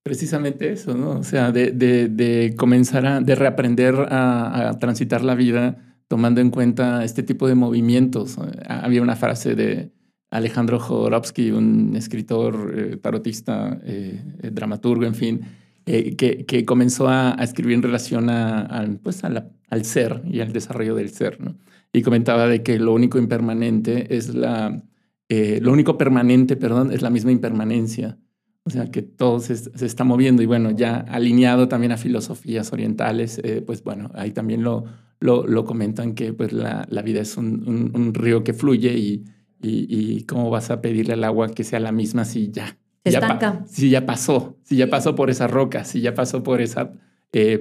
precisamente 0.04 0.72
eso, 0.74 0.96
¿no? 0.96 1.12
O 1.12 1.24
sea, 1.24 1.52
de, 1.54 1.72
de, 1.72 2.54
comenzar 2.58 3.06
a, 3.06 3.22
de 3.22 3.36
reaprender 3.36 3.96
a, 4.10 4.78
transitar 4.80 5.24
la 5.24 5.36
vida 5.36 5.78
tomando 6.10 6.42
en 6.42 6.50
cuenta 6.50 7.06
este 7.06 7.24
tipo 7.24 7.48
de 7.48 7.56
movimientos. 7.56 8.38
Había 8.68 9.02
una 9.02 9.16
frase 9.16 9.56
de 9.56 9.92
Alejandro 10.30 10.78
Jodorowsky, 10.78 11.52
un 11.52 11.96
escritor, 11.96 12.74
eh, 12.76 12.98
tarotista, 12.98 13.80
eh, 13.86 14.22
dramaturgo, 14.52 15.06
en 15.06 15.16
fin, 15.16 15.42
eh, 15.86 16.16
que, 16.16 16.46
que, 16.46 16.66
comenzó 16.66 17.08
a, 17.08 17.40
a, 17.40 17.44
escribir 17.44 17.76
en 17.76 17.84
relación 17.84 18.30
a, 18.30 18.88
pues 19.02 19.24
a 19.24 19.50
al 19.70 19.86
ser 19.86 20.22
y 20.30 20.42
al 20.42 20.54
desarrollo 20.54 20.96
del 20.96 21.10
ser. 21.10 21.40
¿no? 21.42 21.56
Y 21.94 22.02
comentaba 22.02 22.48
de 22.48 22.62
que 22.62 22.78
lo 22.80 22.94
único 22.94 23.18
impermanente 23.18 24.16
es 24.16 24.34
la... 24.34 24.84
Eh, 25.30 25.60
lo 25.62 25.72
único 25.72 25.98
permanente, 25.98 26.58
perdón, 26.58 26.92
es 26.92 27.02
la 27.02 27.10
misma 27.10 27.32
impermanencia. 27.32 28.18
O 28.64 28.70
sea, 28.70 28.92
que 28.92 29.02
todo 29.02 29.40
se, 29.40 29.56
se, 29.56 29.86
está 29.86 30.04
moviendo 30.04 30.44
y 30.44 30.46
bueno, 30.46 30.72
ya 30.72 30.98
alineado 30.98 31.68
también 31.70 31.94
a 31.94 31.98
filosofías 31.98 32.74
orientales, 32.74 33.40
eh, 33.44 33.64
pues 33.66 33.82
bueno, 33.82 34.12
ahí 34.14 34.32
también 34.32 34.62
lo, 34.62 34.84
lo, 35.20 35.48
lo 35.48 35.64
comentan 35.64 36.14
que 36.16 36.34
pues 36.34 36.52
la, 36.52 36.86
la 36.90 37.02
vida 37.02 37.22
es 37.22 37.38
un, 37.38 37.68
un, 37.68 37.92
un, 37.96 38.14
río 38.14 38.44
que 38.44 38.54
fluye 38.54 38.94
y, 38.94 39.24
y, 39.62 39.88
y, 39.90 40.24
cómo 40.26 40.50
vas 40.50 40.70
a 40.70 40.82
pedirle 40.82 41.14
al 41.14 41.24
agua 41.24 41.50
que 41.50 41.64
sea 41.64 41.80
la 41.80 41.92
misma 41.92 42.26
si 42.26 42.52
ya 42.52 42.78
se 43.04 43.10
estanca. 43.10 43.66
Si 43.68 43.90
ya 43.90 44.06
pasó, 44.06 44.58
si 44.64 44.78
ya 44.78 44.90
pasó 44.90 45.16
por 45.16 45.30
esa 45.30 45.48
roca, 45.48 45.84
si 45.84 46.02
ya 46.02 46.14
pasó 46.14 46.44
por 46.44 46.62
esa, 46.62 46.92
eh, 47.34 47.60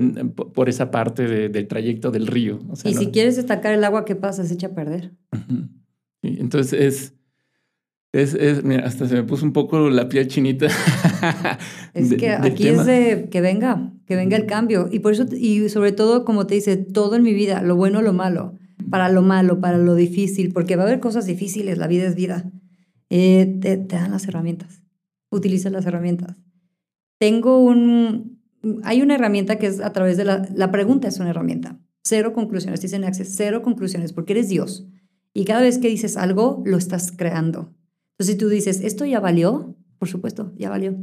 por 0.55 0.69
esa 0.69 0.91
parte 0.91 1.27
de, 1.27 1.49
del 1.49 1.67
trayecto 1.67 2.11
del 2.11 2.27
río. 2.27 2.61
O 2.69 2.77
sea, 2.77 2.91
y 2.91 2.95
no. 2.95 3.01
si 3.01 3.07
quieres 3.09 3.39
estancar 3.39 3.73
el 3.73 3.85
agua, 3.85 4.05
¿qué 4.05 4.17
pasa? 4.17 4.45
Se 4.45 4.55
echa 4.55 4.69
a 4.69 4.75
perder. 4.75 5.13
Entonces 6.23 6.79
es, 6.79 7.15
es, 8.13 8.35
es, 8.35 8.65
mira, 8.65 8.85
hasta 8.85 9.09
se 9.09 9.15
me 9.15 9.23
puso 9.23 9.47
un 9.47 9.55
poco 9.55 9.89
la 9.89 10.11
piel 10.11 10.29
chinita. 10.29 10.67
es 11.95 12.11
de, 12.11 12.17
que 12.19 12.31
aquí 12.31 12.65
tema. 12.65 12.83
es 12.83 12.87
de 12.87 13.29
que 13.31 13.41
venga, 13.41 13.95
que 14.07 14.17
venga 14.17 14.37
el 14.37 14.45
cambio. 14.45 14.91
Y 14.93 14.99
por 14.99 15.15
eso, 15.15 15.25
y 15.35 15.71
sobre 15.71 15.93
todo, 15.93 16.27
como 16.27 16.47
te 16.47 16.55
dice, 16.55 16.77
todo 16.77 17.17
en 17.17 17.23
mi 17.23 17.33
vida, 17.33 17.63
lo 17.63 17.77
bueno, 17.77 18.03
lo 18.03 18.13
malo, 18.13 18.59
para 18.91 19.09
lo 19.09 19.23
malo, 19.23 19.61
para 19.61 19.79
lo 19.79 19.95
difícil, 19.95 20.53
porque 20.53 20.77
va 20.77 20.83
a 20.83 20.87
haber 20.87 21.01
cosas 21.01 21.25
difíciles, 21.25 21.79
la 21.79 21.87
vida 21.87 22.07
es 22.07 22.15
vida. 22.15 22.51
Eh, 23.09 23.59
te, 23.61 23.79
te 23.79 23.97
dan 23.97 24.11
las 24.11 24.29
herramientas 24.29 24.80
utiliza 25.31 25.71
las 25.71 25.87
herramientas. 25.87 26.37
Tengo 27.19 27.59
un, 27.63 28.41
hay 28.83 29.03
una 29.03 29.15
herramienta 29.15 29.57
que 29.57 29.67
es 29.67 29.81
a 29.81 29.93
través 29.93 30.17
de 30.17 30.25
la, 30.25 30.49
la 30.55 30.71
pregunta 30.71 31.09
es 31.09 31.19
una 31.19 31.31
herramienta. 31.31 31.81
Cero 32.03 32.33
conclusiones, 32.33 32.81
dicen 32.81 33.05
Access, 33.05 33.35
cero 33.37 33.63
conclusiones, 33.63 34.13
porque 34.13 34.33
eres 34.33 34.49
Dios. 34.49 34.89
Y 35.33 35.45
cada 35.45 35.61
vez 35.61 35.79
que 35.79 35.89
dices 35.89 36.17
algo, 36.17 36.63
lo 36.65 36.77
estás 36.77 37.13
creando. 37.13 37.75
Entonces, 38.13 38.35
si 38.35 38.37
tú 38.37 38.49
dices, 38.49 38.81
esto 38.81 39.05
ya 39.05 39.21
valió, 39.21 39.77
por 39.99 40.09
supuesto, 40.09 40.53
ya 40.57 40.71
valió. 40.71 40.97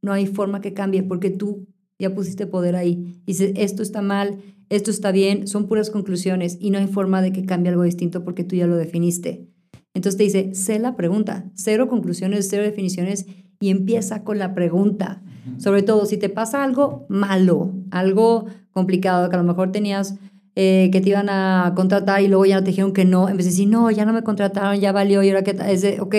No 0.00 0.12
hay 0.12 0.26
forma 0.26 0.60
que 0.60 0.74
cambie 0.74 1.02
porque 1.02 1.30
tú 1.30 1.68
ya 1.98 2.14
pusiste 2.14 2.46
poder 2.46 2.76
ahí. 2.76 3.22
Dices, 3.26 3.52
esto 3.56 3.82
está 3.82 4.00
mal, 4.00 4.38
esto 4.68 4.90
está 4.90 5.12
bien, 5.12 5.46
son 5.46 5.68
puras 5.68 5.90
conclusiones 5.90 6.56
y 6.60 6.70
no 6.70 6.78
hay 6.78 6.86
forma 6.86 7.22
de 7.22 7.32
que 7.32 7.44
cambie 7.44 7.70
algo 7.70 7.82
distinto 7.82 8.24
porque 8.24 8.44
tú 8.44 8.56
ya 8.56 8.66
lo 8.66 8.76
definiste. 8.76 9.48
Entonces 9.94 10.16
te 10.16 10.24
dice, 10.24 10.54
sé 10.54 10.78
la 10.78 10.96
pregunta, 10.96 11.50
cero 11.54 11.88
conclusiones, 11.88 12.48
cero 12.48 12.64
definiciones 12.64 13.26
y 13.64 13.70
empieza 13.70 14.24
con 14.24 14.38
la 14.38 14.54
pregunta. 14.54 15.22
Sobre 15.56 15.82
todo, 15.82 16.04
si 16.04 16.18
te 16.18 16.28
pasa 16.28 16.62
algo 16.62 17.06
malo, 17.08 17.72
algo 17.90 18.44
complicado, 18.72 19.30
que 19.30 19.36
a 19.36 19.38
lo 19.38 19.44
mejor 19.46 19.72
tenías 19.72 20.16
eh, 20.54 20.90
que 20.92 21.00
te 21.00 21.08
iban 21.08 21.30
a 21.30 21.72
contratar 21.74 22.20
y 22.20 22.28
luego 22.28 22.44
ya 22.44 22.60
te 22.60 22.66
dijeron 22.66 22.92
que 22.92 23.06
no, 23.06 23.26
en 23.26 23.38
vez 23.38 23.46
de 23.46 23.52
decir, 23.52 23.68
no, 23.68 23.90
ya 23.90 24.04
no 24.04 24.12
me 24.12 24.22
contrataron, 24.22 24.78
ya 24.78 24.92
valió, 24.92 25.22
y 25.22 25.30
ahora 25.30 25.44
que 25.44 25.56
es 25.72 25.80
de, 25.80 25.98
ok, 25.98 26.14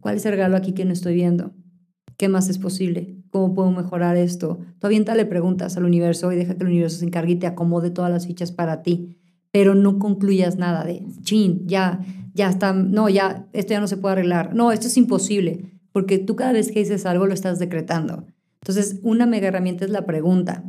¿cuál 0.00 0.16
es 0.16 0.26
el 0.26 0.32
regalo 0.32 0.56
aquí 0.56 0.72
que 0.72 0.84
no 0.84 0.92
estoy 0.92 1.14
viendo? 1.14 1.52
¿Qué 2.16 2.28
más 2.28 2.48
es 2.48 2.58
posible? 2.58 3.22
¿Cómo 3.30 3.54
puedo 3.54 3.70
mejorar 3.70 4.16
esto? 4.16 4.58
Tú 4.80 4.88
aviéntale 4.88 5.24
preguntas 5.24 5.76
al 5.76 5.84
universo 5.84 6.32
y 6.32 6.36
deja 6.36 6.56
que 6.56 6.64
el 6.64 6.70
universo 6.70 6.98
se 6.98 7.04
encargue 7.04 7.34
y 7.34 7.36
te 7.36 7.46
acomode 7.46 7.90
todas 7.90 8.10
las 8.10 8.26
fichas 8.26 8.50
para 8.50 8.82
ti. 8.82 9.20
Pero 9.52 9.76
no 9.76 10.00
concluyas 10.00 10.56
nada 10.56 10.82
de, 10.82 11.06
chin, 11.22 11.62
ya, 11.68 12.00
ya 12.34 12.50
está, 12.50 12.72
no, 12.72 13.08
ya, 13.08 13.46
esto 13.52 13.74
ya 13.74 13.80
no 13.80 13.86
se 13.86 13.98
puede 13.98 14.14
arreglar. 14.14 14.52
No, 14.52 14.72
esto 14.72 14.88
es 14.88 14.96
imposible 14.96 15.77
porque 15.92 16.18
tú 16.18 16.36
cada 16.36 16.52
vez 16.52 16.70
que 16.70 16.80
dices 16.80 17.06
algo 17.06 17.26
lo 17.26 17.34
estás 17.34 17.58
decretando. 17.58 18.26
Entonces, 18.62 19.00
una 19.02 19.26
mega 19.26 19.48
herramienta 19.48 19.84
es 19.84 19.90
la 19.90 20.06
pregunta. 20.06 20.64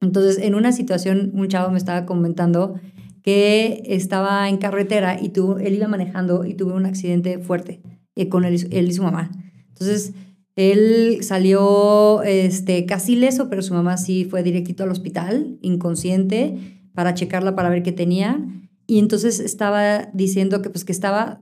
Entonces, 0.00 0.38
en 0.38 0.54
una 0.54 0.72
situación, 0.72 1.30
un 1.34 1.48
chavo 1.48 1.70
me 1.70 1.78
estaba 1.78 2.06
comentando 2.06 2.74
que 3.22 3.82
estaba 3.86 4.48
en 4.48 4.56
carretera 4.56 5.18
y 5.20 5.28
tuvo, 5.28 5.58
él 5.58 5.74
iba 5.74 5.86
manejando 5.86 6.44
y 6.44 6.54
tuvo 6.54 6.74
un 6.74 6.86
accidente 6.86 7.38
fuerte 7.38 7.80
eh, 8.16 8.28
con 8.28 8.44
él, 8.44 8.54
y 8.54 8.92
su 8.92 9.02
mamá. 9.02 9.30
Entonces, 9.68 10.12
Él 10.54 11.18
salió 11.22 12.22
este, 12.24 12.84
casi 12.84 13.16
leso, 13.16 13.48
pero 13.48 13.62
su 13.62 13.72
mamá 13.72 13.96
sí 13.96 14.26
fue 14.26 14.42
directito 14.42 14.84
al 14.84 14.90
hospital, 14.90 15.58
inconsciente, 15.62 16.58
para 16.94 17.14
checarla 17.14 17.54
para 17.54 17.70
ver 17.70 17.82
qué 17.82 17.92
tenía. 17.92 18.44
Y 18.86 18.98
entonces 18.98 19.40
estaba 19.40 20.10
diciendo 20.12 20.60
que, 20.60 20.68
pues, 20.68 20.84
que 20.84 20.92
estaba 20.92 21.40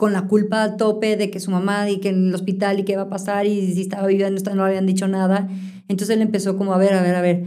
con 0.00 0.14
la 0.14 0.22
culpa 0.22 0.62
al 0.62 0.78
tope 0.78 1.18
de 1.18 1.30
que 1.30 1.40
su 1.40 1.50
mamá 1.50 1.90
y 1.90 2.00
que 2.00 2.08
en 2.08 2.28
el 2.28 2.34
hospital 2.34 2.80
y 2.80 2.84
qué 2.84 2.96
va 2.96 3.02
a 3.02 3.08
pasar 3.10 3.44
y 3.44 3.74
si 3.74 3.82
estaba 3.82 4.06
viva 4.06 4.30
no, 4.30 4.40
no 4.54 4.62
le 4.64 4.70
habían 4.70 4.86
dicho 4.86 5.06
nada. 5.06 5.46
Entonces 5.88 6.16
él 6.16 6.22
empezó 6.22 6.56
como 6.56 6.72
a 6.72 6.78
ver, 6.78 6.94
a 6.94 7.02
ver, 7.02 7.14
a 7.16 7.20
ver, 7.20 7.44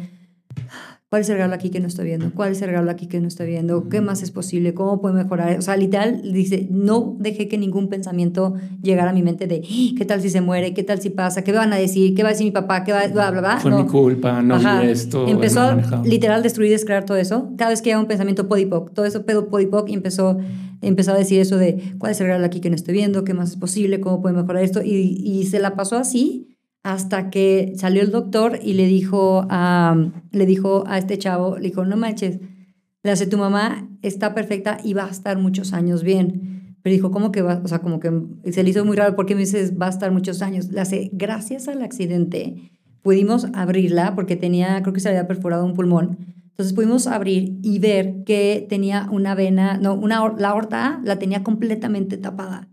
¿Cuál 1.14 1.22
es 1.22 1.30
el 1.30 1.36
regalo 1.36 1.54
aquí 1.54 1.70
que 1.70 1.80
no 1.80 1.86
estoy 1.86 2.06
viendo? 2.06 2.32
¿Cuál 2.34 2.54
es 2.54 2.62
el 2.64 2.70
regalo 2.70 2.90
aquí 2.90 3.06
que 3.06 3.20
no 3.20 3.28
estoy 3.28 3.46
viendo? 3.46 3.88
¿Qué 3.88 4.02
más 4.02 4.24
es 4.24 4.32
posible? 4.32 4.74
¿Cómo 4.74 5.00
puedo 5.00 5.14
mejorar? 5.14 5.60
O 5.60 5.62
sea, 5.62 5.78
literal, 5.78 6.24
dice, 6.34 6.68
no 6.72 7.16
dejé 7.20 7.48
que 7.48 7.60
ningún 7.60 7.88
pensamiento 7.88 8.56
llegara 8.82 9.12
a 9.12 9.14
mi 9.14 9.22
mente 9.22 9.46
de, 9.46 9.62
¡Ah! 9.64 9.94
¿qué 9.96 10.06
tal 10.06 10.24
si 10.24 10.32
se 10.32 10.42
muere? 10.42 10.74
¿Qué 10.74 10.82
tal 10.82 11.02
si 11.02 11.12
pasa? 11.12 11.44
¿Qué 11.44 11.52
me 11.52 11.60
van 11.60 11.72
a 11.72 11.76
decir? 11.76 12.16
¿Qué 12.16 12.24
va 12.24 12.30
a 12.30 12.32
decir 12.32 12.46
mi 12.48 12.52
papá? 12.52 12.84
¿Qué 12.84 12.94
va, 12.94 13.06
bla, 13.10 13.30
bla, 13.30 13.42
bla? 13.42 13.60
Fue 13.60 13.70
mi 13.70 13.86
culpa, 13.86 14.42
no 14.42 14.58
vi 14.58 14.90
esto. 14.90 15.28
Empezó 15.28 15.60
a 15.60 16.02
literal 16.04 16.42
destruir 16.42 16.70
y 16.70 16.72
descrear 16.72 17.06
todo 17.06 17.18
eso. 17.18 17.52
Cada 17.60 17.70
vez 17.70 17.84
que 17.84 17.92
llega 17.92 18.00
un 18.00 18.08
pensamiento 18.08 18.48
podipoc, 18.48 18.92
todo 18.92 19.06
eso 19.06 19.24
pedo 19.24 19.50
podipoc 19.50 19.90
y 19.90 19.94
empezó, 19.94 20.40
empezó 20.82 21.12
a 21.12 21.16
decir 21.16 21.40
eso 21.40 21.58
de, 21.58 21.94
¿cuál 22.00 22.14
es 22.14 22.22
el 22.22 22.26
regalo 22.26 22.44
aquí 22.48 22.60
que 22.60 22.72
no 22.72 22.76
estoy 22.76 22.96
viendo? 22.96 23.24
¿Qué 23.24 23.36
más 23.36 23.52
es 23.52 23.58
posible? 23.58 24.00
¿Cómo 24.00 24.20
puedo 24.20 24.36
mejorar 24.36 24.64
esto? 24.64 24.82
Y, 24.82 25.22
y 25.24 25.46
se 25.46 25.60
la 25.60 25.76
pasó 25.76 25.96
así 25.96 26.53
hasta 26.84 27.30
que 27.30 27.74
salió 27.78 28.02
el 28.02 28.12
doctor 28.12 28.60
y 28.62 28.74
le 28.74 28.86
dijo 28.86 29.48
a, 29.50 30.12
le 30.32 30.46
dijo 30.46 30.84
a 30.86 30.98
este 30.98 31.18
chavo, 31.18 31.58
le 31.58 31.70
dijo, 31.70 31.86
no 31.86 31.96
manches, 31.96 32.40
le 33.04 33.12
hace 33.12 33.26
tu 33.26 33.38
mamá 33.38 33.90
está 34.02 34.34
perfecta 34.34 34.78
y 34.84 34.94
va 34.94 35.06
a 35.06 35.10
estar 35.10 35.38
muchos 35.38 35.74
años 35.74 36.04
bien. 36.04 36.78
Pero 36.82 36.94
dijo, 36.94 37.12
¿cómo 37.12 37.32
que 37.32 37.42
va? 37.42 37.62
O 37.64 37.68
sea, 37.68 37.80
como 37.80 38.00
que 38.00 38.12
se 38.52 38.64
le 38.64 38.70
hizo 38.70 38.84
muy 38.84 38.98
raro 38.98 39.16
porque 39.16 39.36
me 39.36 39.42
dices, 39.42 39.74
va 39.82 39.88
a 39.88 39.90
estar 39.90 40.12
muchos 40.12 40.42
años. 40.42 40.70
Le 40.70 40.82
hace, 40.82 41.10
gracias 41.14 41.70
al 41.70 41.82
accidente, 41.82 42.72
pudimos 43.02 43.48
abrirla 43.54 44.14
porque 44.16 44.36
tenía, 44.36 44.82
creo 44.82 44.94
que 44.94 45.00
se 45.00 45.10
había 45.10 45.28
perforado 45.28 45.66
un 45.66 45.74
pulmón. 45.74 46.18
Entonces 46.50 46.74
pudimos 46.74 47.08
abrir 47.08 47.58
y 47.64 47.80
ver 47.80 48.24
que 48.26 48.66
tenía 48.70 49.08
una 49.10 49.34
vena, 49.34 49.78
no, 49.78 49.94
una, 49.96 50.34
la 50.38 50.50
aorta 50.50 51.00
la 51.04 51.18
tenía 51.18 51.44
completamente 51.44 52.18
tapada. 52.18 52.70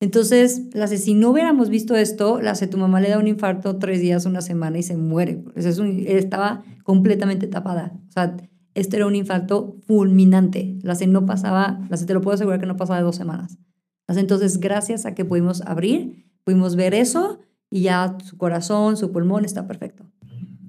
Entonces, 0.00 0.62
la 0.74 0.86
si 0.86 1.14
no 1.14 1.30
hubiéramos 1.30 1.70
visto 1.70 1.96
esto, 1.96 2.40
la 2.40 2.54
tu 2.54 2.78
mamá 2.78 3.00
le 3.00 3.10
da 3.10 3.18
un 3.18 3.26
infarto 3.26 3.78
tres 3.78 4.00
días, 4.00 4.26
una 4.26 4.42
semana 4.42 4.78
y 4.78 4.82
se 4.82 4.96
muere. 4.96 5.42
Es 5.56 5.66
estaba 5.66 6.62
completamente 6.84 7.48
tapada. 7.48 7.98
O 8.08 8.12
sea, 8.12 8.36
esto 8.74 8.96
era 8.96 9.06
un 9.06 9.16
infarto 9.16 9.76
fulminante. 9.86 10.78
La 10.82 10.94
no 11.08 11.26
pasaba, 11.26 11.80
la 11.90 11.96
te 11.96 12.14
lo 12.14 12.20
puedo 12.20 12.36
asegurar 12.36 12.60
que 12.60 12.66
no 12.66 12.76
pasaba 12.76 12.98
de 12.98 13.04
dos 13.04 13.16
semanas. 13.16 13.58
Entonces, 14.06 14.60
gracias 14.60 15.04
a 15.04 15.14
que 15.14 15.24
pudimos 15.24 15.62
abrir, 15.62 16.26
pudimos 16.44 16.76
ver 16.76 16.94
eso 16.94 17.40
y 17.68 17.82
ya 17.82 18.16
su 18.24 18.38
corazón, 18.38 18.96
su 18.96 19.10
pulmón 19.10 19.44
está 19.44 19.66
perfecto. 19.66 20.08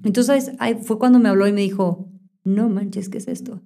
Entonces, 0.02 0.52
ahí 0.58 0.76
fue 0.82 0.98
cuando 0.98 1.20
me 1.20 1.28
habló 1.28 1.46
y 1.46 1.52
me 1.52 1.60
dijo, 1.60 2.10
no 2.42 2.68
manches, 2.68 3.08
¿qué 3.08 3.18
es 3.18 3.28
esto? 3.28 3.62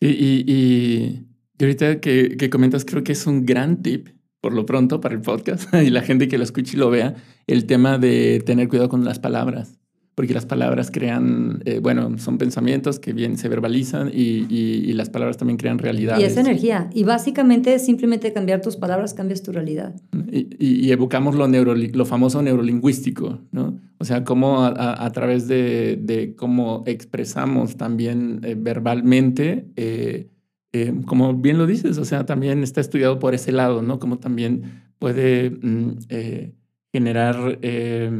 Y, 0.00 1.26
ahorita 1.60 2.00
que 2.00 2.50
comentas, 2.50 2.84
creo 2.84 3.04
que 3.04 3.12
es 3.12 3.26
un 3.26 3.44
gran 3.44 3.82
tip 3.82 4.13
por 4.44 4.52
lo 4.52 4.66
pronto 4.66 5.00
para 5.00 5.14
el 5.14 5.22
podcast 5.22 5.72
y 5.82 5.88
la 5.88 6.02
gente 6.02 6.28
que 6.28 6.36
lo 6.36 6.44
escuche 6.44 6.76
y 6.76 6.78
lo 6.78 6.90
vea, 6.90 7.14
el 7.46 7.64
tema 7.64 7.96
de 7.96 8.42
tener 8.44 8.68
cuidado 8.68 8.90
con 8.90 9.02
las 9.02 9.18
palabras, 9.18 9.78
porque 10.14 10.34
las 10.34 10.44
palabras 10.44 10.90
crean, 10.90 11.62
eh, 11.64 11.78
bueno, 11.78 12.18
son 12.18 12.36
pensamientos 12.36 12.98
que 12.98 13.14
bien 13.14 13.38
se 13.38 13.48
verbalizan 13.48 14.10
y, 14.12 14.44
y, 14.50 14.92
las 14.92 15.08
palabras 15.08 15.38
también 15.38 15.56
crean 15.56 15.78
realidad. 15.78 16.18
Y 16.20 16.24
es 16.24 16.36
energía. 16.36 16.90
Y 16.92 17.04
básicamente 17.04 17.78
simplemente 17.78 18.34
cambiar 18.34 18.60
tus 18.60 18.76
palabras 18.76 19.14
cambias 19.14 19.42
tu 19.42 19.50
realidad. 19.50 19.94
Y, 20.30 20.46
y 20.58 20.92
evocamos 20.92 21.36
lo, 21.36 21.48
neuro, 21.48 21.74
lo 21.74 22.04
famoso 22.04 22.42
neurolingüístico, 22.42 23.38
¿no? 23.50 23.80
O 23.96 24.04
sea, 24.04 24.24
cómo 24.24 24.62
a, 24.62 25.06
a, 25.06 25.12
través 25.12 25.48
de, 25.48 25.98
de, 26.02 26.34
cómo 26.36 26.84
expresamos 26.86 27.78
también 27.78 28.40
eh, 28.44 28.56
verbalmente. 28.58 29.68
Eh, 29.76 30.28
eh, 30.76 30.92
como 31.06 31.34
bien 31.34 31.56
lo 31.56 31.68
dices, 31.68 31.98
o 31.98 32.04
sea, 32.04 32.26
también 32.26 32.64
está 32.64 32.80
estudiado 32.80 33.20
por 33.20 33.32
ese 33.32 33.52
lado, 33.52 33.80
¿no? 33.80 34.00
Como 34.00 34.18
también 34.18 34.82
puede 34.98 35.50
mm, 35.50 35.90
eh, 36.08 36.52
generar, 36.92 37.60
eh, 37.62 38.10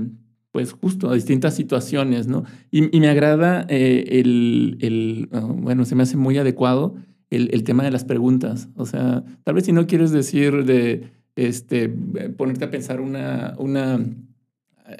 pues 0.52 0.70
justo, 0.70 1.12
distintas 1.12 1.56
situaciones, 1.56 2.28
¿no? 2.28 2.44
Y, 2.70 2.82
me 3.00 3.08
agrada 3.08 3.62
el, 3.68 5.28
ah, 5.32 5.40
bueno, 5.40 5.84
se 5.84 5.96
me 5.96 6.04
hace 6.04 6.16
muy 6.16 6.38
adecuado 6.38 6.94
el, 7.28 7.64
tema 7.64 7.82
de 7.82 7.90
las 7.90 8.04
preguntas. 8.04 8.68
O 8.76 8.86
sea, 8.86 9.24
tal 9.42 9.56
vez 9.56 9.64
si 9.64 9.72
no 9.72 9.88
quieres 9.88 10.12
decir 10.12 10.64
de, 10.64 11.10
este, 11.34 11.88
ponerte 11.88 12.66
a 12.66 12.70
pensar 12.70 13.00
una, 13.00 13.54
una, 13.58 13.98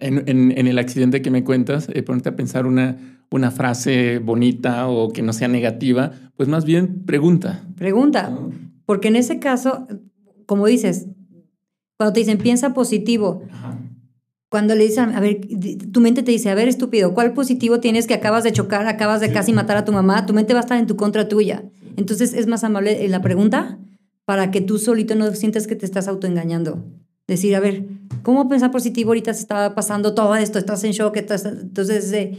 en, 0.00 0.66
el 0.66 0.78
accidente 0.80 1.22
que 1.22 1.30
me 1.30 1.44
cuentas, 1.44 1.86
ponerte 2.04 2.30
a 2.30 2.34
pensar 2.34 2.66
una, 2.66 2.96
una 3.30 3.50
frase 3.50 4.18
bonita 4.18 4.88
o 4.88 5.12
que 5.12 5.22
no 5.22 5.32
sea 5.32 5.48
negativa, 5.48 6.12
pues 6.36 6.48
más 6.48 6.64
bien 6.64 7.04
pregunta. 7.04 7.64
Pregunta, 7.76 8.36
porque 8.86 9.08
en 9.08 9.16
ese 9.16 9.38
caso, 9.38 9.86
como 10.46 10.66
dices, 10.66 11.06
cuando 11.96 12.12
te 12.12 12.20
dicen 12.20 12.38
piensa 12.38 12.74
positivo, 12.74 13.42
cuando 14.50 14.74
le 14.76 14.84
dicen, 14.84 15.10
a 15.16 15.20
ver, 15.20 15.40
tu 15.92 16.00
mente 16.00 16.22
te 16.22 16.30
dice, 16.30 16.48
a 16.48 16.54
ver, 16.54 16.68
estúpido, 16.68 17.12
¿cuál 17.12 17.32
positivo 17.32 17.80
tienes 17.80 18.06
que 18.06 18.14
acabas 18.14 18.44
de 18.44 18.52
chocar, 18.52 18.86
acabas 18.86 19.20
de 19.20 19.32
casi 19.32 19.52
matar 19.52 19.76
a 19.76 19.84
tu 19.84 19.90
mamá? 19.90 20.26
Tu 20.26 20.32
mente 20.32 20.54
va 20.54 20.60
a 20.60 20.62
estar 20.62 20.78
en 20.78 20.86
tu 20.86 20.96
contra 20.96 21.28
tuya. 21.28 21.64
Entonces 21.96 22.34
es 22.34 22.46
más 22.46 22.62
amable 22.62 23.08
la 23.08 23.20
pregunta 23.20 23.78
para 24.24 24.50
que 24.50 24.60
tú 24.60 24.78
solito 24.78 25.16
no 25.16 25.32
sientas 25.32 25.66
que 25.66 25.76
te 25.76 25.84
estás 25.84 26.06
autoengañando. 26.06 26.84
Decir, 27.26 27.56
a 27.56 27.60
ver, 27.60 27.84
¿cómo 28.22 28.48
pensar 28.48 28.70
positivo 28.70 29.10
ahorita 29.10 29.34
se 29.34 29.40
está 29.40 29.74
pasando 29.74 30.14
todo 30.14 30.36
esto? 30.36 30.58
Estás 30.58 30.84
en 30.84 30.92
shock, 30.92 31.16
estás... 31.16 31.44
entonces... 31.44 32.12
Eh, 32.12 32.38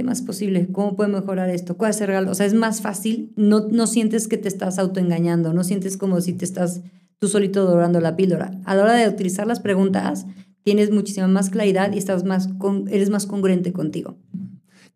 ¿Qué 0.00 0.04
más 0.04 0.22
posible? 0.22 0.66
¿Cómo 0.72 0.96
puedo 0.96 1.10
mejorar 1.10 1.50
esto? 1.50 1.76
¿Cuál 1.76 1.90
es 1.90 2.00
el 2.00 2.06
regalo? 2.06 2.30
O 2.30 2.34
sea, 2.34 2.46
es 2.46 2.54
más 2.54 2.80
fácil, 2.80 3.34
no, 3.36 3.68
no 3.68 3.86
sientes 3.86 4.28
que 4.28 4.38
te 4.38 4.48
estás 4.48 4.78
autoengañando, 4.78 5.52
no 5.52 5.62
sientes 5.62 5.98
como 5.98 6.22
si 6.22 6.32
te 6.32 6.46
estás 6.46 6.80
tú 7.18 7.28
solito 7.28 7.66
dorando 7.66 8.00
la 8.00 8.16
píldora. 8.16 8.50
A 8.64 8.74
la 8.74 8.84
hora 8.84 8.94
de 8.94 9.06
utilizar 9.06 9.46
las 9.46 9.60
preguntas, 9.60 10.24
tienes 10.62 10.90
muchísima 10.90 11.28
más 11.28 11.50
claridad 11.50 11.92
y 11.92 11.98
estás 11.98 12.24
más 12.24 12.48
con, 12.56 12.88
eres 12.88 13.10
más 13.10 13.26
congruente 13.26 13.74
contigo. 13.74 14.16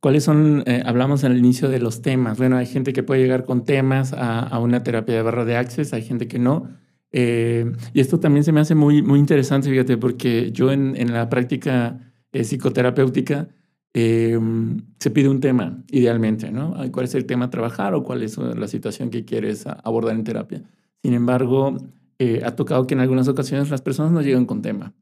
¿Cuáles 0.00 0.24
son, 0.24 0.62
eh, 0.64 0.82
hablamos 0.86 1.22
al 1.24 1.36
inicio 1.36 1.68
de 1.68 1.80
los 1.80 2.00
temas? 2.00 2.38
Bueno, 2.38 2.56
hay 2.56 2.64
gente 2.64 2.94
que 2.94 3.02
puede 3.02 3.20
llegar 3.20 3.44
con 3.44 3.66
temas 3.66 4.14
a, 4.14 4.38
a 4.40 4.58
una 4.58 4.84
terapia 4.84 5.16
de 5.16 5.20
barra 5.20 5.44
de 5.44 5.58
access, 5.58 5.92
hay 5.92 6.00
gente 6.00 6.28
que 6.28 6.38
no. 6.38 6.70
Eh, 7.12 7.70
y 7.92 8.00
esto 8.00 8.20
también 8.20 8.42
se 8.42 8.52
me 8.52 8.60
hace 8.60 8.74
muy, 8.74 9.02
muy 9.02 9.18
interesante, 9.18 9.68
fíjate, 9.68 9.98
porque 9.98 10.50
yo 10.50 10.72
en, 10.72 10.96
en 10.96 11.12
la 11.12 11.28
práctica 11.28 12.10
eh, 12.32 12.42
psicoterapéutica, 12.42 13.48
Em, 13.96 14.78
se 14.98 15.10
pide 15.10 15.28
un 15.28 15.38
tema, 15.38 15.84
idealmente, 15.92 16.50
¿no? 16.50 16.74
¿Cuál 16.90 17.04
es 17.04 17.14
el 17.14 17.26
tema 17.26 17.44
a 17.44 17.50
trabajar 17.50 17.94
o 17.94 18.02
cuál 18.02 18.24
es 18.24 18.36
uh, 18.36 18.52
la 18.56 18.66
situación 18.66 19.08
que 19.08 19.24
quieres 19.24 19.66
abordar 19.66 20.16
en 20.16 20.24
terapia? 20.24 20.62
Sin 21.00 21.14
embargo, 21.14 21.76
eh, 22.18 22.42
ha 22.44 22.56
tocado 22.56 22.88
que 22.88 22.94
en 22.94 23.00
algunas 23.00 23.28
ocasiones 23.28 23.70
las 23.70 23.82
personas 23.82 24.10
no 24.10 24.20
llegan 24.20 24.46
con 24.46 24.62
tema. 24.62 24.92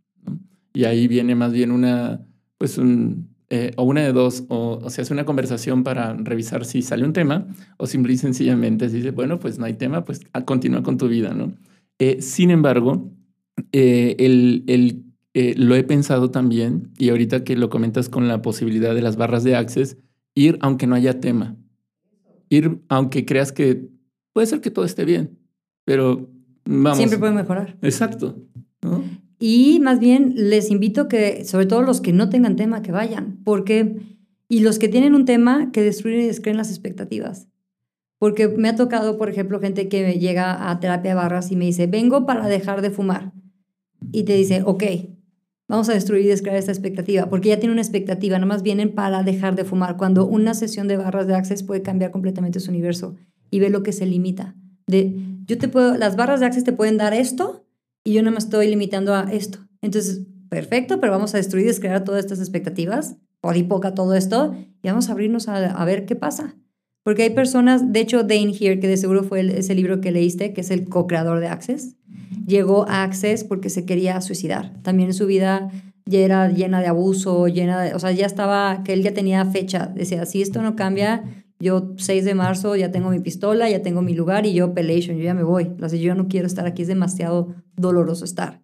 Y 0.74 0.84
ahí 0.84 1.09
viene 1.09 1.34
más 1.34 1.53
bien 1.55 1.70
una, 1.70 2.20
pues 2.59 2.78
eh, 3.49 3.72
o 3.76 3.82
una 3.84 4.03
de 4.03 4.12
dos, 4.12 4.45
o, 4.49 4.90
se 4.90 5.01
hace 5.01 5.14
una 5.14 5.24
conversación 5.24 5.84
para 5.84 6.12
revisar 6.12 6.66
si 6.66 6.82
sale 6.82 7.07
un 7.07 7.14
tema, 7.14 7.47
o 7.78 7.86
simple 7.86 8.12
y 8.12 8.18
sencillamente 8.18 8.90
se 8.90 8.97
dice, 8.97 9.11
bueno, 9.11 9.38
pues 9.38 9.59
no 9.59 9.64
hay 9.64 9.74
tema, 9.74 10.05
pues 10.05 10.20
continúa 10.45 10.82
con 10.82 10.99
tu 10.99 11.09
vida, 11.09 11.32
¿no? 11.32 11.55
Eh, 11.99 12.20
sin 12.20 12.51
embargo, 12.51 13.11
el, 13.72 14.64
el 14.66 15.12
eh, 15.35 15.55
lo 15.57 15.74
he 15.74 15.83
pensado 15.83 16.30
también, 16.30 16.91
y 16.99 17.09
ahorita 17.09 17.45
que 17.45 17.57
lo 17.57 17.70
comentas 17.70 18.09
con 18.09 18.28
la 18.28 18.43
posibilidad 18.43 18.95
de 18.95 19.03
las 19.03 19.16
barras 19.16 19.45
de 19.45 19.57
access, 19.57 19.97
ir 20.35 20.59
aunque 20.61 20.87
no 20.87 20.95
haya 20.95 21.20
tema. 21.20 21.57
Ir 22.49 22.83
aunque 22.89 23.24
creas 23.24 23.51
que 23.53 23.89
puede 24.33 24.47
ser 24.47 24.61
que 24.61 24.70
todo 24.70 24.85
esté 24.85 25.05
bien, 25.05 25.39
pero 25.85 26.28
vamos. 26.64 26.99
Siempre 26.99 27.18
puede 27.18 27.33
mejorar. 27.33 27.78
Exacto. 27.80 28.37
Y 29.39 29.80
más 29.80 29.99
bien 29.99 30.35
les 30.37 30.70
invito 30.70 31.09
que, 31.09 31.45
sobre 31.45 31.66
todo 31.66 31.83
los 31.83 32.01
que 32.01 32.12
no 32.12 32.28
tengan 32.28 32.57
tema, 32.57 32.83
que 32.83 32.93
vayan, 32.93 33.41
porque, 33.43 33.97
y 34.49 34.61
los 34.61 34.78
que 34.78 34.89
tienen 34.89 35.14
un 35.14 35.24
tema, 35.24 35.72
que 35.72 35.83
destruyen 35.83 36.20
y 36.20 36.26
descreen 36.26 36.57
las 36.57 36.68
expectativas. 36.68 37.49
Porque 38.18 38.47
me 38.49 38.68
ha 38.68 38.76
tocado, 38.76 39.18
por 39.18 39.28
ejemplo, 39.28 39.59
gente 39.59 39.89
que 39.89 40.05
me 40.05 40.18
llega 40.20 40.70
a 40.70 40.78
terapia 40.78 41.11
de 41.11 41.14
barras 41.16 41.51
y 41.51 41.57
me 41.57 41.64
dice, 41.64 41.89
vengo 41.89 42.24
para 42.24 42.47
dejar 42.47 42.83
de 42.83 42.91
fumar. 42.91 43.33
Y 44.12 44.22
te 44.22 44.37
dice, 44.37 44.62
ok, 44.64 44.85
vamos 45.73 45.89
a 45.89 45.95
destruir 45.95 46.27
y 46.27 46.29
descrear 46.29 46.59
esta 46.59 46.70
expectativa, 46.70 47.31
porque 47.31 47.49
ya 47.49 47.59
tiene 47.59 47.73
una 47.73 47.81
expectativa, 47.81 48.37
nada 48.37 48.47
más 48.47 48.62
vienen 48.62 48.95
para 48.95 49.23
dejar 49.23 49.57
de 49.57 49.64
fumar, 49.64 49.97
cuando 49.97 50.27
una 50.27 50.53
sesión 50.53 50.87
de 50.87 50.99
barras 50.99 51.27
de 51.27 51.35
Access 51.35 51.62
puede 51.62 51.81
cambiar 51.81 52.11
completamente 52.11 52.61
su 52.61 52.70
universo 52.70 53.16
y 53.51 53.59
ve 53.59 53.70
lo 53.70 53.83
que 53.83 53.93
se 53.93 54.05
limita. 54.05 54.55
De, 54.87 55.16
yo 55.47 55.57
te 55.57 55.68
puedo, 55.68 55.97
las 55.97 56.14
barras 56.14 56.41
de 56.41 56.47
Access 56.47 56.64
te 56.64 56.75
pueden 56.75 56.99
dar 56.99 57.14
esto 57.14 57.64
y 58.05 58.12
yo 58.12 58.23
nada 58.23 58.35
más 58.35 58.45
estoy 58.45 58.68
limitando 58.68 59.14
a 59.14 59.33
esto. 59.33 59.61
Entonces, 59.81 60.27
perfecto, 60.51 61.01
pero 61.01 61.11
vamos 61.11 61.33
a 61.33 61.39
destruir 61.39 61.64
y 61.64 61.68
descrear 61.68 62.05
todas 62.05 62.23
estas 62.23 62.41
expectativas, 62.41 63.16
por 63.41 63.57
y 63.57 63.62
poca 63.62 63.95
todo 63.95 64.14
esto, 64.14 64.55
y 64.83 64.89
vamos 64.89 65.09
a 65.09 65.12
abrirnos 65.12 65.49
a, 65.49 65.85
ver 65.87 66.05
qué 66.05 66.16
pasa. 66.16 66.55
Porque 67.03 67.23
hay 67.23 67.31
personas, 67.31 67.95
de 67.95 68.01
hecho, 68.01 68.25
Dane 68.25 68.53
Here, 68.61 68.79
que 68.79 68.89
de 68.89 68.99
seguro 68.99 69.25
fue 69.25 69.41
ese 69.59 69.75
libro 69.75 70.03
que 70.03 70.12
leíste, 70.12 70.53
que 70.53 70.61
es 70.61 70.70
el 70.70 70.87
co-creador 70.91 71.41
de 71.41 71.49
Access, 71.49 71.97
llegó 72.47 72.89
a 72.89 73.03
Access 73.03 73.45
porque 73.45 73.70
se 73.70 73.85
quería 73.85 74.20
suicidar. 74.20 74.72
También 74.83 75.12
su 75.14 75.26
vida 75.26 75.70
ya 76.07 76.20
era 76.20 76.49
llena 76.49 76.80
de 76.80 76.89
abuso, 76.89 77.47
llena 77.49 77.80
de, 77.80 77.95
o 77.95 77.99
sea, 77.99 78.12
ya 78.12 78.26
estaba, 78.26 78.83
que 78.85 78.93
él 78.93 79.03
ya 79.03 79.14
tenía 79.14 79.45
fecha, 79.45 79.93
decía, 79.95 80.26
si 80.26 80.43
esto 80.43 80.62
no 80.62 80.74
cambia, 80.76 81.45
yo 81.59 81.95
6 81.97 82.24
de 82.24 82.35
marzo 82.35 82.74
ya 82.74 82.91
tengo 82.91 83.11
mi 83.11 83.20
pistola, 83.20 83.70
ya 83.70 83.83
tengo 83.83 84.03
mi 84.03 84.14
lugar 84.14 84.47
y 84.47 84.53
yo 84.53 84.74
pelation, 84.74 85.16
yo 85.16 85.22
ya 85.22 85.35
me 85.35 85.45
voy. 85.45 85.70
O 85.80 85.89
sea, 85.89 85.99
yo 85.99 86.14
no 86.14 86.26
quiero 86.26 86.47
estar 86.47 86.66
aquí, 86.66 86.83
es 86.83 86.89
demasiado 86.89 87.55
doloroso 87.76 88.24
estar. 88.24 88.61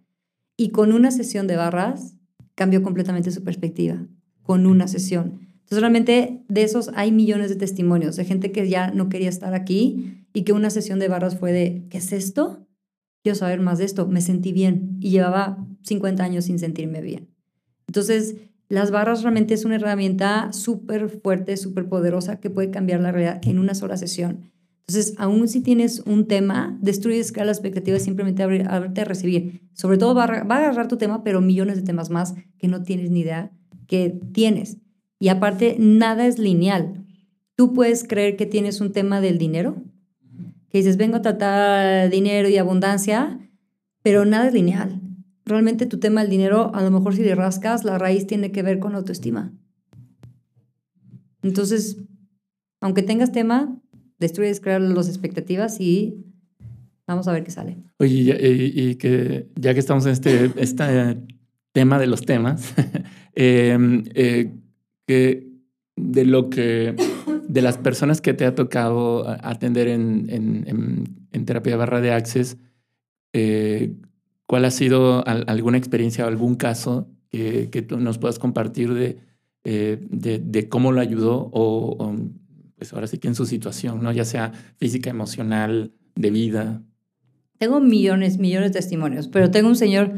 Y 0.56 0.70
con 0.70 0.92
una 0.92 1.12
sesión 1.12 1.46
de 1.46 1.54
barras 1.54 2.16
cambió 2.56 2.82
completamente 2.82 3.30
su 3.30 3.44
perspectiva, 3.44 4.04
con 4.42 4.66
una 4.66 4.88
sesión. 4.88 5.48
Entonces, 5.52 5.80
realmente 5.80 6.42
de 6.48 6.62
esos 6.62 6.90
hay 6.94 7.12
millones 7.12 7.50
de 7.50 7.56
testimonios 7.56 8.16
de 8.16 8.24
gente 8.24 8.50
que 8.50 8.68
ya 8.68 8.90
no 8.90 9.08
quería 9.08 9.28
estar 9.28 9.54
aquí 9.54 10.24
y 10.32 10.42
que 10.42 10.52
una 10.52 10.70
sesión 10.70 10.98
de 10.98 11.08
barras 11.08 11.38
fue 11.38 11.52
de, 11.52 11.84
¿qué 11.90 11.98
es 11.98 12.12
esto? 12.12 12.66
Quiero 13.28 13.40
saber 13.40 13.60
más 13.60 13.76
de 13.76 13.84
esto, 13.84 14.06
me 14.06 14.22
sentí 14.22 14.52
bien 14.54 14.96
y 15.00 15.10
llevaba 15.10 15.62
50 15.82 16.24
años 16.24 16.46
sin 16.46 16.58
sentirme 16.58 17.02
bien. 17.02 17.28
Entonces, 17.86 18.36
las 18.70 18.90
barras 18.90 19.20
realmente 19.22 19.52
es 19.52 19.66
una 19.66 19.74
herramienta 19.74 20.50
súper 20.54 21.10
fuerte, 21.10 21.58
súper 21.58 21.90
poderosa 21.90 22.40
que 22.40 22.48
puede 22.48 22.70
cambiar 22.70 23.00
la 23.00 23.12
realidad 23.12 23.38
en 23.44 23.58
una 23.58 23.74
sola 23.74 23.98
sesión. 23.98 24.50
Entonces, 24.86 25.12
aún 25.18 25.46
si 25.46 25.60
tienes 25.60 26.00
un 26.06 26.26
tema, 26.26 26.78
destruyes 26.80 27.36
la 27.36 27.52
expectativa 27.52 27.98
simplemente 27.98 28.42
abrirte 28.42 29.02
a 29.02 29.04
recibir. 29.04 29.60
Sobre 29.74 29.98
todo 29.98 30.14
va 30.14 30.24
a, 30.24 30.44
va 30.44 30.54
a 30.54 30.58
agarrar 30.60 30.88
tu 30.88 30.96
tema, 30.96 31.22
pero 31.22 31.42
millones 31.42 31.76
de 31.76 31.82
temas 31.82 32.08
más 32.08 32.34
que 32.56 32.66
no 32.66 32.82
tienes 32.82 33.10
ni 33.10 33.20
idea 33.20 33.52
que 33.88 34.18
tienes. 34.32 34.78
Y 35.18 35.28
aparte, 35.28 35.76
nada 35.78 36.26
es 36.26 36.38
lineal. 36.38 37.04
Tú 37.56 37.74
puedes 37.74 38.04
creer 38.04 38.36
que 38.36 38.46
tienes 38.46 38.80
un 38.80 38.92
tema 38.92 39.20
del 39.20 39.36
dinero, 39.36 39.82
que 40.70 40.78
dices, 40.78 40.96
vengo 40.96 41.16
a 41.16 41.22
tratar 41.22 42.10
dinero 42.10 42.48
y 42.48 42.58
abundancia, 42.58 43.38
pero 44.02 44.24
nada 44.24 44.48
es 44.48 44.54
lineal 44.54 45.00
realmente 45.48 45.86
tu 45.86 45.98
tema 45.98 46.20
del 46.20 46.30
dinero, 46.30 46.70
a 46.74 46.82
lo 46.82 46.90
mejor 46.90 47.14
si 47.14 47.22
le 47.22 47.34
rascas, 47.34 47.84
la 47.84 47.98
raíz 47.98 48.26
tiene 48.26 48.52
que 48.52 48.62
ver 48.62 48.78
con 48.78 48.94
autoestima. 48.94 49.52
Entonces, 51.42 51.96
aunque 52.80 53.02
tengas 53.02 53.32
tema, 53.32 53.80
destruyes 54.18 54.60
crear 54.60 54.80
las 54.80 55.08
expectativas 55.08 55.80
y 55.80 56.24
vamos 57.06 57.26
a 57.26 57.32
ver 57.32 57.44
qué 57.44 57.50
sale. 57.50 57.78
Oye, 57.98 58.38
y, 58.74 58.94
que 58.96 59.48
ya 59.56 59.74
que 59.74 59.80
estamos 59.80 60.06
en 60.06 60.12
este, 60.12 60.52
este 60.56 61.18
tema 61.72 61.98
de 61.98 62.06
los 62.06 62.22
temas, 62.22 62.74
em, 63.34 64.04
eh, 64.14 64.52
que 65.06 65.48
de 65.96 66.24
lo 66.24 66.50
que 66.50 66.94
de 67.48 67.62
las 67.62 67.78
personas 67.78 68.20
que 68.20 68.34
te 68.34 68.44
ha 68.44 68.54
tocado 68.54 69.28
atender 69.28 69.88
en, 69.88 70.26
en, 70.28 71.44
terapia 71.44 71.76
barra 71.76 72.00
de 72.00 72.12
access, 72.12 72.58
eh, 73.32 73.94
¿Cuál 74.48 74.64
ha 74.64 74.70
sido 74.70 75.26
alguna 75.26 75.76
experiencia 75.76 76.24
o 76.24 76.28
algún 76.28 76.54
caso 76.54 77.06
que, 77.28 77.68
que 77.70 77.82
tú 77.82 78.00
nos 78.00 78.16
puedas 78.16 78.38
compartir 78.38 78.94
de, 78.94 79.18
eh, 79.64 79.98
de, 80.08 80.68
cómo 80.70 80.90
lo 80.90 81.02
ayudó 81.02 81.50
o, 81.52 82.16
pues 82.78 82.94
ahora 82.94 83.06
sí 83.06 83.18
que 83.18 83.28
en 83.28 83.34
su 83.34 83.44
situación, 83.44 84.02
¿no? 84.02 84.10
ya 84.10 84.24
sea 84.24 84.52
física, 84.78 85.10
emocional, 85.10 85.92
de 86.14 86.30
vida? 86.30 86.82
Tengo 87.58 87.78
millones, 87.80 88.38
millones 88.38 88.72
de 88.72 88.78
testimonios, 88.78 89.28
pero 89.28 89.50
tengo 89.50 89.68
un 89.68 89.76
señor 89.76 90.14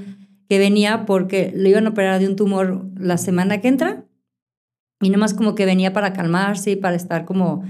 que 0.49 0.61
venía 0.61 1.07
porque 1.07 1.53
le 1.53 1.70
iban 1.70 1.89
a 1.89 1.91
operar 1.91 2.20
de 2.20 2.28
un 2.28 2.37
tumor 2.37 2.87
la 2.97 3.18
semana 3.18 3.61
que 3.61 3.66
entra 3.66 4.05
y 5.01 5.11
nomás 5.11 5.34
como 5.34 5.55
que 5.55 5.64
venía 5.64 5.92
para 5.92 6.12
calmarse 6.12 6.72
y 6.72 6.76
para 6.76 6.96
estar 6.96 7.24
como... 7.24 7.64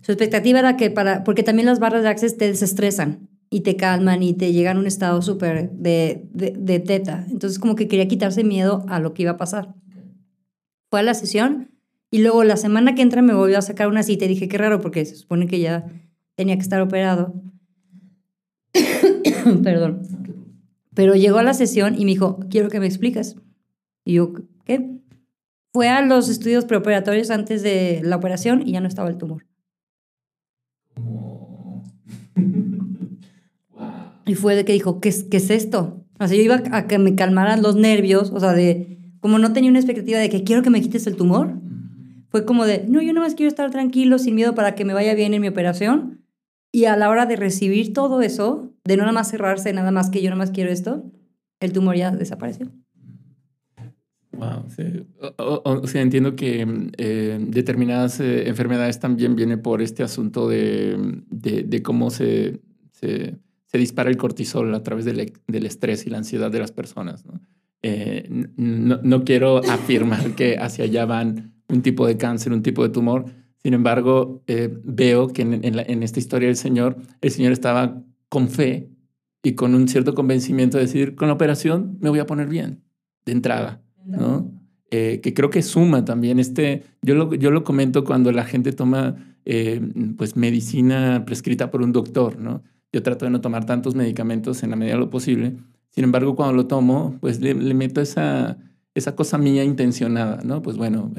Su 0.00 0.12
expectativa 0.12 0.60
era 0.60 0.76
que 0.76 0.90
para... 0.90 1.24
porque 1.24 1.42
también 1.42 1.66
las 1.66 1.80
barras 1.80 2.02
de 2.02 2.08
access 2.08 2.36
te 2.36 2.46
desestresan 2.46 3.28
y 3.50 3.60
te 3.60 3.76
calman 3.76 4.22
y 4.22 4.34
te 4.34 4.52
llegan 4.52 4.76
a 4.76 4.80
un 4.80 4.86
estado 4.86 5.20
súper 5.22 5.70
de, 5.72 6.28
de, 6.32 6.78
teta. 6.80 7.26
Entonces 7.30 7.58
como 7.58 7.74
que 7.74 7.88
quería 7.88 8.06
quitarse 8.06 8.44
miedo 8.44 8.84
a 8.88 9.00
lo 9.00 9.14
que 9.14 9.22
iba 9.22 9.32
a 9.32 9.36
pasar. 9.36 9.74
Fue 10.90 11.00
a 11.00 11.02
la 11.02 11.14
sesión 11.14 11.70
y 12.10 12.18
luego 12.18 12.44
la 12.44 12.56
semana 12.56 12.94
que 12.94 13.02
entra 13.02 13.22
me 13.22 13.34
volvió 13.34 13.58
a 13.58 13.62
sacar 13.62 13.88
una 13.88 14.02
cita 14.02 14.24
y 14.24 14.28
dije, 14.28 14.48
qué 14.48 14.58
raro 14.58 14.80
porque 14.80 15.04
se 15.04 15.16
supone 15.16 15.46
que 15.46 15.60
ya 15.60 15.86
tenía 16.36 16.56
que 16.56 16.62
estar 16.62 16.80
operado. 16.80 17.34
Perdón. 19.62 20.02
Pero 20.94 21.14
llegó 21.14 21.38
a 21.38 21.42
la 21.42 21.54
sesión 21.54 21.94
y 21.94 22.04
me 22.04 22.12
dijo, 22.12 22.38
quiero 22.50 22.68
que 22.68 22.80
me 22.80 22.86
expliques. 22.86 23.36
Y 24.04 24.14
yo, 24.14 24.32
¿qué? 24.64 24.97
Fue 25.72 25.88
a 25.88 26.02
los 26.02 26.28
estudios 26.28 26.64
preoperatorios 26.64 27.30
antes 27.30 27.62
de 27.62 28.00
la 28.02 28.16
operación 28.16 28.66
y 28.66 28.72
ya 28.72 28.80
no 28.80 28.88
estaba 28.88 29.08
el 29.08 29.18
tumor. 29.18 29.46
Y 34.26 34.34
fue 34.34 34.54
de 34.54 34.64
que 34.64 34.72
dijo, 34.72 35.00
¿qué 35.00 35.08
es, 35.08 35.24
qué 35.24 35.38
es 35.38 35.50
esto? 35.50 36.04
O 36.18 36.26
sea, 36.26 36.36
yo 36.36 36.42
iba 36.42 36.60
a 36.72 36.86
que 36.86 36.98
me 36.98 37.14
calmaran 37.14 37.62
los 37.62 37.76
nervios, 37.76 38.30
o 38.30 38.40
sea, 38.40 38.52
de, 38.52 38.98
como 39.20 39.38
no 39.38 39.52
tenía 39.52 39.70
una 39.70 39.78
expectativa 39.78 40.18
de 40.18 40.28
que 40.28 40.44
quiero 40.44 40.62
que 40.62 40.70
me 40.70 40.80
quites 40.80 41.06
el 41.06 41.16
tumor, 41.16 41.60
fue 42.28 42.44
como 42.44 42.66
de, 42.66 42.84
no, 42.86 43.00
yo 43.00 43.14
más 43.14 43.34
quiero 43.34 43.48
estar 43.48 43.70
tranquilo, 43.70 44.18
sin 44.18 44.34
miedo 44.34 44.54
para 44.54 44.74
que 44.74 44.84
me 44.84 44.92
vaya 44.92 45.14
bien 45.14 45.32
en 45.32 45.40
mi 45.40 45.48
operación. 45.48 46.24
Y 46.70 46.84
a 46.84 46.96
la 46.96 47.08
hora 47.08 47.24
de 47.24 47.36
recibir 47.36 47.94
todo 47.94 48.20
eso, 48.20 48.74
de 48.84 48.96
no 48.96 49.04
nada 49.04 49.12
más 49.12 49.30
cerrarse, 49.30 49.72
nada 49.72 49.90
más 49.90 50.10
que 50.10 50.20
yo 50.20 50.28
nada 50.28 50.38
más 50.38 50.50
quiero 50.50 50.70
esto, 50.70 51.10
el 51.60 51.72
tumor 51.72 51.96
ya 51.96 52.10
desapareció. 52.10 52.70
Wow, 54.38 54.64
sí. 54.68 54.84
O, 55.36 55.86
sea, 55.86 56.02
entiendo 56.02 56.36
que 56.36 56.90
eh, 56.96 57.38
determinadas 57.40 58.20
eh, 58.20 58.48
enfermedades 58.48 59.00
también 59.00 59.34
vienen 59.34 59.60
por 59.62 59.82
este 59.82 60.02
asunto 60.02 60.48
de, 60.48 61.22
de, 61.28 61.64
de 61.64 61.82
cómo 61.82 62.10
se, 62.10 62.60
se 62.92 63.38
se 63.68 63.78
dispara 63.78 64.08
el 64.08 64.16
cortisol 64.16 64.74
a 64.74 64.82
través 64.82 65.04
del, 65.04 65.32
del 65.46 65.66
estrés 65.66 66.06
y 66.06 66.10
la 66.10 66.18
ansiedad 66.18 66.50
de 66.50 66.58
las 66.58 66.72
personas. 66.72 67.26
¿no? 67.26 67.40
Eh, 67.82 68.26
no, 68.56 69.24
quiero 69.24 69.58
afirmar 69.70 70.34
que 70.34 70.56
hacia 70.56 70.84
allá 70.84 71.04
van 71.04 71.54
un 71.68 71.82
tipo 71.82 72.06
de 72.06 72.16
cáncer, 72.16 72.52
un 72.52 72.62
tipo 72.62 72.82
de 72.82 72.88
tumor. 72.88 73.26
Sin 73.58 73.74
embargo, 73.74 74.42
eh, 74.46 74.70
veo 74.84 75.28
que 75.28 75.42
en, 75.42 75.60
en, 75.62 76.02
esta 76.02 76.18
historia 76.18 76.48
del 76.48 76.56
Señor, 76.56 76.96
el 77.20 77.30
Señor 77.30 77.52
estaba 77.52 78.02
con 78.30 78.48
fe 78.48 78.88
y 79.42 79.52
con 79.52 79.74
un 79.74 79.86
cierto 79.86 80.14
convencimiento 80.14 80.78
de 80.78 80.84
decir, 80.84 81.14
con 81.14 81.28
la 81.28 81.34
operación 81.34 81.98
me 82.00 82.08
voy 82.08 82.20
a 82.20 82.26
poner 82.26 82.48
bien 82.48 82.82
de 83.26 83.32
entrada, 83.32 83.82
¿no? 84.08 84.50
Eh, 84.90 85.20
que 85.22 85.34
creo 85.34 85.50
que 85.50 85.62
suma 85.62 86.04
también 86.04 86.38
este, 86.38 86.82
yo 87.02 87.14
lo, 87.14 87.34
yo 87.34 87.50
lo 87.50 87.62
comento 87.62 88.04
cuando 88.04 88.32
la 88.32 88.44
gente 88.44 88.72
toma 88.72 89.16
pues 90.18 90.36
medicina 90.36 91.24
prescrita 91.24 91.70
por 91.70 91.80
un 91.80 91.90
doctor, 91.90 92.38
¿no? 92.38 92.62
Yo 92.92 93.02
trato 93.02 93.24
de 93.24 93.30
no 93.30 93.40
tomar 93.40 93.64
tantos 93.64 93.94
medicamentos 93.94 94.62
en 94.62 94.68
la 94.68 94.76
medida 94.76 94.94
de 94.94 95.00
lo 95.00 95.08
posible. 95.08 95.56
Sin 95.90 96.04
embargo, 96.04 96.36
cuando 96.36 96.54
lo 96.54 96.66
tomo, 96.66 97.16
pues 97.20 97.40
le, 97.40 97.54
meto 97.54 98.02
esa, 98.02 98.58
esa 98.94 99.16
cosa 99.16 99.38
mía 99.38 99.64
intencionada, 99.64 100.42
¿no? 100.44 100.60
Pues 100.60 100.76
bueno, 100.76 101.12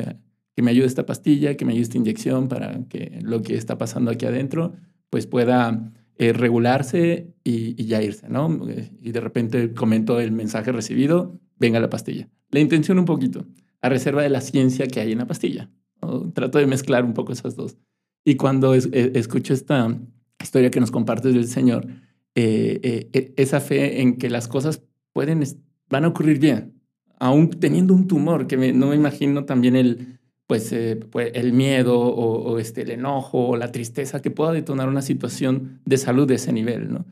que 0.56 0.62
me 0.62 0.72
ayude 0.72 0.88
esta 0.88 1.06
pastilla, 1.06 1.56
que 1.56 1.66
me 1.66 1.72
ayude 1.72 1.84
esta 1.84 1.98
inyección 1.98 2.48
para 2.50 2.84
que 2.88 3.20
lo 3.22 3.42
que 3.42 3.56
está 3.56 3.78
pasando 3.78 4.12
aquí 4.12 4.26
adentro, 4.26 4.74
pues 5.10 5.26
pueda 5.26 5.92
eh, 6.18 6.34
regularse 6.34 7.34
y, 7.44 7.86
ya 7.86 8.02
irse, 8.02 8.30
¿no? 8.30 8.60
Y 9.02 9.12
de 9.12 9.22
repente 9.22 9.74
comento 9.74 10.20
el 10.20 10.32
mensaje 10.32 10.72
recibido, 10.72 11.40
venga 11.58 11.80
la 11.80 11.90
pastilla. 11.90 12.30
La 12.52 12.60
intención 12.60 13.00
un 13.00 13.06
poquito, 13.06 13.46
a 13.82 13.90
reserva 13.90 14.24
de 14.24 14.30
la 14.30 14.42
ciencia 14.42 14.88
que 14.88 15.00
hay 15.00 15.12
en 15.12 15.20
la 15.20 15.28
pastilla. 15.28 15.70
Trato 16.34 16.58
de 16.58 16.66
mezclar 16.66 17.06
un 17.06 17.14
poco 17.14 17.34
esas 17.34 17.56
dos. 17.56 17.78
Y 18.26 18.36
cuando 18.36 18.74
e, 18.74 18.80
escucho 19.16 19.54
esta 19.54 19.98
historia 20.42 20.72
que 20.72 20.80
nos 20.80 20.92
compartes 20.92 21.34
del 21.34 21.48
Señor, 21.48 21.88
eh, 22.36 22.80
eh, 22.84 23.10
e, 23.14 23.34
esa 23.38 23.60
fe 23.60 24.02
en 24.02 24.18
que 24.18 24.30
las 24.30 24.48
cosas 24.48 24.82
pueden, 25.14 25.44
van 25.90 26.06
a 26.06 26.10
ocurrir 26.10 26.40
bien, 26.40 26.74
aún 27.20 27.50
teniendo 27.50 27.94
un 27.94 28.08
tumor, 28.08 28.48
que 28.48 28.74
no 28.74 28.88
me 28.88 28.96
imagino 28.96 29.46
también 29.46 29.76
el, 29.76 30.20
pues, 30.48 30.72
eh, 30.72 30.96
pues 30.96 31.32
el 31.36 31.54
miedo 31.54 32.00
o, 32.00 32.58
este, 32.60 32.82
el 32.82 32.92
enojo 32.92 33.50
o 33.50 33.58
la 33.58 33.72
tristeza 33.72 34.22
que 34.22 34.32
pueda 34.32 34.52
detonar 34.52 34.90
una 34.90 35.02
situación 35.02 35.82
de 35.86 35.98
salud 35.98 36.28
de 36.28 36.36
ese 36.36 36.54
nivel, 36.54 36.92
¿no? 36.92 37.06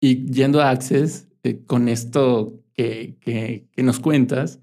Y 0.00 0.30
yendo 0.30 0.60
a 0.60 0.70
Access, 0.70 1.26
con 1.66 1.88
esto 1.88 2.60
que, 2.74 3.16
que, 3.20 3.66
que 3.72 3.82
nos 3.82 4.00
cuentas, 4.00 4.60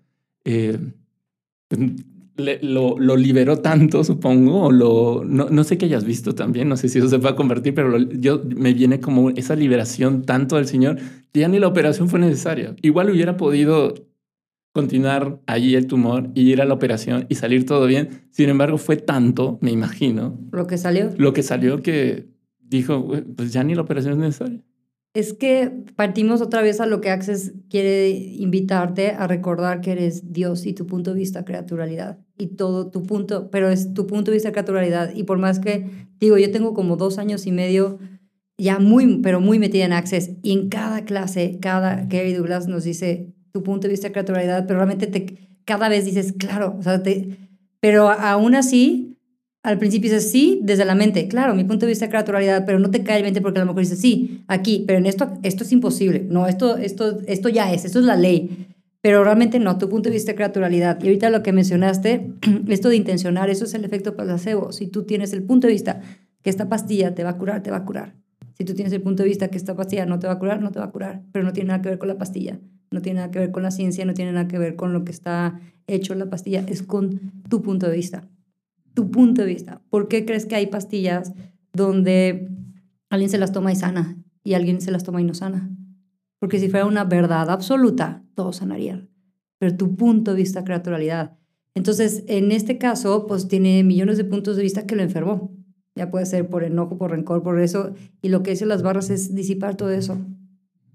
lo, 2.36 3.00
lo, 3.00 3.16
liberó 3.16 3.60
tanto, 3.60 4.04
supongo, 4.04 4.64
o 4.64 4.72
lo, 4.72 5.24
no, 5.26 5.50
no, 5.50 5.64
sé 5.64 5.78
qué 5.78 5.86
hayas 5.86 6.04
visto 6.04 6.34
también, 6.36 6.68
no 6.70 6.78
sé 6.78 6.90
si 6.90 7.00
eso 7.00 7.08
se 7.08 7.18
va 7.18 7.32
a 7.32 7.36
convertir, 7.36 7.74
pero 7.74 7.98
yo 7.98 8.42
me 8.56 8.74
viene 8.74 9.00
como 9.00 9.30
esa 9.32 9.56
liberación 9.56 10.24
tanto 10.24 10.56
del 10.56 10.68
Señor 10.68 10.98
que 11.32 11.40
ya 11.42 11.48
ni 11.48 11.60
la 11.60 11.68
operación 11.68 12.10
fue 12.10 12.20
necesaria. 12.20 12.76
Igual 12.82 13.10
hubiera 13.10 13.38
podido 13.38 13.94
continuar 14.74 15.40
allí 15.46 15.76
el 15.76 15.88
tumor 15.88 16.30
y 16.34 16.52
ir 16.52 16.62
a 16.62 16.66
la 16.66 16.74
operación 16.74 17.28
y 17.30 17.36
salir 17.36 17.66
todo 17.66 17.86
bien. 17.86 18.26
Sin 18.32 18.50
embargo, 18.50 18.78
fue 18.78 18.98
tanto, 18.98 19.60
me 19.62 19.72
imagino. 19.72 20.38
Lo 20.52 20.68
que 20.68 20.78
salió. 20.78 21.12
Lo 21.18 21.32
que 21.32 21.44
salió 21.44 21.82
que 21.82 22.28
dijo, 22.60 23.08
pues 23.36 23.54
ya 23.54 23.64
ni 23.64 23.76
la 23.76 23.82
operación 23.82 24.14
es 24.14 24.20
necesaria. 24.20 24.62
Es 25.14 25.34
que 25.34 25.72
partimos 25.96 26.42
otra 26.42 26.64
vez 26.64 26.82
a 26.82 26.88
lo 26.88 27.00
que 27.00 27.12
Access 27.12 27.54
quiere 27.70 28.10
invitarte 28.10 29.12
a 29.12 29.28
recordar 29.28 29.82
que 29.82 29.92
eres 29.92 30.34
Dios 30.34 30.66
y 30.66 30.74
tu 30.74 30.88
punto 30.88 31.14
de 31.14 31.20
vista 31.20 31.46
creaturalidad 31.46 32.18
y 32.36 32.48
todo 32.56 32.90
tu 32.90 33.04
punto, 33.04 33.52
pero 33.52 33.70
es 33.70 33.94
tu 33.94 34.08
punto 34.08 34.32
de 34.32 34.38
vista 34.38 34.52
creaturalidad. 34.52 35.14
Y 35.14 35.24
por 35.24 35.38
más 35.38 35.60
que 35.60 36.08
digo, 36.20 36.38
yo 36.40 36.52
tengo 36.52 36.74
como 36.74 36.96
dos 36.96 37.20
años 37.20 37.46
y 37.46 37.52
medio 37.52 38.00
ya 38.58 38.80
muy, 38.80 39.20
pero 39.22 39.40
muy 39.40 39.60
metida 39.60 39.86
en 39.86 39.94
Access 39.94 40.32
y 40.42 40.54
en 40.54 40.70
cada 40.70 41.06
clase, 41.06 41.60
cada 41.62 42.06
Gary 42.06 42.34
Douglas 42.34 42.68
nos 42.68 42.84
dice 42.84 43.34
tu 43.52 43.62
punto 43.62 43.88
de 43.88 43.94
vista 43.94 44.12
creaturalidad, 44.12 44.66
pero 44.66 44.80
realmente 44.80 45.06
te, 45.06 45.60
cada 45.66 45.90
vez 45.90 46.06
dices, 46.06 46.34
claro, 46.34 46.80
pero 47.80 48.10
aún 48.10 48.56
así, 48.56 49.13
al 49.64 49.78
principio 49.78 50.12
dices 50.12 50.30
sí 50.30 50.60
desde 50.62 50.84
la 50.84 50.94
mente, 50.94 51.28
claro, 51.30 51.56
mi 51.56 51.64
punto 51.64 51.86
de 51.86 51.92
vista 51.92 52.10
crea 52.10 52.26
tu 52.26 52.34
realidad, 52.34 52.66
pero 52.66 52.80
no 52.80 52.92
te 52.92 53.02
cae 53.02 53.18
el 53.18 53.24
mente 53.24 53.42
porque 53.42 53.60
a 53.60 53.64
lo 53.64 53.68
mejor 53.68 53.82
dices 53.82 54.00
sí, 54.00 54.44
aquí, 54.48 54.84
pero 54.86 55.00
en 55.00 55.06
esto, 55.06 55.32
esto 55.42 55.64
es 55.64 55.72
imposible, 55.72 56.28
no, 56.30 56.48
esto, 56.48 56.78
esto, 56.78 57.20
esto 57.28 57.50
ya 57.50 57.72
es, 57.74 57.86
esto 57.86 58.00
es 58.00 58.06
la 58.06 58.18
ley. 58.18 58.68
Pero 59.02 59.24
realmente 59.24 59.60
no, 59.60 59.78
tu 59.78 59.90
punto 59.90 60.10
de 60.10 60.14
vista 60.14 60.34
crea 60.34 60.54
tu 60.54 60.62
realidad. 60.62 60.98
Y 61.02 61.08
ahorita 61.08 61.30
lo 61.30 61.44
que 61.44 61.52
mencionaste, 61.52 62.32
esto 62.70 62.88
de 62.88 62.96
intencionar, 62.96 63.50
eso 63.50 63.66
es 63.66 63.74
el 63.74 63.84
efecto 63.84 64.16
placebo. 64.16 64.72
Si 64.72 64.88
tú 64.88 65.04
tienes 65.04 65.34
el 65.34 65.44
punto 65.44 65.68
de 65.68 65.74
vista 65.74 66.02
que 66.42 66.50
esta 66.50 66.70
pastilla 66.70 67.14
te 67.14 67.26
va 67.26 67.32
a 67.32 67.38
curar, 67.38 67.64
te 67.64 67.72
va 67.72 67.78
a 67.78 67.86
curar. 67.86 68.16
Si 68.58 68.64
tú 68.64 68.74
tienes 68.74 68.94
el 68.94 69.02
punto 69.02 69.24
de 69.24 69.30
vista 69.30 69.50
que 69.50 69.58
esta 69.58 69.76
pastilla 69.76 70.06
no 70.06 70.20
te 70.20 70.28
va 70.28 70.34
a 70.34 70.40
curar, 70.40 70.62
no 70.62 70.72
te 70.72 70.80
va 70.80 70.86
a 70.86 70.92
curar. 70.92 71.22
Pero 71.34 71.44
no 71.44 71.52
tiene 71.52 71.70
nada 71.70 71.82
que 71.82 71.90
ver 71.90 71.98
con 71.98 72.08
la 72.08 72.18
pastilla, 72.18 72.60
no 72.92 73.02
tiene 73.02 73.20
nada 73.20 73.32
que 73.32 73.40
ver 73.40 73.52
con 73.52 73.64
la 73.64 73.72
ciencia, 73.72 74.06
no 74.06 74.14
tiene 74.14 74.32
nada 74.32 74.48
que 74.48 74.58
ver 74.58 74.76
con 74.78 74.94
lo 74.94 75.04
que 75.04 75.12
está 75.12 75.60
hecho 75.88 76.14
en 76.14 76.20
la 76.20 76.30
pastilla, 76.30 76.64
es 76.68 76.82
con 76.82 77.20
tu 77.50 77.62
punto 77.62 77.90
de 77.90 77.96
vista. 77.96 78.30
Tu 78.94 79.10
punto 79.12 79.42
de 79.42 79.48
vista. 79.48 79.82
¿Por 79.90 80.08
qué 80.08 80.26
crees 80.26 80.46
que 80.46 80.56
hay 80.56 80.68
pastillas 80.68 81.34
donde 81.74 82.50
alguien 83.10 83.30
se 83.30 83.38
las 83.38 83.52
toma 83.52 83.72
y 83.72 83.76
sana 83.76 84.18
y 84.44 84.54
alguien 84.54 84.82
se 84.82 84.92
las 84.92 85.04
toma 85.04 85.22
y 85.22 85.24
no 85.24 85.34
sana? 85.34 85.70
Porque 86.40 86.60
si 86.60 86.70
fuera 86.70 86.86
una 86.86 87.06
verdad 87.06 87.50
absoluta, 87.50 88.24
todo 88.36 88.54
sanaría. 88.54 89.08
Pero 89.60 89.78
tu 89.78 89.96
punto 89.96 90.32
de 90.32 90.38
vista 90.38 90.64
crea 90.64 90.84
tu 90.84 90.90
realidad. 90.90 91.38
Entonces, 91.76 92.24
en 92.28 92.52
este 92.52 92.78
caso, 92.78 93.26
pues 93.28 93.48
tiene 93.48 93.84
millones 93.84 94.18
de 94.18 94.26
puntos 94.26 94.58
de 94.58 94.64
vista 94.64 94.86
que 94.86 94.96
lo 94.96 95.02
enfermó. 95.02 95.56
Ya 95.96 96.12
puede 96.12 96.26
ser 96.26 96.50
por 96.50 96.64
enojo, 96.64 96.98
por 96.98 97.12
rencor, 97.12 97.44
por 97.44 97.60
eso. 97.60 97.94
Y 98.22 98.30
lo 98.30 98.44
que 98.44 98.52
dicen 98.52 98.68
las 98.68 98.84
barras 98.84 99.10
es 99.10 99.34
disipar 99.34 99.76
todo 99.76 99.92
eso. 99.92 100.18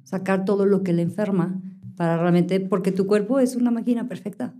Sacar 0.05 0.44
todo 0.44 0.66
lo 0.66 0.82
que 0.82 0.92
le 0.92 1.03
enferma 1.03 1.61
para 1.96 2.16
realmente, 2.16 2.61
porque 2.61 2.92
tu 2.92 3.07
cuerpo 3.07 3.40
es 3.40 3.57
una 3.57 3.70
máquina 3.70 4.07
perfecta. 4.09 4.55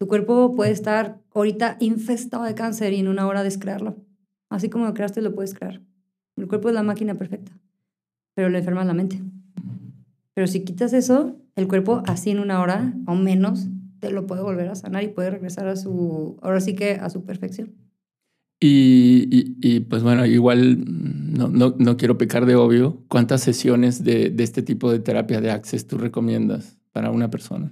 Tu 0.00 0.08
cuerpo 0.08 0.54
puede 0.56 0.70
estar 0.70 1.20
ahorita 1.34 1.76
infestado 1.78 2.44
de 2.44 2.54
cáncer 2.54 2.94
y 2.94 3.00
en 3.00 3.08
una 3.08 3.26
hora 3.26 3.42
descrearlo. 3.42 3.98
Así 4.48 4.70
como 4.70 4.86
lo 4.86 4.94
creaste, 4.94 5.20
lo 5.20 5.34
puedes 5.34 5.52
crear. 5.52 5.82
El 6.36 6.48
cuerpo 6.48 6.70
es 6.70 6.74
la 6.74 6.82
máquina 6.82 7.16
perfecta, 7.16 7.52
pero 8.34 8.48
le 8.48 8.56
enferma 8.56 8.82
la 8.86 8.94
mente. 8.94 9.20
Pero 10.32 10.46
si 10.46 10.64
quitas 10.64 10.94
eso, 10.94 11.36
el 11.54 11.68
cuerpo 11.68 12.02
así 12.06 12.30
en 12.30 12.38
una 12.38 12.62
hora 12.62 12.94
o 13.06 13.14
menos 13.14 13.68
te 13.98 14.10
lo 14.10 14.26
puede 14.26 14.40
volver 14.40 14.70
a 14.70 14.74
sanar 14.74 15.04
y 15.04 15.08
puede 15.08 15.32
regresar 15.32 15.68
a 15.68 15.76
su, 15.76 16.38
ahora 16.40 16.62
sí 16.62 16.74
que 16.74 16.92
a 16.92 17.10
su 17.10 17.26
perfección. 17.26 17.74
Y, 18.58 19.58
y, 19.60 19.80
pues 19.80 20.02
bueno, 20.02 20.24
igual 20.24 20.82
no, 20.82 21.48
no, 21.48 21.74
no, 21.78 21.96
quiero 21.98 22.16
pecar 22.16 22.46
de 22.46 22.56
obvio. 22.56 23.04
¿Cuántas 23.08 23.42
sesiones 23.42 24.02
de, 24.02 24.30
de, 24.30 24.44
este 24.44 24.62
tipo 24.62 24.90
de 24.90 25.00
terapia 25.00 25.42
de 25.42 25.50
Access 25.50 25.86
tú 25.86 25.98
recomiendas 25.98 26.78
para 26.92 27.10
una 27.10 27.28
persona? 27.28 27.70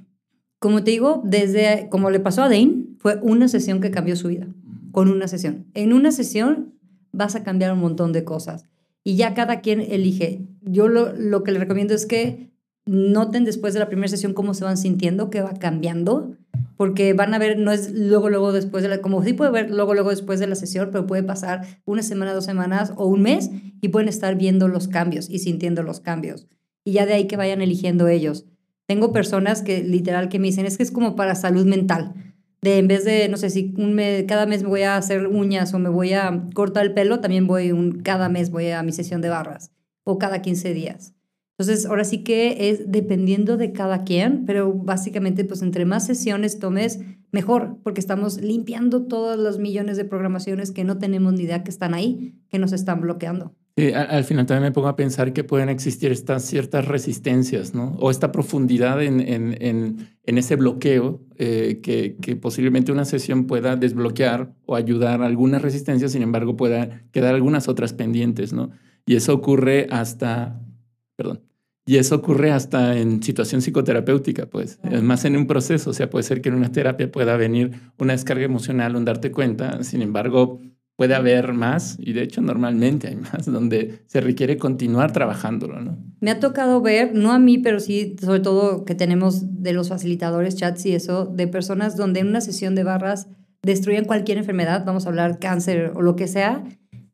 Como 0.58 0.82
te 0.82 0.90
digo, 0.90 1.22
desde 1.24 1.88
como 1.90 2.10
le 2.10 2.20
pasó 2.20 2.42
a 2.42 2.48
Dane, 2.48 2.84
fue 2.98 3.18
una 3.22 3.48
sesión 3.48 3.80
que 3.80 3.90
cambió 3.90 4.16
su 4.16 4.28
vida, 4.28 4.48
con 4.92 5.10
una 5.10 5.28
sesión. 5.28 5.66
En 5.74 5.92
una 5.92 6.10
sesión 6.10 6.74
vas 7.12 7.36
a 7.36 7.44
cambiar 7.44 7.72
un 7.72 7.80
montón 7.80 8.12
de 8.12 8.24
cosas 8.24 8.66
y 9.04 9.16
ya 9.16 9.34
cada 9.34 9.60
quien 9.60 9.80
elige. 9.80 10.46
Yo 10.62 10.88
lo, 10.88 11.12
lo 11.12 11.42
que 11.42 11.52
le 11.52 11.60
recomiendo 11.60 11.94
es 11.94 12.06
que 12.06 12.50
noten 12.88 13.44
después 13.44 13.74
de 13.74 13.80
la 13.80 13.88
primera 13.88 14.08
sesión 14.08 14.32
cómo 14.32 14.54
se 14.54 14.64
van 14.64 14.76
sintiendo, 14.76 15.30
que 15.30 15.42
va 15.42 15.54
cambiando, 15.54 16.36
porque 16.76 17.12
van 17.12 17.34
a 17.34 17.38
ver, 17.38 17.58
no 17.58 17.70
es 17.70 17.92
luego, 17.92 18.30
luego 18.30 18.52
después 18.52 18.82
de 18.82 18.88
la, 18.88 19.00
como 19.00 19.22
sí 19.22 19.34
puede 19.34 19.50
ver 19.50 19.70
luego, 19.70 19.94
luego 19.94 20.10
después 20.10 20.40
de 20.40 20.46
la 20.46 20.54
sesión, 20.54 20.88
pero 20.90 21.06
puede 21.06 21.22
pasar 21.22 21.66
una 21.84 22.02
semana, 22.02 22.32
dos 22.32 22.44
semanas 22.44 22.92
o 22.96 23.06
un 23.06 23.22
mes 23.22 23.50
y 23.80 23.88
pueden 23.88 24.08
estar 24.08 24.36
viendo 24.36 24.68
los 24.68 24.88
cambios 24.88 25.28
y 25.28 25.40
sintiendo 25.40 25.82
los 25.82 26.00
cambios. 26.00 26.46
Y 26.84 26.92
ya 26.92 27.04
de 27.04 27.14
ahí 27.14 27.26
que 27.26 27.36
vayan 27.36 27.60
eligiendo 27.60 28.08
ellos. 28.08 28.46
Tengo 28.88 29.12
personas 29.12 29.60
que 29.60 29.84
literal 29.84 30.30
que 30.30 30.38
me 30.38 30.46
dicen, 30.46 30.64
es 30.64 30.78
que 30.78 30.82
es 30.82 30.90
como 30.90 31.14
para 31.14 31.34
salud 31.34 31.66
mental. 31.66 32.14
De 32.62 32.78
en 32.78 32.88
vez 32.88 33.04
de, 33.04 33.28
no 33.28 33.36
sé, 33.36 33.50
si 33.50 33.74
un 33.76 33.92
mes, 33.92 34.24
cada 34.26 34.46
mes 34.46 34.62
me 34.62 34.70
voy 34.70 34.82
a 34.82 34.96
hacer 34.96 35.26
uñas 35.26 35.74
o 35.74 35.78
me 35.78 35.90
voy 35.90 36.14
a 36.14 36.48
cortar 36.54 36.86
el 36.86 36.94
pelo, 36.94 37.20
también 37.20 37.46
voy 37.46 37.70
un, 37.70 38.00
cada 38.00 38.30
mes 38.30 38.50
voy 38.50 38.70
a 38.70 38.82
mi 38.82 38.92
sesión 38.92 39.20
de 39.20 39.28
barras 39.28 39.72
o 40.04 40.18
cada 40.18 40.40
15 40.40 40.72
días. 40.72 41.14
Entonces, 41.58 41.84
ahora 41.84 42.04
sí 42.04 42.24
que 42.24 42.70
es 42.70 42.90
dependiendo 42.90 43.58
de 43.58 43.72
cada 43.72 44.04
quien, 44.04 44.46
pero 44.46 44.72
básicamente, 44.72 45.44
pues 45.44 45.60
entre 45.60 45.84
más 45.84 46.06
sesiones 46.06 46.58
tomes, 46.58 47.00
mejor, 47.30 47.76
porque 47.82 48.00
estamos 48.00 48.40
limpiando 48.40 49.02
todos 49.02 49.38
los 49.38 49.58
millones 49.58 49.98
de 49.98 50.06
programaciones 50.06 50.70
que 50.70 50.84
no 50.84 50.96
tenemos 50.96 51.34
ni 51.34 51.42
idea 51.42 51.62
que 51.62 51.70
están 51.70 51.92
ahí, 51.92 52.40
que 52.48 52.58
nos 52.58 52.72
están 52.72 53.02
bloqueando. 53.02 53.54
Sí, 53.78 53.92
al, 53.92 54.24
final 54.24 54.44
también 54.44 54.64
me 54.64 54.72
pongo 54.72 54.88
a 54.88 54.96
pensar 54.96 55.32
que 55.32 55.44
pueden 55.44 55.68
existir 55.68 56.10
estas 56.10 56.42
ciertas 56.42 56.88
resistencias, 56.88 57.76
¿no? 57.76 57.94
O 58.00 58.10
esta 58.10 58.32
profundidad 58.32 59.00
en, 59.00 59.20
en, 59.20 59.56
en, 60.24 60.38
ese 60.38 60.56
bloqueo 60.56 61.22
eh, 61.36 61.78
que, 61.80 62.16
que, 62.20 62.34
posiblemente 62.34 62.90
una 62.90 63.04
sesión 63.04 63.46
pueda 63.46 63.76
desbloquear 63.76 64.52
o 64.66 64.74
ayudar 64.74 65.22
a 65.22 65.26
algunas 65.26 65.62
resistencias, 65.62 66.10
sin 66.10 66.22
embargo, 66.22 66.56
pueda 66.56 67.04
quedar 67.12 67.36
algunas 67.36 67.68
otras 67.68 67.92
pendientes, 67.92 68.52
¿no? 68.52 68.70
Y 69.06 69.14
eso 69.14 69.32
ocurre 69.32 69.86
hasta, 69.92 70.60
perdón, 71.14 71.42
y 71.86 71.98
eso 71.98 72.16
ocurre 72.16 72.50
hasta 72.50 72.98
en 72.98 73.22
situación 73.22 73.62
psicoterapéutica, 73.62 74.46
pues, 74.46 74.80
más 75.04 75.24
en 75.24 75.36
un 75.36 75.46
proceso. 75.46 75.90
O 75.90 75.92
sea, 75.92 76.10
puede 76.10 76.24
ser 76.24 76.40
que 76.40 76.48
en 76.48 76.56
una 76.56 76.72
terapia 76.72 77.12
pueda 77.12 77.36
venir 77.36 77.70
una 77.96 78.14
descarga 78.14 78.44
emocional, 78.44 78.96
un 78.96 79.04
darte 79.04 79.30
cuenta. 79.30 79.84
Sin 79.84 80.02
embargo, 80.02 80.60
puede 80.98 81.14
haber 81.14 81.52
más, 81.52 81.96
y 82.00 82.12
de 82.12 82.22
hecho 82.22 82.40
normalmente 82.40 83.06
hay 83.06 83.14
más, 83.14 83.46
donde 83.46 84.00
se 84.06 84.20
requiere 84.20 84.58
continuar 84.58 85.12
trabajándolo, 85.12 85.80
¿no? 85.80 85.96
Me 86.18 86.32
ha 86.32 86.40
tocado 86.40 86.80
ver, 86.80 87.14
no 87.14 87.30
a 87.30 87.38
mí, 87.38 87.58
pero 87.58 87.78
sí, 87.78 88.16
sobre 88.20 88.40
todo 88.40 88.84
que 88.84 88.96
tenemos 88.96 89.62
de 89.62 89.72
los 89.72 89.90
facilitadores, 89.90 90.56
chats 90.56 90.84
y 90.86 90.94
eso, 90.94 91.26
de 91.26 91.46
personas 91.46 91.96
donde 91.96 92.18
en 92.18 92.26
una 92.26 92.40
sesión 92.40 92.74
de 92.74 92.82
barras 92.82 93.28
destruyen 93.62 94.06
cualquier 94.06 94.38
enfermedad, 94.38 94.84
vamos 94.84 95.06
a 95.06 95.10
hablar 95.10 95.38
cáncer 95.38 95.92
o 95.94 96.02
lo 96.02 96.16
que 96.16 96.26
sea, 96.26 96.64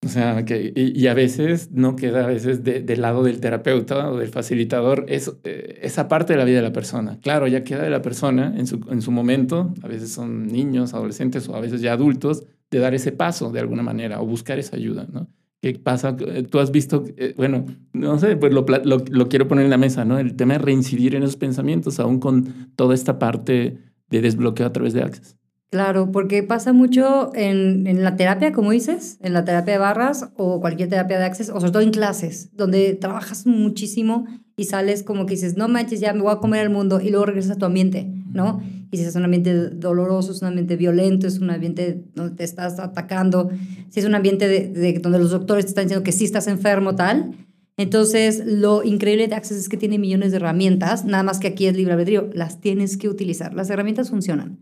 o 0.03 0.09
sea, 0.09 0.47
que, 0.47 0.73
y, 0.75 1.07
a 1.09 1.15
veces 1.15 1.71
no 1.73 1.95
queda 1.95 2.25
a 2.25 2.27
veces 2.27 2.65
del 2.65 3.01
lado 3.03 3.23
del 3.23 3.39
terapeuta 3.39 4.11
o 4.11 4.17
del 4.17 4.31
facilitador 4.31 5.05
es, 5.09 5.31
eh, 5.45 5.79
esa 5.83 6.09
parte 6.09 6.33
de 6.33 6.39
la 6.39 6.47
vida 6.47 6.57
de 6.57 6.63
la 6.63 6.73
persona. 6.73 7.19
Claro, 7.21 7.47
ya 7.49 7.65
queda 7.65 7.83
de 7.83 7.91
la 7.91 8.01
persona 8.01 8.55
en 8.57 8.67
su, 8.67 8.81
en 8.91 9.03
su 9.03 9.11
momento, 9.11 9.75
a 9.83 9.89
veces 9.89 10.11
son 10.11 10.47
niños, 10.47 10.95
adolescentes 10.95 11.47
o 11.51 11.55
a 11.55 11.61
veces 11.61 11.83
ya 11.83 11.93
adultos, 11.93 12.45
de 12.71 12.79
dar 12.79 12.95
ese 12.95 13.13
paso 13.13 13.51
de 13.53 13.61
alguna 13.61 13.83
manera 13.83 14.23
o 14.23 14.27
buscar 14.27 14.59
esa 14.59 14.77
ayuda, 14.77 15.07
¿no? 15.13 15.29
¿Qué 15.61 15.75
pasa? 15.75 16.17
Tú 16.17 16.59
has 16.59 16.71
visto, 16.71 17.05
eh, 17.19 17.35
bueno, 17.37 17.67
no 17.93 18.19
sé, 18.19 18.37
pues 18.37 18.55
lo, 18.55 18.65
lo, 18.85 19.05
lo, 19.11 19.29
quiero 19.29 19.47
poner 19.47 19.67
en 19.67 19.71
la 19.71 19.77
mesa, 19.77 20.07
¿no? 20.07 20.19
El 20.19 20.35
tema 20.35 20.55
de 20.55 20.61
reincidir 20.61 21.15
en 21.15 21.25
esos 21.25 21.37
pensamientos, 21.37 22.01
aún 22.01 22.21
con 22.21 22.73
toda 22.77 22.95
esta 22.95 23.19
parte 23.19 23.77
de 24.09 24.21
desbloqueo 24.23 24.67
a 24.67 24.73
través 24.73 24.95
de 24.95 25.03
Access. 25.03 25.37
Claro, 25.71 26.11
porque 26.11 26.43
pasa 26.43 26.73
mucho 26.73 27.31
en, 27.33 27.87
en, 27.87 28.03
la 28.03 28.17
terapia, 28.17 28.51
como 28.51 28.73
dices, 28.73 29.19
en 29.23 29.33
la 29.33 29.45
terapia 29.45 29.75
de 29.75 29.79
barras 29.79 30.29
o 30.37 30.61
cualquier 30.61 30.89
terapia 30.89 31.17
de 31.21 31.25
acceso, 31.25 31.55
o 31.55 31.61
sobre 31.61 31.71
todo 31.71 31.83
en 31.83 31.93
clases, 31.93 32.51
donde 32.57 32.95
trabajas 32.95 33.47
muchísimo 33.47 34.27
y 34.57 34.65
sales 34.65 35.05
como 35.05 35.27
que 35.27 35.35
dices, 35.35 35.57
no 35.57 35.69
manches, 35.69 36.01
ya 36.01 36.13
me 36.13 36.23
voy 36.23 36.33
a 36.33 36.39
comer 36.39 36.63
el 36.63 36.71
mundo 36.71 37.01
y 37.01 37.11
luego 37.11 37.27
regresas 37.27 37.53
a 37.53 37.55
tu 37.55 37.67
ambiente, 37.67 38.13
¿no? 38.33 38.61
Y 38.91 38.97
si 38.97 39.05
es 39.05 39.15
un 39.15 39.23
ambiente 39.23 39.55
doloroso, 39.55 40.33
es 40.33 40.43
un 40.43 40.49
ambiente 40.49 40.75
violento, 40.75 41.29
es 41.29 41.39
un 41.39 41.51
ambiente 41.51 42.03
donde 42.17 42.35
te 42.35 42.43
estás 42.43 42.81
atacando, 42.81 43.49
si 43.91 44.01
es 44.01 44.07
un 44.07 44.17
ambiente 44.17 44.49
de, 44.49 44.99
donde 44.99 45.21
los 45.21 45.31
doctores 45.31 45.67
te 45.67 45.69
están 45.69 45.85
diciendo 45.85 46.03
que 46.03 46.11
sí 46.11 46.25
estás 46.25 46.49
enfermo, 46.49 46.97
tal. 46.97 47.31
Entonces, 47.77 48.43
lo 48.45 48.83
increíble 48.83 49.29
de 49.29 49.37
Access 49.37 49.57
es 49.57 49.69
que 49.69 49.77
tiene 49.77 50.01
millones 50.01 50.33
de 50.33 50.39
herramientas, 50.39 51.05
nada 51.05 51.23
más 51.23 51.39
que 51.39 51.47
aquí 51.47 51.67
es 51.67 51.77
libre 51.77 51.93
albedrío, 51.93 52.29
las 52.35 52.61
tienes 52.61 52.97
que 52.97 53.09
utilizar. 53.09 53.55
Las 53.55 53.71
herramientas 53.71 54.11
funcionan 54.11 54.59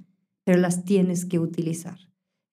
pero 0.48 0.60
las 0.60 0.86
tienes 0.86 1.26
que 1.26 1.38
utilizar. 1.38 1.98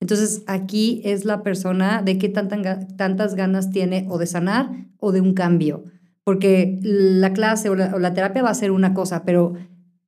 Entonces, 0.01 0.43
aquí 0.47 1.01
es 1.05 1.23
la 1.23 1.43
persona 1.43 2.01
de 2.01 2.17
qué 2.17 2.27
tantas 2.27 3.35
ganas 3.35 3.69
tiene 3.69 4.05
o 4.09 4.17
de 4.17 4.27
sanar 4.27 4.69
o 4.97 5.13
de 5.13 5.21
un 5.21 5.33
cambio. 5.33 5.85
Porque 6.25 6.77
la 6.81 7.31
clase 7.31 7.69
o 7.69 7.75
la, 7.75 8.13
terapia 8.13 8.43
va 8.43 8.49
a 8.49 8.53
ser 8.53 8.71
una 8.71 8.93
cosa, 8.93 9.23
pero, 9.23 9.53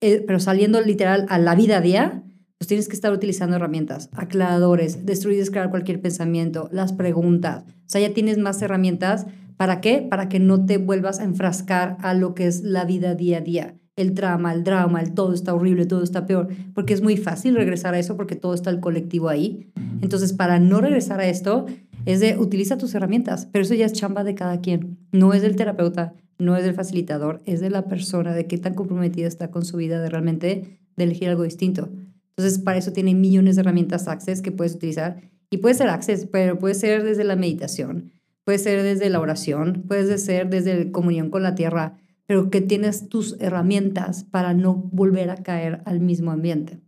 eh, 0.01 0.21
pero 0.27 0.41
saliendo 0.41 0.81
literal 0.81 1.27
a 1.29 1.39
la 1.39 1.55
vida 1.55 1.77
a 1.77 1.81
día, 1.81 2.25
pues 2.57 2.67
tienes 2.67 2.89
que 2.89 2.95
estar 2.95 3.13
utilizando 3.13 3.55
herramientas, 3.55 4.09
aclaradores, 4.11 5.05
destruir 5.05 5.37
y 5.37 5.39
descargar 5.39 5.69
cualquier 5.69 6.01
pensamiento, 6.01 6.67
las 6.73 6.91
preguntas. 6.91 7.63
O 7.63 7.85
sea, 7.85 8.01
ya 8.01 8.13
tienes 8.13 8.37
más 8.37 8.61
herramientas. 8.61 9.27
¿Para 9.55 9.79
qué? 9.79 10.05
Para 10.09 10.27
que 10.27 10.41
no 10.41 10.65
te 10.65 10.77
vuelvas 10.77 11.21
a 11.21 11.23
enfrascar 11.23 11.95
a 12.01 12.13
lo 12.13 12.35
que 12.35 12.47
es 12.47 12.63
la 12.63 12.83
vida 12.83 13.15
día 13.15 13.37
a 13.37 13.41
día 13.41 13.77
el 13.97 14.13
drama, 14.13 14.53
el 14.53 14.63
drama, 14.63 15.01
el 15.01 15.13
todo 15.13 15.33
está 15.33 15.53
horrible, 15.53 15.85
todo 15.85 16.03
está 16.03 16.25
peor, 16.25 16.47
porque 16.73 16.93
es 16.93 17.01
muy 17.01 17.17
fácil 17.17 17.55
regresar 17.55 17.93
a 17.95 17.99
eso 17.99 18.15
porque 18.15 18.35
todo 18.35 18.53
está 18.53 18.69
el 18.69 18.79
colectivo 18.79 19.27
ahí. 19.27 19.69
Entonces, 20.01 20.33
para 20.33 20.59
no 20.59 20.79
regresar 20.79 21.19
a 21.19 21.27
esto, 21.27 21.65
es 22.05 22.19
de 22.19 22.37
utiliza 22.37 22.77
tus 22.77 22.93
herramientas, 22.95 23.49
pero 23.51 23.63
eso 23.63 23.73
ya 23.73 23.87
es 23.87 23.93
chamba 23.93 24.23
de 24.23 24.35
cada 24.35 24.61
quien. 24.61 24.99
No 25.11 25.33
es 25.33 25.41
del 25.41 25.55
terapeuta, 25.55 26.13
no 26.37 26.55
es 26.55 26.63
del 26.63 26.75
facilitador, 26.75 27.41
es 27.45 27.59
de 27.59 27.71
la 27.71 27.85
persona, 27.85 28.33
de 28.33 28.45
qué 28.45 28.59
tan 28.59 28.75
comprometida 28.75 29.27
está 29.27 29.49
con 29.49 29.65
su 29.65 29.77
vida, 29.77 29.99
de 29.99 30.09
realmente 30.09 30.79
de 30.95 31.03
elegir 31.03 31.29
algo 31.29 31.43
distinto. 31.43 31.89
Entonces, 32.37 32.59
para 32.59 32.77
eso 32.77 32.93
tiene 32.93 33.15
millones 33.15 33.55
de 33.55 33.61
herramientas 33.61 34.07
Access 34.07 34.43
que 34.43 34.51
puedes 34.51 34.75
utilizar. 34.75 35.21
Y 35.49 35.57
puede 35.57 35.73
ser 35.73 35.89
Access, 35.89 36.27
pero 36.31 36.59
puede 36.59 36.75
ser 36.75 37.03
desde 37.03 37.23
la 37.23 37.35
meditación, 37.35 38.11
puede 38.43 38.59
ser 38.59 38.83
desde 38.83 39.09
la 39.09 39.19
oración, 39.19 39.85
puede 39.87 40.17
ser 40.19 40.49
desde 40.49 40.85
la 40.85 40.91
comunión 40.91 41.31
con 41.31 41.41
la 41.41 41.55
tierra, 41.55 41.97
pero 42.27 42.51
que 42.51 42.61
tienes 42.61 43.09
tus 43.09 43.37
herramientas 43.39 44.25
para 44.25 44.53
no 44.53 44.75
volver 44.75 45.31
a 45.31 45.37
caer 45.37 45.81
al 45.85 46.01
mismo 46.01 46.31
ambiente. 46.31 46.79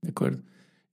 De 0.00 0.10
acuerdo. 0.10 0.42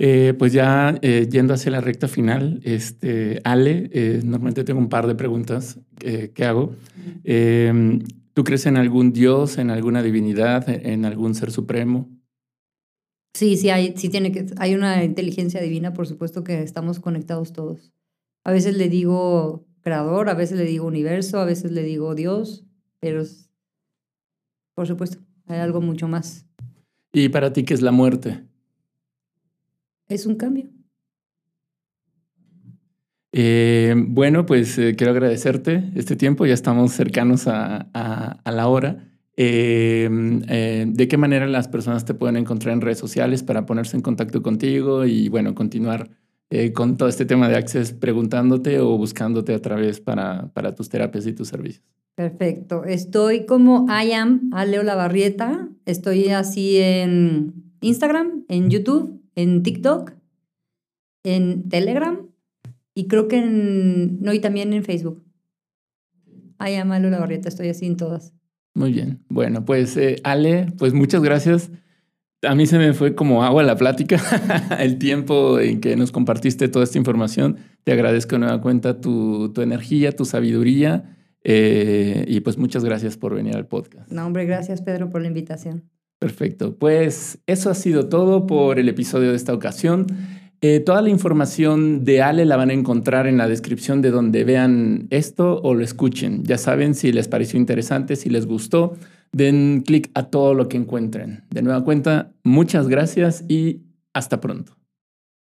Eh, 0.02 0.34
pues 0.38 0.54
ya 0.54 0.98
eh, 1.02 1.28
yendo 1.30 1.54
hacia 1.54 1.72
la 1.72 1.82
recta 1.82 2.08
final, 2.08 2.62
este, 2.64 3.42
Ale, 3.44 3.90
eh, 3.94 4.22
normalmente 4.24 4.64
tengo 4.64 4.80
un 4.80 4.90
par 4.90 5.08
de 5.08 5.16
preguntas 5.16 5.78
que, 5.98 6.46
hago. 6.46 6.74
Em, 7.24 8.00
¿Tú 8.34 8.46
crees 8.46 8.66
en 8.66 8.78
algún 8.78 9.12
dios, 9.12 9.58
en 9.58 9.70
alguna 9.70 10.02
divinidad, 10.02 10.70
en 10.70 11.04
algún 11.04 11.36
ser 11.36 11.52
supremo? 11.52 12.10
Sí, 13.34 13.58
sí, 13.58 13.70
hay, 13.70 13.94
sí 13.98 14.08
tiene 14.08 14.32
que, 14.32 14.46
hay 14.58 14.74
una 14.74 15.04
inteligencia 15.04 15.62
divina, 15.62 15.94
por 15.94 16.08
supuesto 16.08 16.46
que 16.46 16.64
estamos 16.64 17.02
conectados 17.02 17.52
todos. 17.52 17.92
A 18.46 18.52
veces 18.52 18.78
le 18.78 18.88
digo 18.88 19.68
creador, 19.82 20.30
a 20.30 20.34
veces 20.34 20.58
le 20.58 20.66
digo 20.66 20.88
universo, 20.88 21.40
a 21.40 21.46
veces 21.46 21.72
le 21.72 21.84
digo 21.84 22.16
Dios, 22.16 22.66
pero 23.02 23.24
por 24.80 24.88
supuesto. 24.88 25.18
Hay 25.48 25.60
algo 25.60 25.82
mucho 25.82 26.08
más. 26.08 26.46
¿Y 27.12 27.28
para 27.28 27.52
ti 27.52 27.66
qué 27.66 27.74
es 27.74 27.82
la 27.82 27.92
muerte? 27.92 28.46
Es 30.08 30.26
un 30.26 30.36
cambio. 30.36 30.70
Eh, 33.34 33.94
bueno, 34.08 34.46
pues 34.46 34.78
eh, 34.78 34.96
quiero 34.96 35.12
agradecerte 35.12 35.92
este 35.96 36.16
tiempo, 36.16 36.46
ya 36.46 36.54
estamos 36.54 36.94
cercanos 36.94 37.46
a, 37.48 37.90
la 38.46 38.68
hora. 38.70 39.12
Eh, 39.36 40.08
¿De 40.88 41.08
qué 41.10 41.18
manera 41.18 41.46
las 41.48 41.68
personas 41.68 42.06
te 42.06 42.14
pueden 42.14 42.38
encontrar 42.38 42.74
en 42.74 42.80
redes 42.80 43.00
sociales 43.00 43.44
para 43.44 43.66
ponerse 43.66 43.98
en 43.98 44.02
contacto 44.02 44.42
contigo 44.42 45.06
y, 45.06 45.28
bueno, 45.28 45.56
continuar 45.56 46.10
con 46.74 46.96
todo 46.96 47.10
este 47.10 47.26
tema 47.26 47.50
de 47.50 47.58
Access 47.58 47.92
preguntándote 47.92 48.80
o 48.80 48.98
buscándote 48.98 49.54
a 49.54 49.62
través 49.62 50.00
para, 50.00 50.54
para 50.54 50.74
tus 50.74 50.88
terapias 50.88 51.28
y 51.28 51.34
tus 51.34 51.50
servicios? 51.50 51.84
Perfecto. 52.20 52.84
Estoy 52.84 53.46
como 53.46 53.88
I 53.88 54.12
am 54.12 54.50
Aleo 54.52 54.84
Lavarrieta. 54.84 55.70
Estoy 55.86 56.28
así 56.28 56.78
en 56.78 57.72
Instagram, 57.80 58.44
en 58.50 58.70
YouTube, 58.70 59.24
en 59.36 59.64
TikTok, 59.64 60.12
en 61.24 61.70
Telegram 61.70 62.28
y 62.94 63.08
creo 63.08 63.30
que 63.30 63.38
en. 63.38 64.20
No, 64.20 64.34
y 64.34 64.42
también 64.42 64.74
en 64.74 64.84
Facebook. 64.84 65.24
I 66.60 66.74
am 66.74 66.92
Aleo 66.92 67.10
Lavarrieta. 67.10 67.48
Estoy 67.48 67.70
así 67.70 67.86
en 67.86 67.96
todas. 67.96 68.34
Muy 68.74 68.92
bien. 68.92 69.24
Bueno, 69.30 69.64
pues 69.64 69.96
eh, 69.96 70.18
Ale, 70.26 70.74
pues 70.78 70.94
muchas 70.94 71.22
gracias. 71.22 71.72
A 72.42 72.54
mí 72.54 72.66
se 72.66 72.78
me 72.78 72.92
fue 72.92 73.16
como 73.16 73.46
agua 73.46 73.64
la 73.64 73.78
plática, 73.78 74.22
el 74.78 74.98
tiempo 74.98 75.58
en 75.58 75.80
que 75.80 75.96
nos 75.96 76.12
compartiste 76.12 76.68
toda 76.68 76.84
esta 76.84 76.98
información. 76.98 77.60
Te 77.86 77.94
agradezco 77.94 78.36
de 78.36 78.40
nueva 78.40 78.60
cuenta 78.60 79.00
tu, 79.00 79.54
tu 79.54 79.62
energía, 79.62 80.12
tu 80.12 80.26
sabiduría 80.26 81.16
eh, 81.52 82.26
y 82.28 82.42
pues 82.42 82.60
muchas 82.60 82.86
gracias 82.86 83.18
por 83.18 83.34
venir 83.34 83.56
al 83.56 83.66
podcast. 83.66 84.12
No, 84.12 84.24
hombre, 84.24 84.46
gracias 84.46 84.84
Pedro 84.84 85.10
por 85.10 85.22
la 85.22 85.30
invitación. 85.30 85.90
Perfecto. 86.20 86.76
Pues 86.76 87.40
eso 87.48 87.72
ha 87.72 87.74
sido 87.74 88.08
todo 88.08 88.46
por 88.46 88.78
el 88.78 88.88
episodio 88.88 89.32
de 89.32 89.36
esta 89.36 89.52
ocasión. 89.52 90.06
Eh, 90.62 90.80
toda 90.80 91.02
la 91.02 91.10
información 91.10 92.06
de 92.06 92.22
Ale 92.22 92.46
la 92.46 92.56
van 92.56 92.70
a 92.70 92.74
encontrar 92.74 93.26
en 93.26 93.38
la 93.38 93.48
descripción 93.48 94.04
de 94.04 94.12
donde 94.12 94.44
vean 94.44 95.08
esto 95.10 95.60
o 95.64 95.74
lo 95.74 95.84
escuchen. 95.84 96.44
Ya 96.44 96.60
saben 96.60 96.94
si 96.94 97.12
les 97.12 97.28
pareció 97.28 97.60
interesante, 97.60 98.16
si 98.16 98.30
les 98.30 98.46
gustó, 98.46 98.94
den 99.32 99.82
clic 99.84 100.12
a 100.14 100.28
todo 100.28 100.54
lo 100.54 100.68
que 100.68 100.78
encuentren. 100.78 101.46
De 101.50 101.64
nueva 101.64 101.84
cuenta, 101.84 102.32
muchas 102.44 102.88
gracias 102.90 103.44
y 103.48 103.82
hasta 104.14 104.40
pronto. 104.40 104.79